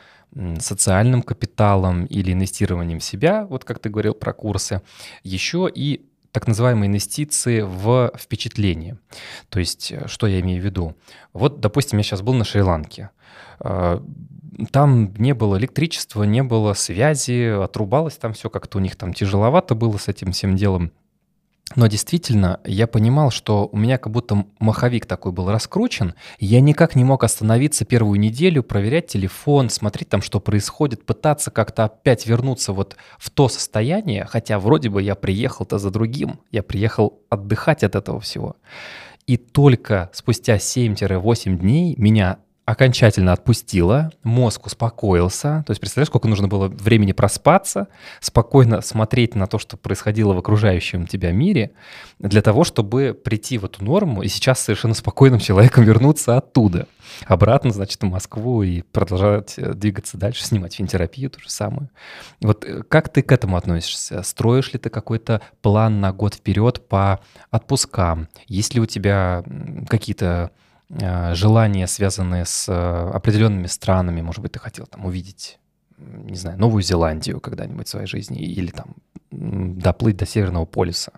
социальным 0.57 1.21
капиталом 1.21 2.05
или 2.05 2.33
инвестированием 2.33 2.99
в 2.99 3.03
себя, 3.03 3.45
вот 3.45 3.63
как 3.63 3.77
ты 3.77 3.89
говорил 3.89 4.15
про 4.15 4.33
курсы, 4.33 4.81
еще 5.23 5.69
и 5.71 6.07
так 6.33 6.47
называемые 6.47 6.89
инвестиции 6.89 7.61
в 7.61 8.11
впечатление. 8.17 8.97
То 9.49 9.59
есть, 9.59 9.91
э, 9.91 10.07
что 10.07 10.27
я 10.27 10.41
имею 10.41 10.61
в 10.61 10.65
виду? 10.65 10.95
Вот, 11.31 11.59
допустим, 11.61 11.99
я 11.99 12.03
сейчас 12.03 12.21
был 12.21 12.33
на 12.33 12.43
Шри-Ланке. 12.43 13.11
Э, 13.59 14.01
там 14.71 15.13
не 15.15 15.33
было 15.33 15.57
электричества, 15.57 16.23
не 16.23 16.41
было 16.43 16.73
связи, 16.73 17.63
отрубалось 17.63 18.17
там 18.17 18.33
все 18.33 18.49
как-то 18.49 18.79
у 18.79 18.81
них 18.81 18.95
там 18.95 19.13
тяжеловато 19.13 19.75
было 19.75 19.97
с 19.97 20.07
этим 20.07 20.31
всем 20.31 20.55
делом. 20.55 20.91
Но 21.75 21.87
действительно, 21.87 22.59
я 22.65 22.87
понимал, 22.87 23.31
что 23.31 23.67
у 23.71 23.77
меня 23.77 23.97
как 23.97 24.11
будто 24.11 24.45
маховик 24.59 25.05
такой 25.05 25.31
был 25.31 25.49
раскручен, 25.49 26.13
я 26.39 26.61
никак 26.61 26.95
не 26.95 27.03
мог 27.03 27.23
остановиться 27.23 27.85
первую 27.85 28.19
неделю, 28.19 28.63
проверять 28.63 29.07
телефон, 29.07 29.69
смотреть 29.69 30.09
там, 30.09 30.21
что 30.21 30.39
происходит, 30.39 31.05
пытаться 31.05 31.51
как-то 31.51 31.85
опять 31.85 32.25
вернуться 32.25 32.73
вот 32.73 32.95
в 33.17 33.29
то 33.29 33.49
состояние, 33.49 34.25
хотя 34.25 34.59
вроде 34.59 34.89
бы 34.89 35.01
я 35.01 35.15
приехал-то 35.15 35.79
за 35.79 35.89
другим, 35.89 36.39
я 36.51 36.63
приехал 36.63 37.21
отдыхать 37.29 37.83
от 37.83 37.95
этого 37.95 38.19
всего. 38.19 38.55
И 39.25 39.37
только 39.37 40.09
спустя 40.13 40.57
7-8 40.57 41.57
дней 41.57 41.95
меня 41.97 42.39
окончательно 42.65 43.33
отпустила, 43.33 44.11
мозг 44.23 44.67
успокоился. 44.67 45.63
То 45.67 45.71
есть 45.71 45.81
представляешь, 45.81 46.07
сколько 46.07 46.29
нужно 46.29 46.47
было 46.47 46.67
времени 46.67 47.11
проспаться, 47.11 47.87
спокойно 48.21 48.81
смотреть 48.81 49.35
на 49.35 49.47
то, 49.47 49.59
что 49.59 49.75
происходило 49.75 50.33
в 50.33 50.37
окружающем 50.37 51.05
тебя 51.05 51.31
мире, 51.31 51.71
для 52.19 52.41
того, 52.41 52.63
чтобы 52.63 53.13
прийти 53.13 53.57
в 53.57 53.65
эту 53.65 53.83
норму 53.83 54.21
и 54.21 54.29
сейчас 54.29 54.61
совершенно 54.61 54.93
спокойным 54.93 55.39
человеком 55.39 55.83
вернуться 55.83 56.37
оттуда. 56.37 56.87
Обратно, 57.25 57.71
значит, 57.71 58.01
в 58.01 58.05
Москву 58.05 58.63
и 58.63 58.81
продолжать 58.81 59.55
э, 59.57 59.73
двигаться 59.73 60.17
дальше, 60.17 60.45
снимать 60.45 60.75
финтерапию, 60.75 61.29
то 61.29 61.39
же 61.39 61.49
самое. 61.49 61.89
Вот 62.41 62.63
э, 62.63 62.83
как 62.83 63.09
ты 63.09 63.21
к 63.21 63.31
этому 63.31 63.57
относишься? 63.57 64.23
Строишь 64.23 64.71
ли 64.71 64.79
ты 64.79 64.89
какой-то 64.89 65.41
план 65.61 65.99
на 65.99 66.13
год 66.13 66.35
вперед 66.35 66.87
по 66.87 67.19
отпускам? 67.51 68.29
Есть 68.47 68.73
ли 68.73 68.79
у 68.79 68.85
тебя 68.85 69.43
какие-то 69.89 70.51
желания, 70.89 71.87
связанные 71.87 72.45
с 72.45 72.67
э, 72.69 73.11
определенными 73.13 73.67
странами. 73.67 74.21
Может 74.21 74.41
быть, 74.41 74.51
ты 74.51 74.59
хотел 74.59 74.85
там 74.85 75.05
увидеть, 75.05 75.59
не 75.97 76.35
знаю, 76.35 76.59
Новую 76.59 76.83
Зеландию 76.83 77.39
когда-нибудь 77.39 77.87
в 77.87 77.89
своей 77.89 78.07
жизни 78.07 78.39
или 78.39 78.71
там 78.71 78.95
доплыть 79.31 80.17
до 80.17 80.25
Северного 80.25 80.65
полюса. 80.65 81.13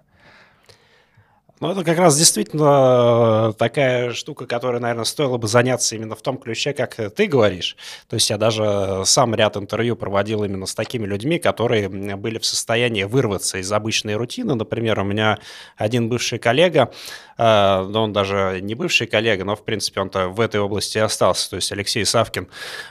Ну, 1.61 1.72
это 1.72 1.86
как 1.86 1.97
раз 1.97 2.18
действительно 2.18 3.51
э, 3.51 3.53
такая 3.57 4.11
штука, 4.11 4.45
которой, 4.45 4.82
наверное, 4.82 5.05
стоило 5.05 5.38
бы 5.38 5.47
заняться 5.47 5.95
именно 5.95 6.13
в 6.13 6.22
том 6.22 6.38
ключе, 6.38 6.74
как 6.74 6.95
ты 6.95 7.28
говоришь. 7.28 7.78
То 8.09 8.16
есть 8.16 8.30
я 8.30 8.38
даже 8.38 9.03
сам 9.05 9.34
ряд 9.34 9.55
интервью 9.55 9.95
проводил 9.95 10.43
именно 10.43 10.66
с 10.66 10.76
такими 10.76 11.05
людьми, 11.05 11.39
которые 11.39 11.88
были 11.88 12.39
в 12.39 12.45
состоянии 12.45 13.03
вырваться 13.03 13.57
из 13.57 13.72
обычной 13.72 14.16
рутины. 14.16 14.53
Например, 14.55 14.99
у 14.99 15.05
меня 15.05 15.39
один 15.78 16.09
бывший 16.09 16.39
коллега, 16.39 16.91
э, 17.34 17.34
он 17.38 18.13
даже 18.13 18.59
не 18.61 18.75
бывший 18.75 19.07
коллега, 19.07 19.43
но, 19.43 19.55
в 19.55 19.63
принципе, 19.63 20.01
он-то 20.01 20.29
в 20.29 20.39
этой 20.39 20.59
области 20.59 20.97
остался. 20.97 21.49
То 21.49 21.55
есть 21.57 21.71
Алексей 21.71 22.05
Савкин, 22.05 22.47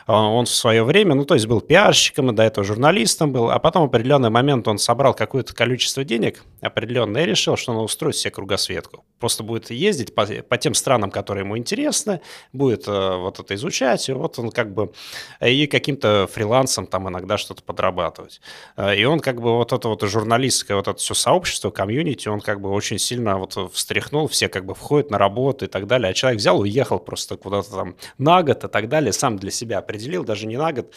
он 0.07 0.45
в 0.45 0.51
свое 0.51 0.85
время, 0.85 1.15
ну, 1.15 1.25
то 1.25 1.35
есть 1.35 1.47
был 1.47 1.61
пиарщиком, 1.61 2.31
и 2.31 2.35
до 2.35 2.43
этого 2.43 2.65
журналистом 2.65 3.33
был, 3.33 3.51
а 3.51 3.59
потом 3.59 3.83
в 3.83 3.87
определенный 3.87 4.31
момент 4.31 4.69
он 4.69 4.79
собрал 4.79 5.15
какое-то 5.15 5.55
количество 5.55 6.05
денег 6.05 6.43
определенное 6.61 7.23
и 7.23 7.27
решил, 7.27 7.57
что 7.57 7.73
он 7.73 7.79
устроит 7.79 8.17
себе 8.17 8.31
кругосветку. 8.31 9.05
Просто 9.19 9.43
будет 9.43 9.71
ездить 9.71 10.15
по, 10.15 10.27
по 10.27 10.59
тем 10.59 10.75
странам, 10.75 11.11
которые 11.11 11.45
ему 11.45 11.57
интересны, 11.57 12.21
будет 12.53 12.87
э, 12.87 13.17
вот 13.17 13.39
это 13.39 13.55
изучать, 13.55 14.09
и 14.09 14.13
вот 14.13 14.39
он 14.39 14.51
как 14.51 14.75
бы 14.75 14.93
и 15.41 15.67
каким-то 15.67 16.29
фрилансом 16.31 16.87
там 16.87 17.09
иногда 17.09 17.39
что-то 17.39 17.63
подрабатывать. 17.63 18.41
Э, 18.77 18.95
и 18.95 19.05
он 19.05 19.21
как 19.21 19.41
бы 19.41 19.57
вот 19.57 19.73
это 19.73 19.89
вот 19.89 20.03
журналистское, 20.03 20.77
вот 20.77 20.89
это 20.89 20.99
все 20.99 21.15
сообщество, 21.15 21.71
комьюнити, 21.71 22.29
он 22.29 22.41
как 22.41 22.61
бы 22.61 22.71
очень 22.71 22.99
сильно 22.99 23.39
вот 23.39 23.57
встряхнул, 23.73 24.29
все 24.35 24.49
как 24.49 24.67
бы 24.67 24.75
входят 24.75 25.11
на 25.11 25.19
работу 25.19 25.65
и 25.65 25.69
так 25.69 25.87
далее, 25.87 26.11
а 26.11 26.15
человек 26.15 26.41
взял, 26.41 26.61
уехал 26.61 26.99
просто 26.99 27.37
куда-то 27.37 27.71
там 27.71 27.97
на 28.19 28.43
год 28.43 28.65
и 28.65 28.69
так 28.69 28.89
далее, 28.89 29.13
сам 29.13 29.39
для 29.39 29.51
себя 29.51 29.79
определил, 29.79 30.25
даже 30.25 30.47
не 30.47 30.57
на 30.57 30.73
год, 30.73 30.93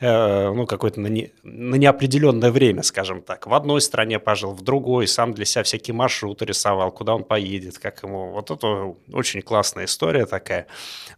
э, 0.00 0.52
ну 0.52 0.66
какое-то 0.66 1.00
на, 1.00 1.06
не, 1.06 1.30
на 1.42 1.76
неопределенное 1.76 2.50
время, 2.50 2.82
скажем 2.82 3.22
так. 3.22 3.46
В 3.46 3.54
одной 3.54 3.80
стране 3.80 4.18
пожил, 4.18 4.52
в 4.52 4.62
другой, 4.62 5.06
сам 5.06 5.32
для 5.32 5.44
себя 5.44 5.62
всякие 5.62 5.94
маршруты 5.94 6.44
рисовал, 6.44 6.90
куда 6.90 7.14
он 7.14 7.24
поедет, 7.24 7.78
как 7.78 8.02
ему. 8.02 8.32
Вот 8.32 8.50
это 8.50 8.94
очень 9.12 9.42
классная 9.42 9.84
история 9.84 10.26
такая. 10.26 10.66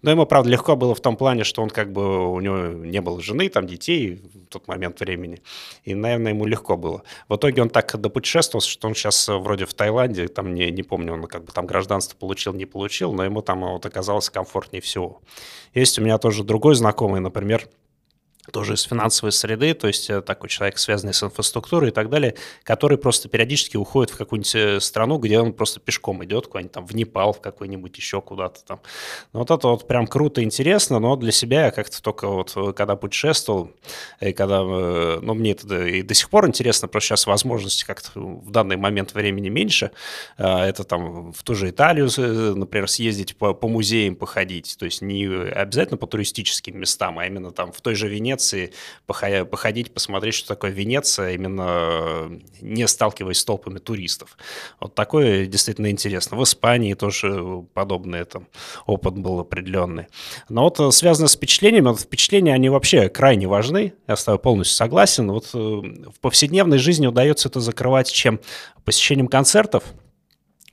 Но 0.03 0.11
ему, 0.11 0.27
правда, 0.27 0.51
легко 0.51 0.77
было 0.77 0.95
в 0.95 1.01
том 1.01 1.17
плане, 1.17 1.45
что 1.45 1.63
он 1.63 1.71
как 1.71 1.93
бы, 1.93 2.31
у 2.31 2.41
него 2.41 2.57
не 2.85 3.01
было 3.01 3.21
жены, 3.23 3.49
там, 3.49 3.67
детей 3.67 4.21
в 4.35 4.47
тот 4.51 4.69
момент 4.69 5.01
времени. 5.01 5.43
И, 5.85 5.95
наверное, 5.95 6.33
ему 6.33 6.45
легко 6.47 6.77
было. 6.77 7.03
В 7.29 7.37
итоге 7.37 7.63
он 7.63 7.71
так 7.71 7.99
допутешествовал, 7.99 8.63
что 8.63 8.89
он 8.89 8.95
сейчас 8.95 9.29
вроде 9.29 9.65
в 9.65 9.75
Таиланде, 9.75 10.29
там, 10.29 10.55
не, 10.55 10.71
не 10.71 10.83
помню, 10.83 11.15
он 11.15 11.25
как 11.25 11.45
бы 11.45 11.53
там 11.55 11.67
гражданство 11.67 12.17
получил, 12.17 12.53
не 12.53 12.67
получил, 12.67 13.13
но 13.13 13.25
ему 13.25 13.41
там 13.41 13.61
вот 13.61 13.87
оказалось 13.87 14.29
комфортнее 14.29 14.83
всего. 14.83 15.23
Есть 15.73 15.99
у 15.99 16.03
меня 16.03 16.19
тоже 16.19 16.45
другой 16.45 16.75
знакомый, 16.75 17.21
например, 17.21 17.69
тоже 18.53 18.75
из 18.75 18.83
финансовой 18.83 19.33
среды, 19.33 19.75
то 19.75 19.87
есть 19.87 20.11
э, 20.11 20.21
такой 20.21 20.49
человек, 20.49 20.79
связанный 20.79 21.15
с 21.15 21.23
инфраструктурой 21.23 21.91
и 21.91 21.93
так 21.93 22.11
далее, 22.11 22.35
который 22.63 22.99
просто 22.99 23.29
периодически 23.29 23.77
уходит 23.77 24.11
в 24.13 24.19
какую-нибудь 24.19 24.55
э, 24.55 24.81
страну, 24.81 25.19
где 25.19 25.41
он 25.41 25.53
просто 25.53 25.81
пешком 25.81 26.25
идет, 26.25 26.47
куда-нибудь 26.49 26.73
там 26.73 26.87
в 26.87 26.95
Непал, 26.95 27.33
в 27.33 27.41
какой-нибудь 27.41 27.97
еще 27.97 28.21
куда-то 28.21 28.65
там. 28.65 28.81
Ну, 29.33 29.41
вот 29.41 29.51
это 29.51 29.69
вот 29.69 29.89
прям 29.89 30.07
круто, 30.07 30.43
интересно, 30.43 30.99
но 30.99 31.17
для 31.17 31.33
себя 31.33 31.67
я 31.67 31.71
как-то 31.71 32.03
только 32.03 32.29
вот 32.29 32.53
э, 32.57 32.73
когда 32.75 32.97
путешествовал, 32.97 33.71
и 34.21 34.33
когда, 34.33 34.63
ну, 34.63 35.35
мне 35.35 35.53
это 35.53 35.87
и 35.87 36.03
до 36.03 36.15
сих 36.15 36.29
пор 36.29 36.47
интересно, 36.47 36.89
просто 36.89 37.09
сейчас 37.09 37.27
возможности 37.27 37.85
как-то 37.85 38.21
в 38.21 38.51
данный 38.51 38.77
момент 38.77 39.15
времени 39.15 39.49
меньше, 39.49 39.91
это 40.37 40.85
там 40.85 41.33
в 41.33 41.43
ту 41.43 41.55
же 41.55 41.71
Италию, 41.71 42.09
например, 42.57 42.89
съездить 42.89 43.37
по, 43.37 43.55
по 43.55 43.69
музеям, 43.69 44.17
походить, 44.17 44.77
то 44.79 44.85
есть 44.85 45.03
не 45.03 45.25
обязательно 45.27 45.97
по 45.97 46.07
туристическим 46.07 46.79
местам, 46.79 47.19
а 47.19 47.27
именно 47.27 47.51
там 47.51 47.73
в 47.73 47.81
той 47.81 47.95
же 47.95 48.09
Венеции 48.09 48.34
Венеции, 48.35 48.73
походить, 49.07 49.93
посмотреть, 49.93 50.35
что 50.35 50.49
такое 50.49 50.71
Венеция, 50.71 51.33
именно 51.33 51.67
э, 51.69 52.39
не 52.61 52.89
сталкиваясь 52.89 53.39
с 53.39 53.45
толпами 53.45 53.79
туристов. 53.79 54.37
Вот 54.81 54.95
такое 54.95 55.47
действительно 55.47 55.91
интересно. 55.91 56.37
В 56.37 56.43
Испании 56.43 56.95
тоже 56.95 57.65
подобный 57.75 58.25
там 58.25 58.49
опыт 58.87 59.15
был 59.15 59.41
определенный. 59.41 60.07
Но 60.49 60.65
вот 60.65 60.81
э, 60.81 60.91
связано 60.91 61.29
с 61.29 61.37
впечатлениями, 61.37 61.89
вот 61.89 62.01
впечатления, 62.01 62.55
они 62.55 62.69
вообще 62.69 63.09
крайне 63.09 63.47
важны, 63.47 63.95
я 64.09 64.17
с 64.17 64.25
тобой 64.25 64.39
полностью 64.39 64.77
согласен. 64.77 65.31
Вот 65.31 65.51
э, 65.55 65.59
в 65.59 66.21
повседневной 66.21 66.79
жизни 66.79 67.07
удается 67.07 67.49
это 67.49 67.61
закрывать 67.61 68.11
чем? 68.11 68.41
Посещением 68.85 69.29
концертов– 69.29 69.85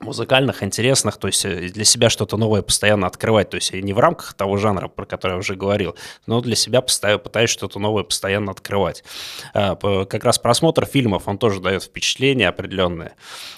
музыкальных, 0.02 0.62
интересных, 0.62 1.16
то 1.16 1.28
есть 1.28 1.44
э, 1.44 1.68
для 1.68 1.84
себя 1.84 2.10
что-то 2.10 2.36
новое 2.36 2.62
постоянно 2.62 3.06
открывать, 3.06 3.50
то 3.50 3.56
есть 3.56 3.72
не 3.72 3.92
в 3.92 3.98
рамках 3.98 4.34
того 4.34 4.56
жанра, 4.56 4.88
про 4.88 5.06
который 5.06 5.32
я 5.32 5.38
уже 5.38 5.54
говорил, 5.54 5.96
но 6.26 6.40
для 6.40 6.56
себя 6.56 6.80
постоянно, 6.80 7.18
пытаюсь 7.18 7.50
что-то 7.50 7.78
новое 7.78 8.04
постоянно 8.04 8.50
открывать. 8.50 9.04
А, 9.54 9.76
как 10.04 10.24
раз 10.24 10.38
просмотр 10.38 10.84
фильмов, 10.86 11.26
он 11.26 11.38
тоже 11.38 11.60
дает 11.60 11.84
впечатление 11.84 12.48
определенное. 12.48 13.14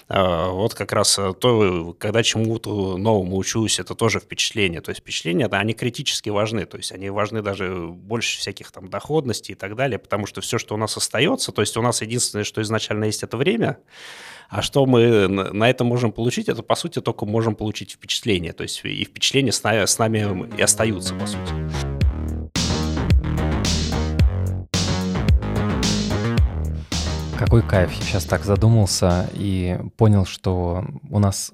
А, 0.07 0.49
вот 0.49 0.73
как 0.73 0.91
раз 0.91 1.17
э, 1.19 1.33
то, 1.33 1.95
когда 1.97 2.23
чему-то 2.23 2.97
новому 2.97 3.37
учусь, 3.37 3.79
это 3.79 3.95
тоже 3.95 4.19
впечатление. 4.19 4.81
То 4.81 4.89
есть 4.89 5.01
впечатления, 5.01 5.47
да, 5.47 5.59
они 5.59 5.73
критически 5.73 6.29
важны, 6.29 6.65
то 6.65 6.77
есть 6.77 6.91
они 6.91 7.09
важны 7.09 7.41
даже 7.41 7.87
больше 7.87 8.39
всяких 8.39 8.71
там 8.71 8.89
доходностей 8.89 9.53
и 9.53 9.55
так 9.55 9.75
далее, 9.75 9.99
потому 9.99 10.25
что 10.27 10.41
все, 10.41 10.57
что 10.57 10.75
у 10.75 10.77
нас 10.77 10.95
остается, 10.97 11.51
то 11.51 11.61
есть 11.61 11.75
у 11.77 11.81
нас 11.81 12.01
единственное, 12.01 12.43
что 12.43 12.61
изначально 12.61 13.05
есть, 13.05 13.23
это 13.23 13.37
время, 13.37 13.77
а 14.49 14.61
что 14.61 14.85
мы 14.85 15.27
на 15.27 15.69
это 15.69 15.83
можем 15.83 16.11
получить, 16.11 16.49
это, 16.49 16.63
по 16.63 16.75
сути, 16.75 17.01
только 17.01 17.25
можем 17.25 17.55
получить 17.55 17.91
впечатление. 17.91 18.53
То 18.53 18.63
есть 18.63 18.81
и 18.83 19.03
впечатления 19.03 19.51
с 19.51 19.63
нами, 19.63 19.85
с 19.85 19.97
нами 19.97 20.49
и 20.57 20.61
остаются, 20.61 21.13
по 21.15 21.25
сути. 21.25 21.53
Какой 27.37 27.61
кайф. 27.63 27.91
Я 27.91 28.01
сейчас 28.01 28.23
так 28.23 28.45
задумался 28.45 29.29
и 29.33 29.77
понял, 29.97 30.25
что 30.25 30.85
у 31.09 31.19
нас 31.19 31.53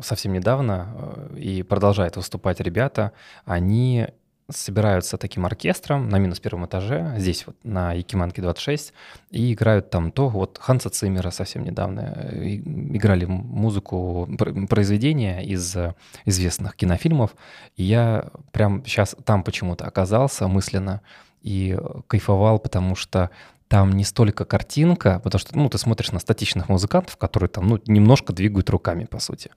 совсем 0.00 0.32
недавно 0.32 0.88
э, 0.94 1.38
и 1.38 1.62
продолжают 1.62 2.16
выступать 2.16 2.60
ребята, 2.60 3.12
они 3.44 4.08
собираются 4.50 5.18
таким 5.18 5.44
оркестром 5.44 6.08
на 6.08 6.18
минус 6.18 6.40
первом 6.40 6.66
этаже, 6.66 7.14
здесь 7.18 7.46
вот 7.46 7.56
на 7.64 7.92
Якиманке 7.92 8.40
26, 8.40 8.94
и 9.30 9.52
играют 9.52 9.90
там 9.90 10.10
то, 10.10 10.28
вот 10.28 10.58
Ханса 10.60 10.88
Циммера 10.88 11.30
совсем 11.30 11.64
недавно 11.64 12.00
э, 12.16 12.56
играли 12.56 13.26
музыку, 13.26 14.28
произведения 14.68 15.44
из 15.44 15.76
известных 16.24 16.76
кинофильмов, 16.76 17.36
и 17.76 17.84
я 17.84 18.28
прям 18.52 18.84
сейчас 18.86 19.14
там 19.24 19.42
почему-то 19.42 19.86
оказался 19.86 20.48
мысленно 20.48 21.02
и 21.42 21.78
кайфовал, 22.06 22.58
потому 22.58 22.94
что 22.96 23.30
там 23.68 23.92
не 23.92 24.04
столько 24.04 24.46
картинка, 24.46 25.20
потому 25.22 25.38
что, 25.38 25.56
ну, 25.56 25.68
ты 25.68 25.76
смотришь 25.76 26.10
на 26.10 26.20
статичных 26.20 26.70
музыкантов, 26.70 27.18
которые 27.18 27.50
там, 27.50 27.68
ну, 27.68 27.78
немножко 27.86 28.32
двигают 28.32 28.70
руками, 28.70 29.04
по 29.04 29.18
сути. 29.18 29.50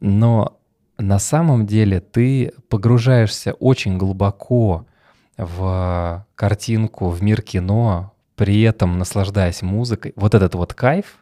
Но 0.00 0.56
на 0.98 1.18
самом 1.18 1.66
деле 1.66 2.00
ты 2.00 2.52
погружаешься 2.68 3.52
очень 3.54 3.98
глубоко 3.98 4.86
в 5.36 6.26
картинку, 6.34 7.08
в 7.10 7.22
мир 7.22 7.42
кино, 7.42 8.14
при 8.36 8.62
этом 8.62 8.98
наслаждаясь 8.98 9.62
музыкой. 9.62 10.12
Вот 10.16 10.34
этот 10.34 10.54
вот 10.54 10.74
кайф, 10.74 11.18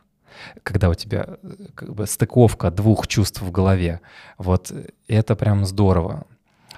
когда 0.62 0.88
у 0.88 0.94
тебя 0.94 1.26
э, 1.42 1.54
как 1.74 1.94
бы 1.94 2.06
стыковка 2.06 2.70
двух 2.70 3.06
чувств 3.06 3.40
в 3.40 3.50
голове, 3.50 4.00
вот 4.38 4.72
это 5.08 5.36
прям 5.36 5.64
здорово. 5.64 6.26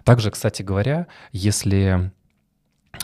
Также, 0.05 0.30
кстати 0.30 0.62
говоря, 0.62 1.07
если 1.32 2.11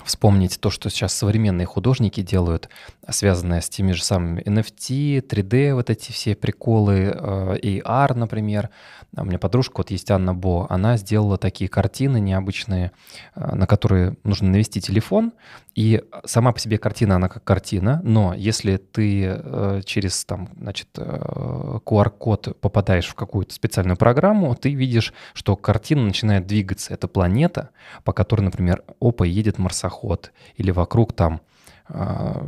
вспомнить 0.05 0.59
то, 0.61 0.71
что 0.71 0.89
сейчас 0.89 1.13
современные 1.15 1.67
художники 1.67 2.23
делают, 2.23 2.69
связанное 3.09 3.61
с 3.61 3.69
теми 3.69 3.93
же 3.93 4.05
самыми 4.05 4.43
NFT, 4.43 5.27
3D, 5.27 5.75
вот 5.75 5.91
эти 5.91 6.13
все 6.13 6.37
приколы, 6.37 7.13
э, 7.13 7.57
AR, 7.61 8.15
например. 8.15 8.71
У 9.17 9.25
меня 9.25 9.39
подружка, 9.39 9.79
вот 9.79 9.91
есть 9.91 10.11
Анна 10.11 10.35
Бо, 10.35 10.67
она 10.71 10.97
сделала 10.97 11.37
такие 11.37 11.69
картины 11.69 12.21
необычные, 12.21 12.93
э, 13.35 13.55
на 13.55 13.67
которые 13.67 14.17
нужно 14.23 14.51
навести 14.51 14.81
телефон, 14.81 15.33
и 15.75 16.03
сама 16.25 16.53
по 16.53 16.61
себе 16.61 16.79
картина, 16.79 17.17
она 17.17 17.29
как 17.29 17.43
картина, 17.43 18.01
но 18.05 18.35
если 18.35 18.77
ты 18.77 19.25
э, 19.27 19.81
через 19.85 20.25
там, 20.25 20.51
значит, 20.57 20.89
QR-код 20.97 22.61
попадаешь 22.61 23.07
в 23.07 23.15
какую-то 23.15 23.53
специальную 23.55 23.97
программу, 23.97 24.55
ты 24.55 24.75
видишь, 24.75 25.13
что 25.35 25.57
картина 25.57 26.05
начинает 26.05 26.47
двигаться. 26.47 26.93
Это 26.95 27.09
планета, 27.09 27.71
по 28.05 28.13
которой, 28.13 28.43
например, 28.43 28.85
опа, 29.01 29.25
едет 29.25 29.59
марсоход, 29.59 30.33
или 30.57 30.71
вокруг 30.71 31.15
там 31.15 31.41
а, 31.89 32.47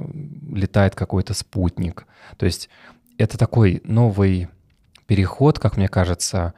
летает 0.51 0.95
какой-то 0.95 1.35
спутник. 1.35 2.07
То 2.37 2.47
есть 2.47 2.69
это 3.19 3.39
такой 3.39 3.83
новый 3.85 4.49
переход, 5.07 5.59
как 5.59 5.77
мне 5.77 5.89
кажется, 5.89 6.55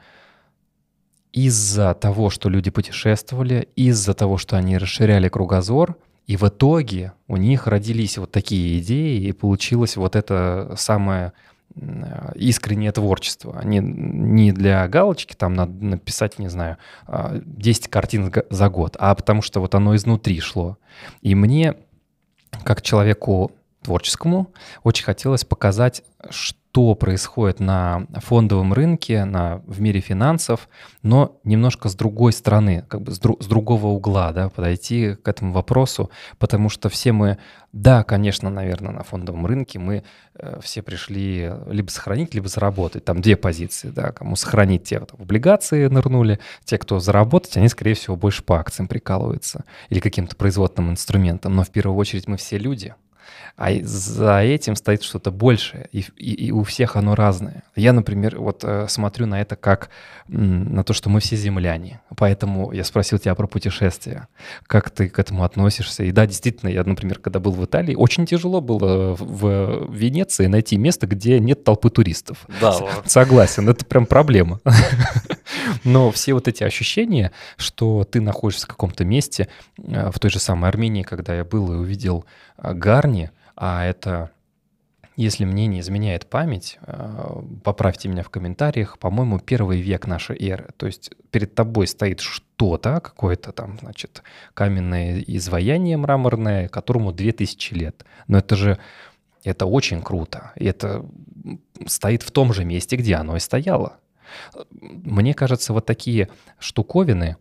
из-за 1.33 1.93
того, 1.93 2.29
что 2.29 2.49
люди 2.49 2.71
путешествовали, 2.71 3.69
из-за 3.75 4.13
того, 4.13 4.37
что 4.37 4.57
они 4.57 4.77
расширяли 4.77 5.29
кругозор, 5.29 5.97
и 6.25 6.35
в 6.35 6.43
итоге 6.43 7.13
у 7.27 7.37
них 7.37 7.67
родились 7.67 8.17
вот 8.17 8.31
такие 8.31 8.79
идеи, 8.79 9.21
и 9.21 9.31
получилось 9.31 9.95
вот 9.97 10.15
это 10.15 10.73
самое 10.77 11.33
искреннее 12.35 12.91
творчество. 12.91 13.61
Не, 13.63 13.79
не 13.79 14.51
для 14.51 14.87
галочки, 14.87 15.35
там 15.35 15.53
надо 15.53 15.73
написать, 15.83 16.39
не 16.39 16.49
знаю, 16.49 16.77
10 17.07 17.85
а, 17.85 17.89
картин 17.89 18.33
за 18.49 18.69
год, 18.69 18.95
а 18.99 19.13
потому 19.13 19.41
что 19.41 19.59
вот 19.59 19.75
оно 19.75 19.95
изнутри 19.95 20.39
шло. 20.39 20.77
И 21.21 21.35
мне 21.35 21.75
как 22.63 22.81
человеку 22.81 23.51
творческому 23.83 24.51
очень 24.83 25.05
хотелось 25.05 25.45
показать, 25.45 26.03
что 26.29 26.57
происходит 26.95 27.59
на 27.59 28.05
фондовом 28.15 28.73
рынке, 28.73 29.25
на, 29.25 29.61
в 29.65 29.81
мире 29.81 29.99
финансов, 29.99 30.69
но 31.01 31.39
немножко 31.43 31.89
с 31.89 31.95
другой 31.95 32.33
стороны, 32.33 32.85
как 32.87 33.01
бы 33.01 33.11
с, 33.11 33.19
дру, 33.19 33.37
с 33.39 33.47
другого 33.47 33.87
угла, 33.87 34.31
да, 34.31 34.49
подойти 34.49 35.15
к 35.15 35.27
этому 35.27 35.53
вопросу, 35.53 36.11
потому 36.37 36.69
что 36.69 36.89
все 36.89 37.13
мы, 37.13 37.37
да, 37.73 38.03
конечно, 38.03 38.49
наверное, 38.49 38.91
на 38.91 39.03
фондовом 39.03 39.45
рынке 39.45 39.79
мы 39.79 40.03
э, 40.35 40.59
все 40.61 40.81
пришли 40.81 41.51
либо 41.67 41.89
сохранить, 41.89 42.35
либо 42.35 42.47
заработать. 42.47 43.05
Там 43.05 43.21
две 43.21 43.35
позиции, 43.35 43.89
да, 43.89 44.11
кому 44.11 44.35
сохранить, 44.35 44.83
те 44.83 44.99
вот, 44.99 45.11
в 45.11 45.21
облигации 45.21 45.87
нырнули, 45.87 46.39
те, 46.63 46.77
кто 46.77 46.99
заработать, 46.99 47.57
они, 47.57 47.69
скорее 47.69 47.95
всего, 47.95 48.15
больше 48.15 48.43
по 48.43 48.59
акциям 48.59 48.87
прикалываются 48.87 49.65
или 49.89 49.99
каким-то 49.99 50.35
производственным 50.35 50.91
инструментом. 50.91 51.55
Но 51.55 51.63
в 51.63 51.69
первую 51.71 51.97
очередь 51.97 52.27
мы 52.27 52.37
все 52.37 52.57
люди— 52.57 52.93
а 53.55 53.71
за 53.81 54.41
этим 54.41 54.75
стоит 54.75 55.03
что-то 55.03 55.31
большее, 55.31 55.89
и, 55.91 56.05
и, 56.15 56.47
и 56.47 56.51
у 56.51 56.63
всех 56.63 56.95
оно 56.95 57.15
разное. 57.15 57.63
Я, 57.75 57.93
например, 57.93 58.39
вот 58.39 58.63
э, 58.63 58.87
смотрю 58.87 59.25
на 59.25 59.41
это 59.41 59.55
как 59.55 59.89
на 60.27 60.83
то, 60.83 60.93
что 60.93 61.09
мы 61.09 61.19
все 61.19 61.35
земляне, 61.35 62.01
поэтому 62.15 62.71
я 62.71 62.83
спросил 62.83 63.17
тебя 63.17 63.33
про 63.35 63.47
путешествия, 63.47 64.27
как 64.67 64.89
ты 64.89 65.09
к 65.09 65.17
этому 65.17 65.43
относишься. 65.43 66.03
И 66.03 66.11
да, 66.11 66.25
действительно, 66.25 66.69
я, 66.69 66.83
например, 66.83 67.19
когда 67.19 67.39
был 67.39 67.51
в 67.51 67.63
Италии, 67.63 67.95
очень 67.95 68.25
тяжело 68.25 68.61
было 68.61 69.15
в 69.15 69.91
Венеции 69.91 70.47
найти 70.47 70.77
место, 70.77 71.07
где 71.07 71.39
нет 71.39 71.63
толпы 71.63 71.89
туристов. 71.89 72.45
Да, 72.61 72.75
согласен, 73.05 73.67
это 73.69 73.85
прям 73.85 74.05
проблема. 74.05 74.59
Но 75.83 76.11
все 76.11 76.33
вот 76.33 76.47
эти 76.47 76.63
ощущения, 76.63 77.31
что 77.55 78.03
ты 78.03 78.21
находишься 78.21 78.65
в 78.65 78.69
каком-то 78.69 79.05
месте, 79.05 79.47
э, 79.77 80.11
в 80.11 80.19
той 80.19 80.29
же 80.29 80.39
самой 80.39 80.69
Армении, 80.69 81.03
когда 81.03 81.35
я 81.35 81.43
был 81.43 81.71
и 81.73 81.75
увидел 81.75 82.25
Гарни, 82.57 83.31
а 83.55 83.85
это, 83.85 84.31
если 85.15 85.45
мне 85.45 85.67
не 85.67 85.79
изменяет 85.79 86.27
память, 86.27 86.77
э, 86.81 87.41
поправьте 87.63 88.09
меня 88.09 88.23
в 88.23 88.29
комментариях, 88.29 88.97
по-моему, 88.99 89.39
первый 89.39 89.81
век 89.81 90.07
нашей 90.07 90.37
эры. 90.37 90.69
То 90.77 90.85
есть 90.85 91.11
перед 91.31 91.55
тобой 91.55 91.87
стоит 91.87 92.19
что-то, 92.19 92.99
какое-то 92.99 93.51
там, 93.51 93.77
значит, 93.79 94.23
каменное 94.53 95.23
изваяние 95.27 95.97
мраморное, 95.97 96.67
которому 96.67 97.11
2000 97.11 97.73
лет. 97.73 98.05
Но 98.27 98.39
это 98.39 98.55
же, 98.55 98.77
это 99.43 99.65
очень 99.65 100.01
круто. 100.01 100.51
И 100.55 100.65
это 100.65 101.05
стоит 101.85 102.23
в 102.23 102.31
том 102.31 102.53
же 102.53 102.65
месте, 102.65 102.95
где 102.95 103.15
оно 103.15 103.37
и 103.37 103.39
стояло. 103.39 103.97
Мне 104.71 105.33
кажется, 105.33 105.73
вот 105.73 105.85
такие 105.85 106.29
штуковины 106.59 107.37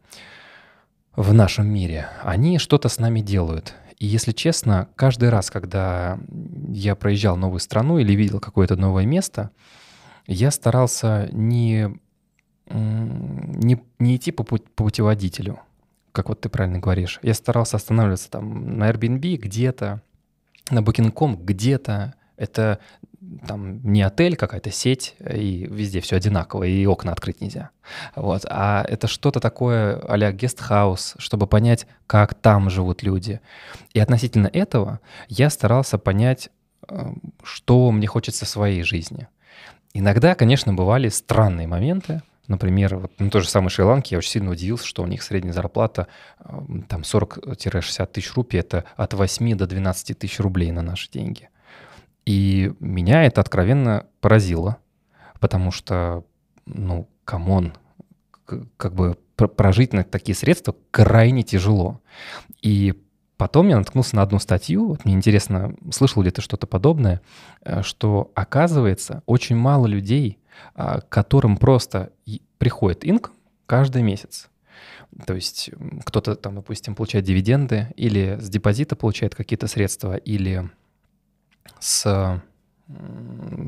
в 1.17 1.33
нашем 1.33 1.67
мире, 1.67 2.09
они 2.23 2.59
что-то 2.59 2.89
с 2.89 2.99
нами 2.99 3.21
делают. 3.21 3.75
И 3.99 4.07
если 4.07 4.33
честно, 4.33 4.89
каждый 4.95 5.31
раз, 5.31 5.51
когда 5.51 6.19
я 6.69 6.95
проезжал 6.95 7.37
новую 7.37 7.61
страну 7.61 7.99
или 7.99 8.13
видел 8.13 8.41
какое-то 8.41 8.77
новое 8.77 9.07
место, 9.07 9.51
я 10.27 10.51
старался 10.51 11.29
не, 11.33 11.99
не, 12.69 13.83
не 13.99 14.17
идти 14.17 14.33
по, 14.33 14.45
по 14.45 14.59
путеводителю, 14.59 15.61
как 16.13 16.29
вот 16.29 16.41
ты 16.41 16.49
правильно 16.49 16.79
говоришь. 16.79 17.21
Я 17.23 17.35
старался 17.35 17.77
останавливаться 17.77 18.31
там 18.31 18.79
на 18.79 18.91
Airbnb 18.91 19.37
где-то, 19.37 20.03
на 20.71 20.81
Booking.com 20.81 21.37
где-то. 21.37 22.15
Это 22.37 22.81
там 23.47 23.81
не 23.83 24.03
отель, 24.03 24.37
какая-то 24.37 24.71
сеть, 24.71 25.17
и 25.19 25.67
везде 25.71 26.01
все 26.01 26.17
одинаково, 26.17 26.65
и 26.65 26.87
окна 26.87 27.13
открыть 27.13 27.41
нельзя. 27.41 27.71
Вот. 28.15 28.43
А 28.49 28.85
это 28.89 29.07
что-то 29.07 29.41
такое 29.41 29.99
а-ля 29.99 30.33
гестхаус, 30.33 31.15
чтобы 31.19 31.47
понять, 31.47 31.87
как 32.07 32.35
там 32.35 32.71
живут 32.71 33.03
люди. 33.03 33.41
И 33.95 34.01
относительно 34.01 34.49
этого 34.53 35.01
я 35.29 35.51
старался 35.51 35.99
понять, 35.99 36.51
э, 36.89 37.13
что 37.43 37.91
мне 37.91 38.07
хочется 38.07 38.45
в 38.45 38.49
своей 38.49 38.83
жизни. 38.83 39.29
Иногда, 39.95 40.35
конечно, 40.35 40.75
бывали 40.75 41.09
странные 41.09 41.67
моменты, 41.67 42.23
Например, 42.49 42.97
вот 42.97 43.19
на 43.19 43.31
той 43.31 43.43
же 43.43 43.49
самой 43.49 43.71
Шри-Ланке 43.71 44.15
я 44.15 44.19
очень 44.19 44.31
сильно 44.31 44.51
удивился, 44.51 44.87
что 44.87 45.03
у 45.03 45.07
них 45.07 45.23
средняя 45.23 45.53
зарплата 45.53 46.07
э, 46.39 46.59
там 46.89 47.01
40-60 47.01 48.07
тысяч 48.07 48.35
рупий, 48.35 48.61
это 48.61 48.85
от 48.97 49.15
8 49.15 49.57
до 49.57 49.67
12 49.67 50.17
тысяч 50.17 50.39
рублей 50.39 50.71
на 50.71 50.83
наши 50.83 51.11
деньги. 51.11 51.49
И 52.27 52.73
меня 52.81 53.25
это 53.25 53.41
откровенно 53.41 54.07
поразило, 54.21 54.79
потому 55.41 55.71
что, 55.71 56.25
ну, 56.67 57.09
come 57.25 57.52
on, 57.52 57.73
как 58.77 58.95
бы 58.95 59.17
прожить 59.37 59.93
на 59.93 60.03
такие 60.05 60.35
средства 60.35 60.75
крайне 60.91 61.43
тяжело. 61.43 62.01
И 62.63 62.95
потом 63.37 63.69
я 63.69 63.77
наткнулся 63.79 64.17
на 64.17 64.23
одну 64.23 64.39
статью, 64.39 64.89
вот 64.89 65.05
мне 65.05 65.15
интересно, 65.15 65.75
слышал 65.93 66.23
ли 66.23 66.31
ты 66.31 66.43
что-то 66.43 66.67
подобное, 66.67 67.21
э, 67.63 67.83
что 67.83 68.33
оказывается 68.35 69.23
очень 69.27 69.57
мало 69.57 69.87
людей, 69.87 70.39
а, 70.75 71.01
которым 71.03 71.57
просто 71.59 72.11
приходит 72.59 73.07
income 73.07 73.31
каждый 73.67 74.03
месяц. 74.03 74.49
То 75.27 75.35
есть 75.35 75.71
кто-то 76.05 76.35
там, 76.35 76.57
допустим, 76.57 76.95
получает 76.95 77.25
дивиденды 77.25 77.89
или 77.97 78.39
с 78.41 78.49
депозита 78.49 78.97
получает 78.97 79.35
какие-то 79.35 79.67
средства, 79.67 80.17
или 80.17 80.71
с 81.79 82.41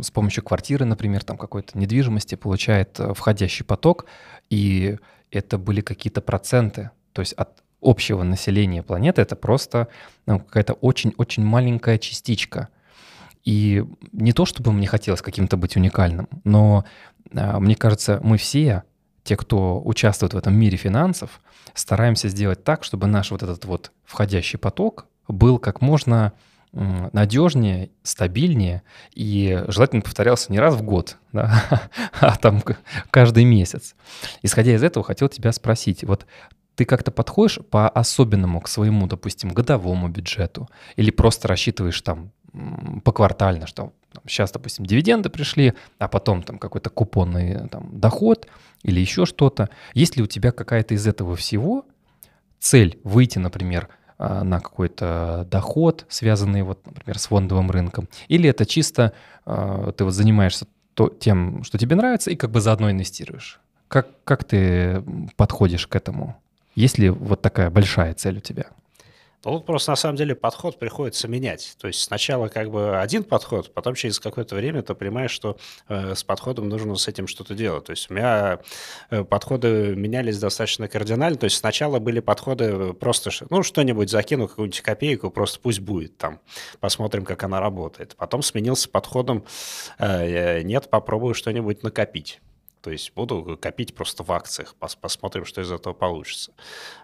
с 0.01 0.13
помощью 0.13 0.45
квартиры, 0.45 0.85
например, 0.85 1.25
там 1.25 1.37
какой-то 1.37 1.77
недвижимости 1.77 2.37
получает 2.37 3.01
э, 3.01 3.15
входящий 3.15 3.65
поток, 3.65 4.07
и 4.49 4.97
это 5.33 5.59
были 5.59 5.81
какие-то 5.81 6.21
проценты, 6.21 6.91
то 7.13 7.21
есть 7.21 7.33
от 7.33 7.65
общего 7.81 8.23
населения 8.23 8.83
планеты 8.83 9.23
это 9.23 9.37
просто 9.37 9.89
ну, 10.27 10.41
какая-то 10.41 10.75
очень-очень 10.75 11.45
маленькая 11.45 11.99
частичка. 11.99 12.69
И 13.45 13.85
не 14.13 14.33
то, 14.33 14.45
чтобы 14.45 14.73
мне 14.73 14.87
хотелось 14.87 15.23
каким-то 15.23 15.57
быть 15.57 15.77
уникальным, 15.77 16.29
но 16.45 16.85
а, 17.35 17.61
мне 17.61 17.77
кажется, 17.77 18.21
мы 18.23 18.37
все, 18.37 18.83
те, 19.23 19.37
кто 19.37 19.81
участвует 19.85 20.35
в 20.35 20.37
этом 20.37 20.55
мире 20.55 20.77
финансов, 20.77 21.41
стараемся 21.75 22.29
сделать 22.29 22.65
так, 22.65 22.85
чтобы 22.85 23.07
наш 23.07 23.31
вот 23.31 23.43
этот 23.43 23.65
вот 23.65 23.93
входящий 24.05 24.59
поток 24.59 25.07
был 25.29 25.59
как 25.59 25.81
можно 25.81 26.33
надежнее, 26.73 27.91
стабильнее 28.03 28.83
и 29.15 29.65
желательно 29.69 30.03
повторялся 30.03 30.53
не 30.53 30.59
раз 30.59 30.75
в 30.75 30.83
год, 30.83 31.17
да, 31.33 31.89
а 32.21 32.37
там 32.37 32.63
каждый 33.11 33.45
месяц. 33.45 33.95
Исходя 34.43 34.75
из 34.75 34.83
этого, 34.83 35.05
хотел 35.05 35.29
тебя 35.29 35.53
спросить, 35.53 36.05
вот 36.05 36.27
ты 36.75 36.85
как-то 36.85 37.11
подходишь 37.11 37.59
по-особенному 37.71 38.61
к 38.61 38.69
своему, 38.69 39.07
допустим, 39.07 39.51
годовому 39.51 40.09
бюджету 40.09 40.69
или 40.97 41.11
просто 41.11 41.49
рассчитываешь 41.49 42.01
там 42.03 42.33
поквартально, 43.05 43.67
что 43.67 43.93
там, 44.13 44.23
сейчас, 44.27 44.53
допустим, 44.53 44.87
дивиденды 44.87 45.29
пришли, 45.29 45.75
а 45.99 46.09
потом 46.09 46.43
там 46.43 46.59
какой-то 46.59 46.91
купонный 46.91 47.69
там, 47.69 47.99
доход 47.99 48.47
или 48.83 49.01
еще 49.01 49.27
что-то. 49.27 49.71
Есть 49.93 50.17
ли 50.17 50.23
у 50.23 50.27
тебя 50.27 50.53
какая-то 50.53 50.95
из 50.95 51.07
этого 51.07 51.37
всего 51.37 51.85
цель 52.59 52.99
выйти, 53.05 53.39
например, 53.39 53.89
на 54.19 54.61
какой-то 54.61 55.47
доход, 55.51 56.05
связанный, 56.09 56.63
вот, 56.63 56.85
например, 56.85 57.19
с 57.19 57.27
фондовым 57.27 57.71
рынком? 57.71 58.09
Или 58.29 58.51
это 58.51 58.67
чисто 58.67 59.13
а, 59.47 59.93
ты 59.93 60.05
вот 60.05 60.13
занимаешься 60.13 60.67
тем, 61.21 61.63
что 61.63 61.79
тебе 61.79 61.97
нравится, 61.97 62.31
и 62.31 62.37
как 62.37 62.51
бы 62.51 62.61
заодно 62.61 62.91
инвестируешь? 62.91 63.61
Как, 63.87 64.09
как 64.25 64.45
ты 64.45 65.03
подходишь 65.37 65.87
к 65.87 65.95
этому? 65.95 66.37
Есть 66.75 66.99
ли 66.99 67.09
вот 67.09 67.41
такая 67.41 67.71
большая 67.71 68.15
цель 68.15 68.39
у 68.39 68.41
тебя? 68.41 68.67
То 69.43 69.51
тут 69.51 69.67
просто 69.67 69.93
на 69.93 69.97
самом 69.97 70.17
деле 70.17 70.35
подход 70.35 70.79
приходится 70.79 71.29
менять. 71.29 71.77
То 71.81 71.87
есть 71.87 72.01
сначала 72.01 72.49
как 72.49 72.71
бы 72.71 72.99
один 72.99 73.23
подход, 73.23 73.73
потом 73.73 73.95
через 73.95 74.19
какое-то 74.19 74.57
время 74.57 74.83
ты 74.83 74.95
понимаешь, 74.95 75.31
что 75.31 75.59
э, 75.89 76.15
с 76.15 76.25
подходом 76.25 76.69
нужно 76.69 76.97
с 76.97 77.07
этим 77.07 77.29
что-то 77.29 77.55
делать. 77.55 77.85
То 77.85 77.91
есть 77.91 78.11
у 78.11 78.15
меня 78.15 78.59
э, 79.11 79.23
подходы 79.23 79.95
менялись 79.95 80.39
достаточно 80.39 80.89
кардинально. 80.89 81.39
То 81.39 81.45
есть 81.45 81.57
сначала 81.57 82.01
были 82.01 82.21
подходы 82.21 82.93
просто, 82.95 83.31
ну, 83.51 83.63
что-нибудь 83.63 84.11
закину, 84.11 84.49
какую-нибудь 84.49 84.81
копейку, 84.81 85.31
просто 85.31 85.61
пусть 85.61 85.81
будет 85.81 86.17
там. 86.19 86.41
Посмотрим, 86.81 87.25
как 87.25 87.43
она 87.45 87.61
работает. 87.61 88.17
Потом 88.17 88.43
сменился 88.43 88.89
подходом, 88.89 89.45
э, 89.99 90.63
нет, 90.63 90.91
попробую 90.91 91.35
что-нибудь 91.35 91.83
накопить. 91.85 92.41
То 92.81 92.91
есть 92.91 93.13
буду 93.15 93.59
копить 93.61 93.95
просто 93.95 94.23
в 94.23 94.33
акциях, 94.33 94.75
пос 94.77 94.97
посмотрим, 94.97 95.45
что 95.45 95.61
из 95.61 95.71
этого 95.71 95.95
получится. 95.95 96.53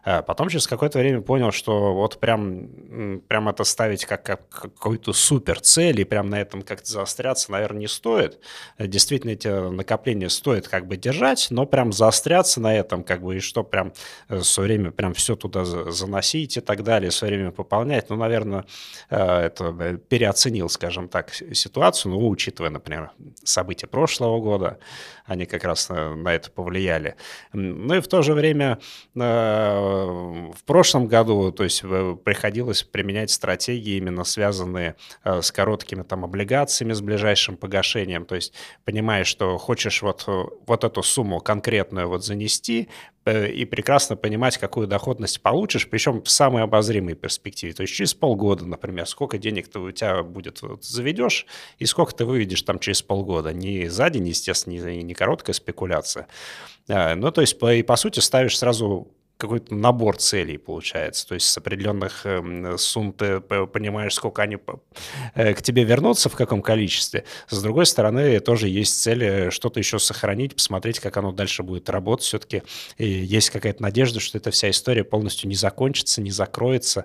А 0.04 0.22
потом 0.22 0.48
через 0.48 0.66
какое-то 0.66 0.98
время 0.98 1.20
понял, 1.20 1.52
что 1.52 1.94
вот 1.94 2.20
прям, 2.20 3.20
прям 3.28 3.48
это 3.48 3.64
ставить 3.64 4.04
как, 4.04 4.24
как 4.24 4.48
какую-то 4.48 5.12
супер 5.12 5.60
цель 5.60 6.00
и 6.00 6.04
прям 6.04 6.30
на 6.30 6.40
этом 6.40 6.62
как-то 6.62 6.90
заостряться, 6.90 7.50
наверное, 7.52 7.80
не 7.80 7.88
стоит. 7.88 8.38
Действительно, 8.78 9.32
эти 9.32 9.48
накопления 9.48 10.28
стоит 10.28 10.68
как 10.68 10.86
бы 10.86 10.96
держать, 10.96 11.48
но 11.50 11.66
прям 11.66 11.92
заостряться 11.92 12.60
на 12.60 12.74
этом, 12.74 13.02
как 13.04 13.22
бы, 13.22 13.36
и 13.36 13.40
что 13.40 13.64
прям 13.64 13.92
э, 14.28 14.40
все 14.40 14.62
время 14.62 14.90
прям 14.90 15.14
все 15.14 15.36
туда 15.36 15.64
заносить 15.64 16.56
и 16.56 16.60
так 16.60 16.82
далее, 16.82 17.10
все 17.10 17.26
время 17.26 17.50
пополнять, 17.50 18.10
ну, 18.10 18.16
наверное, 18.16 18.64
э, 19.10 19.16
это 19.16 19.74
э, 19.78 19.98
переоценил, 20.08 20.68
скажем 20.68 21.08
так, 21.08 21.32
ситуацию, 21.32 22.12
ну, 22.12 22.28
учитывая, 22.28 22.70
например, 22.70 23.10
события 23.44 23.86
прошлого 23.86 24.40
года, 24.40 24.78
они 25.24 25.46
как 25.46 25.64
раз 25.64 25.88
на, 25.88 26.14
на 26.14 26.34
это 26.34 26.50
повлияли. 26.50 27.16
Ну 27.52 27.94
и 27.94 28.00
в 28.00 28.08
то 28.08 28.22
же 28.22 28.34
время 28.34 28.78
э, 29.14 29.20
в 29.20 30.64
прошлом 30.64 31.06
году, 31.06 31.50
то 31.52 31.64
есть 31.64 31.82
э, 31.84 32.16
приходилось 32.22 32.82
применять 32.82 33.30
стратегии 33.30 33.96
именно 33.96 34.24
связанные 34.24 34.96
э, 35.24 35.40
с 35.40 35.50
короткими 35.50 36.02
там 36.02 36.24
облигациями, 36.24 36.92
с 36.92 37.00
ближайшим 37.00 37.56
погашением, 37.56 38.24
то 38.24 38.34
есть 38.34 38.52
понимаешь, 38.84 39.26
что 39.26 39.56
хочешь 39.58 40.02
вот, 40.02 40.24
вот 40.26 40.84
эту 40.84 41.02
сумму 41.02 41.40
конкретную 41.40 42.08
вот 42.08 42.24
занести, 42.24 42.88
Э, 43.13 43.13
и 43.30 43.64
прекрасно 43.64 44.16
понимать, 44.16 44.58
какую 44.58 44.86
доходность 44.86 45.40
получишь, 45.40 45.88
причем 45.88 46.22
в 46.22 46.28
самой 46.28 46.62
обозримой 46.62 47.14
перспективе. 47.14 47.72
То 47.72 47.82
есть 47.82 47.94
через 47.94 48.14
полгода, 48.14 48.66
например, 48.66 49.06
сколько 49.06 49.38
денег 49.38 49.68
ты 49.68 49.78
у 49.78 49.90
тебя 49.90 50.22
будет 50.22 50.60
вот, 50.62 50.84
заведешь 50.84 51.46
и 51.78 51.86
сколько 51.86 52.14
ты 52.14 52.24
выведешь 52.24 52.62
там 52.62 52.78
через 52.78 53.02
полгода. 53.02 53.52
Не 53.52 53.88
за 53.88 54.10
день, 54.10 54.28
естественно, 54.28 54.74
не, 54.74 55.02
не 55.02 55.14
короткая 55.14 55.54
спекуляция. 55.54 56.26
А, 56.88 57.14
ну, 57.14 57.30
то 57.30 57.40
есть, 57.40 57.58
по, 57.58 57.72
и 57.74 57.82
по 57.82 57.96
сути, 57.96 58.20
ставишь 58.20 58.58
сразу 58.58 59.08
какой-то 59.37 59.74
набор 59.74 60.16
целей 60.16 60.59
получается. 60.59 61.26
То 61.26 61.35
есть 61.35 61.47
с 61.47 61.59
определенных 61.59 62.24
эм, 62.24 62.78
сумм 62.78 63.12
ты 63.12 63.41
понимаешь, 63.41 64.14
сколько 64.14 64.43
они 64.43 64.59
э, 65.35 65.55
к 65.55 65.62
тебе 65.62 65.85
вернутся, 65.85 66.28
в 66.28 66.37
каком 66.37 66.62
количестве. 66.62 67.24
С 67.49 67.61
другой 67.61 67.87
стороны, 67.87 68.39
тоже 68.41 68.68
есть 68.68 69.01
цель 69.03 69.24
э, 69.24 69.51
что-то 69.51 69.80
еще 69.80 69.99
сохранить, 69.99 70.55
посмотреть, 70.55 71.01
как 71.01 71.16
оно 71.16 71.32
дальше 71.32 71.62
будет 71.62 71.91
работать. 71.91 72.26
Все-таки 72.26 72.62
есть 72.99 73.51
какая-то 73.51 73.82
надежда, 73.82 74.20
что 74.20 74.39
эта 74.39 74.51
вся 74.51 74.70
история 74.70 75.05
полностью 75.05 75.49
не 75.49 75.57
закончится, 75.57 76.22
не 76.22 76.30
закроется. 76.30 77.05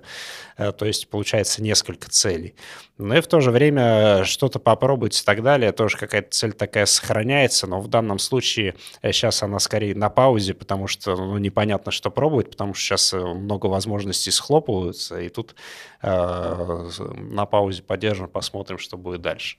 Э, 0.56 0.72
то 0.72 0.86
есть 0.86 1.08
получается 1.08 1.62
несколько 1.62 2.08
целей. 2.08 2.54
Но 2.96 3.16
и 3.16 3.20
в 3.22 3.26
то 3.26 3.40
же 3.40 3.50
время 3.50 4.24
что-то 4.24 4.58
попробовать 4.58 5.18
и 5.20 5.24
так 5.24 5.42
далее. 5.42 5.72
Тоже 5.72 5.96
какая-то 5.96 6.30
цель 6.30 6.52
такая 6.52 6.86
сохраняется, 6.86 7.66
но 7.66 7.80
в 7.80 7.88
данном 7.88 8.18
случае 8.18 8.74
сейчас 9.02 9.42
она 9.42 9.58
скорее 9.58 9.94
на 9.94 10.10
паузе, 10.10 10.52
потому 10.52 10.86
что 10.86 11.16
ну, 11.16 11.38
непонятно, 11.38 11.92
что 11.92 12.10
пробовать, 12.20 12.50
потому 12.50 12.74
что 12.74 12.84
сейчас 12.84 13.14
э, 13.14 13.18
много 13.18 13.64
возможностей 13.64 14.30
схлопываются, 14.30 15.18
и 15.18 15.30
тут 15.30 15.54
э, 16.02 16.90
на 17.16 17.46
паузе 17.46 17.82
поддержим, 17.82 18.28
посмотрим, 18.28 18.76
что 18.76 18.98
будет 18.98 19.22
дальше. 19.22 19.56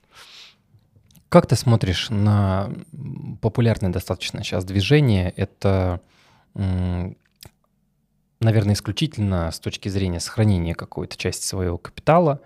Как 1.28 1.48
ты 1.48 1.56
смотришь 1.56 2.12
на 2.12 2.72
популярное 3.42 3.90
достаточно 3.90 4.44
сейчас 4.44 4.64
движение? 4.64 5.34
Это, 5.36 6.02
наверное, 6.54 7.16
исключительно 8.76 9.50
с 9.50 9.60
точки 9.60 9.90
зрения 9.90 10.20
сохранения 10.20 10.76
какой-то 10.76 11.18
части 11.18 11.44
своего 11.44 11.80
капитала, 11.80 12.42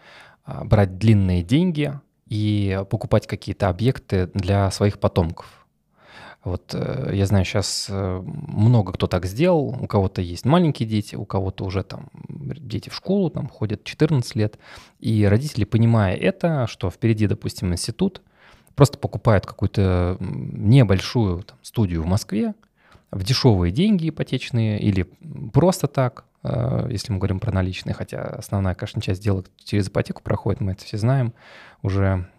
а, 0.46 0.64
брать 0.64 0.98
длинные 0.98 1.44
деньги 1.44 1.92
и 2.28 2.82
покупать 2.90 3.28
какие-то 3.28 3.68
объекты 3.68 4.28
для 4.34 4.72
своих 4.72 4.98
потомков. 4.98 5.65
Вот 6.46 6.76
э, 6.76 7.10
я 7.14 7.26
знаю, 7.26 7.44
сейчас 7.44 7.88
э, 7.90 8.22
много 8.24 8.94
кто 8.94 9.08
так 9.08 9.26
сделал. 9.26 9.76
У 9.82 9.88
кого-то 9.88 10.22
есть 10.22 10.46
маленькие 10.46 10.88
дети, 10.88 11.16
у 11.16 11.26
кого-то 11.26 11.66
уже 11.66 11.84
там 11.84 12.10
дети 12.30 12.90
в 12.90 12.94
школу 12.94 13.32
там 13.32 13.50
ходят 13.50 13.84
14 13.84 14.36
лет. 14.36 14.60
И 15.00 15.26
родители, 15.26 15.66
понимая 15.66 16.16
это, 16.16 16.68
что 16.68 16.92
впереди, 16.92 17.26
допустим, 17.26 17.74
институт, 17.74 18.22
просто 18.76 19.00
покупают 19.00 19.48
какую-то 19.48 20.18
небольшую 20.20 21.42
там, 21.44 21.58
студию 21.64 22.04
в 22.04 22.06
Москве 22.06 22.54
в 23.10 23.24
дешевые 23.24 23.72
деньги 23.72 24.10
ипотечные 24.10 24.80
или 24.80 25.10
просто 25.52 25.88
так, 25.88 26.26
э, 26.44 26.88
если 26.92 27.12
мы 27.12 27.18
говорим 27.18 27.40
про 27.40 27.52
наличные, 27.52 27.96
хотя 27.96 28.22
основная, 28.22 28.76
конечно, 28.76 29.02
часть 29.02 29.22
сделок 29.22 29.48
через 29.64 29.88
ипотеку 29.88 30.22
проходит, 30.22 30.62
мы 30.62 30.74
это 30.74 30.86
все 30.86 31.00
знаем 31.00 31.34
уже. 31.82 32.30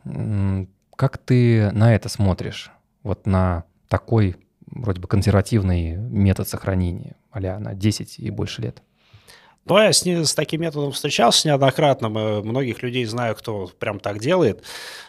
Как 0.95 1.19
ты 1.19 1.73
на 1.73 1.93
это 1.93 2.09
смотришь? 2.09 2.71
Вот 3.03 3.27
на 3.27 3.65
такой 3.89 4.37
вроде 4.67 5.01
бы 5.01 5.09
консервативный 5.09 5.97
метод 5.97 6.49
сохранения, 6.49 7.17
а 7.31 7.41
на 7.59 7.75
10 7.75 8.19
и 8.19 8.31
больше 8.31 8.63
лет. 8.63 8.83
Ну, 9.69 9.79
я 9.79 9.93
с, 9.93 10.05
ним, 10.05 10.25
с 10.25 10.33
таким 10.33 10.61
методом 10.61 10.93
встречался 10.93 11.49
неоднократно. 11.49 12.09
Многих 12.09 12.85
людей 12.85 13.05
знаю, 13.05 13.35
кто 13.35 13.67
прям 13.81 13.99
так 13.99 14.21
делает. 14.21 14.63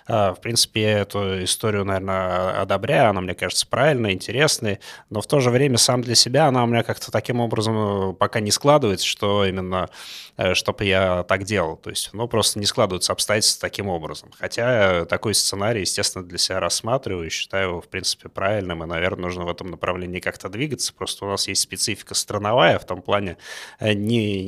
А, 0.07 0.33
в 0.33 0.41
принципе, 0.41 0.81
я 0.81 0.99
эту 0.99 1.43
историю, 1.43 1.85
наверное, 1.85 2.61
одобряю. 2.61 3.09
Она, 3.09 3.21
мне 3.21 3.35
кажется, 3.35 3.67
правильной, 3.67 4.13
интересной. 4.13 4.79
Но 5.09 5.21
в 5.21 5.27
то 5.27 5.41
же 5.41 5.51
время 5.51 5.77
сам 5.77 6.01
для 6.01 6.15
себя 6.15 6.47
она 6.47 6.63
у 6.63 6.67
меня 6.67 6.81
как-то 6.81 7.11
таким 7.11 7.39
образом 7.39 8.11
э, 8.11 8.13
пока 8.13 8.39
не 8.39 8.49
складывается, 8.51 9.05
что 9.05 9.45
именно 9.45 9.89
э, 10.37 10.53
чтобы 10.53 10.85
я 10.85 11.23
так 11.23 11.43
делал. 11.43 11.75
То 11.75 11.89
есть, 11.89 12.09
ну, 12.13 12.27
просто 12.27 12.57
не 12.57 12.65
складываются 12.65 13.11
обстоятельства 13.11 13.69
таким 13.69 13.89
образом. 13.89 14.31
Хотя 14.39 15.05
такой 15.05 15.35
сценарий, 15.35 15.81
естественно, 15.81 16.25
для 16.25 16.37
себя 16.37 16.59
рассматриваю 16.59 17.27
и 17.27 17.29
считаю 17.29 17.69
его, 17.69 17.81
в 17.81 17.89
принципе, 17.89 18.29
правильным. 18.29 18.83
И, 18.83 18.87
наверное, 18.87 19.25
нужно 19.25 19.45
в 19.45 19.49
этом 19.49 19.69
направлении 19.69 20.19
как-то 20.19 20.49
двигаться. 20.49 20.93
Просто 20.93 21.25
у 21.25 21.29
нас 21.29 21.47
есть 21.47 21.61
специфика 21.61 22.15
страновая 22.15 22.79
в 22.79 22.85
том 22.85 23.01
плане 23.01 23.37
э, 23.79 23.93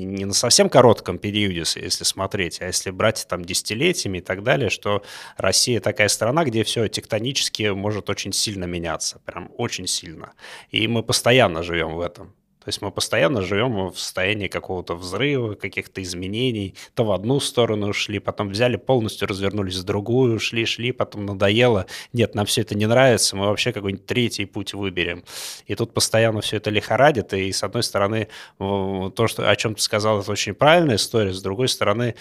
не, 0.06 0.26
на 0.26 0.34
совсем 0.34 0.70
коротком 0.70 1.18
периоде, 1.18 1.64
если 1.76 2.04
смотреть, 2.04 2.62
а 2.62 2.66
если 2.66 2.92
брать 2.92 3.26
там 3.30 3.44
десятилетиями 3.44 4.20
и 4.20 4.22
так 4.22 4.44
далее, 4.44 4.70
что 4.70 5.04
Россия 5.38 5.80
такая 5.80 6.08
страна, 6.08 6.44
где 6.44 6.64
все 6.64 6.88
тектонически 6.88 7.70
может 7.70 8.10
очень 8.10 8.34
сильно 8.34 8.66
меняться, 8.66 9.20
прям 9.26 9.52
очень 9.58 9.88
сильно. 9.88 10.34
И 10.72 10.88
мы 10.88 11.04
постоянно 11.04 11.64
живем 11.64 11.96
в 11.96 12.02
этом. 12.02 12.34
То 12.60 12.68
есть 12.68 12.82
мы 12.82 12.92
постоянно 12.92 13.42
живем 13.42 13.90
в 13.90 13.98
состоянии 13.98 14.48
какого-то 14.48 14.96
взрыва, 14.96 15.56
каких-то 15.56 16.04
изменений. 16.04 16.76
То 16.94 17.06
в 17.06 17.12
одну 17.14 17.40
сторону 17.40 17.88
ушли, 17.88 18.20
потом 18.20 18.50
взяли, 18.50 18.76
полностью 18.76 19.28
развернулись 19.30 19.78
в 19.78 19.84
другую, 19.84 20.36
ушли, 20.36 20.66
шли, 20.66 20.92
потом 20.92 21.26
надоело. 21.26 21.86
Нет, 22.12 22.36
нам 22.36 22.46
все 22.46 22.62
это 22.62 22.76
не 22.76 22.86
нравится, 22.86 23.38
мы 23.38 23.48
вообще 23.48 23.72
какой-нибудь 23.72 24.06
третий 24.06 24.46
путь 24.46 24.74
выберем. 24.74 25.24
И 25.68 25.76
тут 25.76 25.94
постоянно 25.94 26.42
все 26.42 26.58
это 26.58 26.70
лихорадит. 26.70 27.34
И 27.34 27.52
с 27.52 27.64
одной 27.64 27.82
стороны, 27.82 28.28
то, 28.58 29.26
что, 29.28 29.50
о 29.50 29.56
чем 29.56 29.76
ты 29.76 29.82
сказал, 29.82 30.20
это 30.20 30.32
очень 30.32 30.54
правильная 30.54 30.98
история. 30.98 31.34
С 31.34 31.42
другой 31.42 31.70
стороны, 31.70 32.16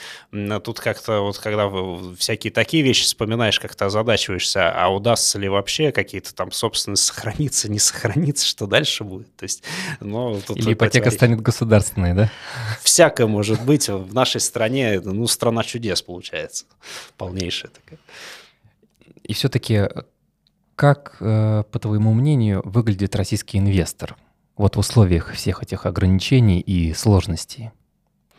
тут 0.63 0.79
как-то 0.79 1.21
вот 1.21 1.39
когда 1.39 1.69
всякие 2.17 2.53
такие 2.53 2.83
вещи 2.85 3.03
вспоминаешь, 3.05 3.59
как-то 3.59 3.87
озадачиваешься, 3.87 4.71
а 4.71 4.89
удастся 4.89 5.39
ли 5.39 5.49
вообще 5.49 5.91
какие-то 5.91 6.35
там 6.35 6.53
собственность 6.53 7.05
сохраниться, 7.05 7.71
не 7.71 7.81
сохраниться, 7.81 8.47
что 8.47 8.67
дальше 8.67 9.03
будет. 9.03 9.35
То 9.37 9.43
есть, 9.43 9.65
ну, 10.01 10.28
тут 10.47 10.57
Или 10.57 10.73
ипотека 10.73 11.11
станет 11.11 11.41
государственной, 11.41 12.15
да? 12.15 12.31
Всякое 12.83 13.27
может 13.27 13.63
быть. 13.63 13.89
В 13.89 14.15
нашей 14.15 14.41
стране, 14.41 15.01
ну, 15.01 15.27
страна 15.27 15.63
чудес 15.63 16.03
получается. 16.03 16.67
Полнейшая 17.17 17.71
такая. 17.71 17.99
И 19.23 19.35
все-таки, 19.35 19.89
как, 20.75 21.17
э, 21.21 21.65
по 21.71 21.79
твоему 21.79 22.15
мнению, 22.15 22.63
выглядит 22.65 23.15
российский 23.17 23.59
инвестор? 23.59 24.17
Вот 24.57 24.77
в 24.77 24.79
условиях 24.79 25.33
всех 25.33 25.63
этих 25.63 25.87
ограничений 25.87 26.61
и 26.61 26.93
сложностей. 26.93 27.71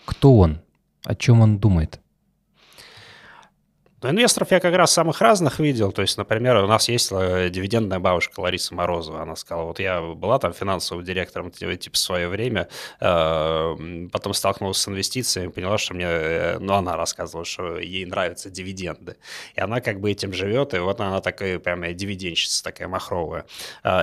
Кто 0.05 0.37
он? 0.37 0.61
О 1.05 1.15
чем 1.15 1.41
он 1.41 1.59
думает? 1.59 1.99
Ну, 4.01 4.11
инвесторов 4.11 4.51
я 4.51 4.61
как 4.61 4.73
раз 4.75 4.93
самых 4.93 5.19
разных 5.19 5.59
видел. 5.59 5.91
То 5.91 6.01
есть, 6.01 6.17
например, 6.17 6.55
у 6.57 6.67
нас 6.67 6.87
есть 6.87 7.11
э, 7.11 7.49
дивидендная 7.49 7.99
бабушка 7.99 8.39
Лариса 8.39 8.73
Морозова. 8.73 9.23
Она 9.23 9.35
сказала, 9.35 9.65
вот 9.65 9.79
я 9.79 10.01
была 10.01 10.39
там 10.39 10.53
финансовым 10.53 11.03
директором 11.03 11.51
типа, 11.51 11.75
типа 11.75 11.95
в 11.95 11.99
свое 11.99 12.29
время, 12.29 12.69
э, 13.01 14.07
потом 14.09 14.33
столкнулась 14.33 14.77
с 14.77 14.87
инвестициями, 14.87 15.49
поняла, 15.49 15.77
что 15.77 15.95
мне... 15.95 16.05
Э, 16.07 16.59
ну, 16.59 16.75
она 16.75 16.95
рассказывала, 16.95 17.43
что 17.43 17.77
ей 17.77 18.05
нравятся 18.05 18.49
дивиденды. 18.49 19.17
И 19.55 19.59
она 19.59 19.81
как 19.81 19.99
бы 19.99 20.09
этим 20.09 20.31
живет, 20.31 20.73
и 20.73 20.79
вот 20.79 21.01
она 21.01 21.19
такая 21.19 21.59
прям 21.59 21.83
дивидендщица 21.93 22.63
такая 22.63 22.87
махровая. 22.87 23.45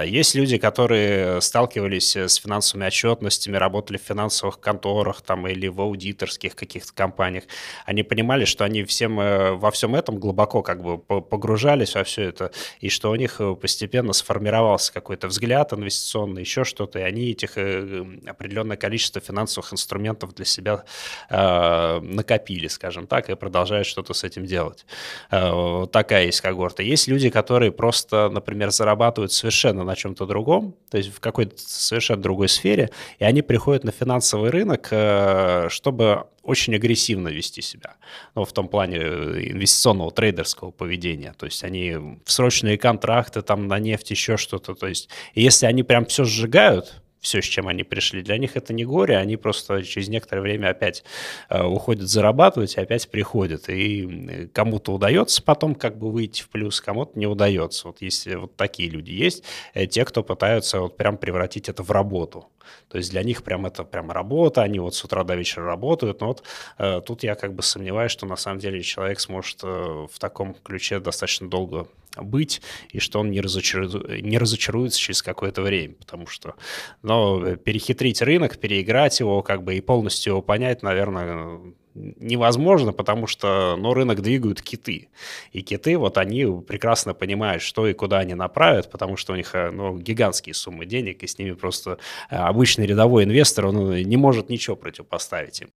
Есть 0.05 0.35
люди, 0.35 0.59
которые 0.59 1.41
сталкивались 1.41 2.17
с 2.17 2.35
финансовыми 2.35 2.87
отчетностями, 2.87 3.57
работали 3.57 3.97
в 3.97 4.03
финансовых 4.03 4.61
конторах 4.61 5.23
там 5.23 5.47
или 5.47 5.69
в 5.69 5.81
аудиторских 5.81 6.55
каких-то 6.55 6.93
компаниях. 6.93 7.45
Они 7.87 8.03
понимали, 8.03 8.45
что 8.45 8.65
они 8.65 8.85
всем 8.85 9.17
во 9.17 9.71
всем 9.71 9.86
всем 9.87 9.95
этом 9.95 10.19
глубоко 10.19 10.63
как 10.63 10.83
бы 10.83 10.99
погружались 10.99 11.95
во 11.95 12.03
все 12.03 12.23
это, 12.23 12.51
и 12.81 12.89
что 12.89 13.11
у 13.11 13.15
них 13.15 13.41
э, 13.41 13.55
постепенно 13.55 14.13
сформировался 14.13 14.93
какой-то 14.93 15.29
взгляд 15.29 15.73
инвестиционный, 15.73 16.41
еще 16.43 16.65
что-то, 16.65 16.99
и 16.99 17.03
они 17.03 17.31
этих 17.31 17.57
э, 17.57 18.05
определенное 18.27 18.77
количество 18.77 19.21
финансовых 19.21 19.73
инструментов 19.73 20.35
для 20.35 20.45
себя 20.45 20.85
э, 21.31 22.01
накопили, 22.01 22.67
скажем 22.67 23.07
так, 23.07 23.31
и 23.31 23.37
продолжают 23.37 23.87
что-то 23.87 24.13
с 24.13 24.25
этим 24.25 24.45
делать. 24.45 24.85
Э, 25.31 25.87
такая 25.93 26.27
есть 26.27 26.41
когорта. 26.41 26.83
Есть 26.83 27.07
люди, 27.07 27.31
которые 27.31 27.71
просто, 27.71 28.29
например, 28.29 28.71
зарабатывают 28.71 29.33
совершенно 29.33 29.85
на 29.85 29.95
чем-то 29.95 30.27
другом, 30.27 30.75
то 30.91 30.99
есть 30.99 31.15
в 31.15 31.21
какой-то 31.21 31.55
совершенно 31.59 32.23
другой 32.23 32.49
сфере, 32.49 32.91
и 33.21 33.25
они 33.25 33.43
приходят 33.43 33.85
на 33.85 33.93
финансовый 33.93 34.51
рынок, 34.51 34.89
э, 34.91 35.69
чтобы 35.71 36.27
очень 36.47 36.75
агрессивно 36.75 37.29
вести 37.29 37.63
себя. 37.63 37.97
Ну, 38.35 38.45
в 38.45 38.53
том 38.53 38.69
плане 38.69 38.99
э, 38.99 39.51
инвестиционного 39.51 40.11
трейдерского 40.11 40.71
поведения. 40.71 41.35
То 41.39 41.47
есть 41.47 41.65
они 41.65 41.95
в 42.25 42.31
срочные 42.33 42.79
контракты 42.79 43.43
там 43.43 43.67
на 43.67 43.79
нефть, 43.79 44.11
еще 44.11 44.37
что-то. 44.37 44.75
То 44.75 44.87
есть 44.87 45.09
если 45.35 45.67
они 45.67 45.83
прям 45.83 46.07
все 46.07 46.25
сжигают, 46.25 47.03
все, 47.27 47.43
с 47.43 47.45
чем 47.45 47.67
они 47.67 47.83
пришли. 47.83 48.23
Для 48.23 48.39
них 48.39 48.57
это 48.57 48.73
не 48.73 48.85
горе, 48.85 49.17
они 49.19 49.37
просто 49.37 49.83
через 49.83 50.09
некоторое 50.09 50.43
время 50.43 50.69
опять 50.71 51.03
э, 51.49 51.63
уходят 51.63 52.09
зарабатывать 52.09 52.77
и 52.77 52.81
опять 52.81 53.11
приходят. 53.11 53.69
И 53.69 54.49
кому-то 54.53 54.93
удается 54.93 55.43
потом 55.43 55.75
как 55.75 55.99
бы 55.99 56.11
выйти 56.13 56.43
в 56.43 56.49
плюс, 56.49 56.81
кому-то 56.81 57.19
не 57.19 57.27
удается. 57.27 57.89
Вот 57.89 58.01
если 58.01 58.37
вот 58.37 58.57
такие 58.57 58.89
люди 58.89 59.11
есть, 59.11 59.43
э, 59.75 59.87
те, 59.87 60.05
кто 60.05 60.23
пытаются 60.23 60.81
вот 60.81 60.97
прям 60.97 61.17
превратить 61.17 61.69
это 61.69 61.83
в 61.83 61.91
работу. 61.91 62.49
То 62.89 62.99
есть 62.99 63.11
для 63.11 63.23
них 63.23 63.43
прям 63.43 63.67
это 63.67 63.85
прям 63.85 64.11
работа, 64.11 64.63
они 64.63 64.79
вот 64.79 64.95
с 64.95 65.05
утра 65.05 65.25
до 65.25 65.35
вечера 65.35 65.65
работают. 65.65 66.21
Но 66.21 66.29
вот 66.29 66.43
э, 66.79 67.01
тут 67.05 67.23
я 67.23 67.35
как 67.35 67.55
бы 67.55 67.63
сомневаюсь, 67.63 68.13
что 68.13 68.27
на 68.27 68.37
самом 68.37 68.59
деле 68.59 68.83
человек 68.83 69.21
сможет 69.21 69.61
э, 69.63 69.67
в 69.67 70.19
таком 70.19 70.55
ключе 70.55 71.01
достаточно 71.01 71.49
долго 71.49 71.89
быть, 72.17 72.63
и 72.91 72.99
что 72.99 73.21
он 73.21 73.31
не, 73.31 73.41
разочару... 73.41 73.89
не 74.09 74.39
разочаруется 74.39 74.99
через 74.99 75.23
какое-то 75.23 75.63
время, 75.63 75.95
потому 75.95 76.27
что 76.27 76.55
но 77.03 77.57
перехитрить 77.57 78.23
рынок, 78.23 78.59
переиграть 78.59 79.21
его, 79.21 79.43
как 79.43 79.63
бы 79.63 79.77
и 79.77 79.81
полностью 79.81 80.33
его 80.33 80.43
понять, 80.43 80.83
наверное, 80.83 81.61
невозможно, 81.97 82.93
потому 82.93 83.27
что 83.27 83.77
ну, 83.79 83.95
рынок 83.95 84.21
двигают 84.23 84.63
киты. 84.63 85.09
И 85.53 85.63
киты, 85.63 85.97
вот 85.99 86.19
они 86.19 86.45
прекрасно 86.67 87.15
понимают, 87.15 87.63
что 87.63 87.87
и 87.87 87.95
куда 87.95 88.19
они 88.19 88.35
направят, 88.35 88.91
потому 88.91 89.17
что 89.17 89.33
у 89.33 89.37
них 89.37 89.55
ну, 89.55 89.99
гигантские 89.99 90.55
суммы 90.55 90.87
денег, 90.87 91.23
и 91.23 91.27
с 91.27 91.39
ними 91.39 91.53
просто 91.53 91.99
э, 92.31 92.37
обычный 92.37 92.87
рядовой 92.87 93.25
инвестор 93.25 93.67
он 93.67 93.95
не 93.95 94.17
может 94.17 94.51
ничего 94.51 94.77
противопоставить 94.77 95.63
им. 95.63 95.71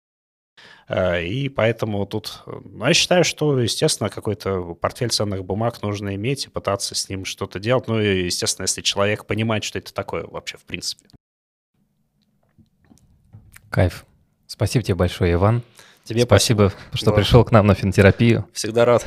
Э, 0.88 1.22
и 1.22 1.48
поэтому 1.48 2.04
тут, 2.04 2.42
ну, 2.46 2.86
я 2.86 2.94
считаю, 2.94 3.24
что, 3.24 3.58
естественно, 3.60 4.10
какой-то 4.10 4.74
портфель 4.74 5.10
ценных 5.10 5.44
бумаг 5.44 5.82
нужно 5.82 6.14
иметь 6.16 6.46
и 6.46 6.50
пытаться 6.50 6.94
с 6.94 7.08
ним 7.08 7.24
что-то 7.24 7.60
делать. 7.60 7.86
Ну 7.86 8.00
и, 8.00 8.24
естественно, 8.24 8.64
если 8.64 8.82
человек 8.82 9.24
понимает, 9.24 9.64
что 9.64 9.78
это 9.78 9.94
такое 9.94 10.26
вообще 10.26 10.58
в 10.58 10.64
принципе. 10.64 11.06
Кайф. 13.70 14.04
Спасибо 14.48 14.82
тебе 14.82 14.96
большое, 14.96 15.34
Иван. 15.34 15.62
Тебе 16.10 16.24
спасибо, 16.24 16.70
спасибо. 16.70 16.96
что 16.96 17.10
да. 17.10 17.16
пришел 17.18 17.44
к 17.44 17.52
нам 17.52 17.68
на 17.68 17.74
финтерапию. 17.74 18.44
Всегда 18.52 18.84
рад. 18.84 19.06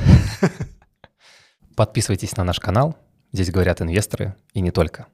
Подписывайтесь 1.76 2.34
на 2.38 2.44
наш 2.44 2.58
канал. 2.58 2.96
Здесь 3.30 3.50
говорят 3.50 3.82
инвесторы 3.82 4.36
и 4.54 4.62
не 4.62 4.70
только. 4.70 5.06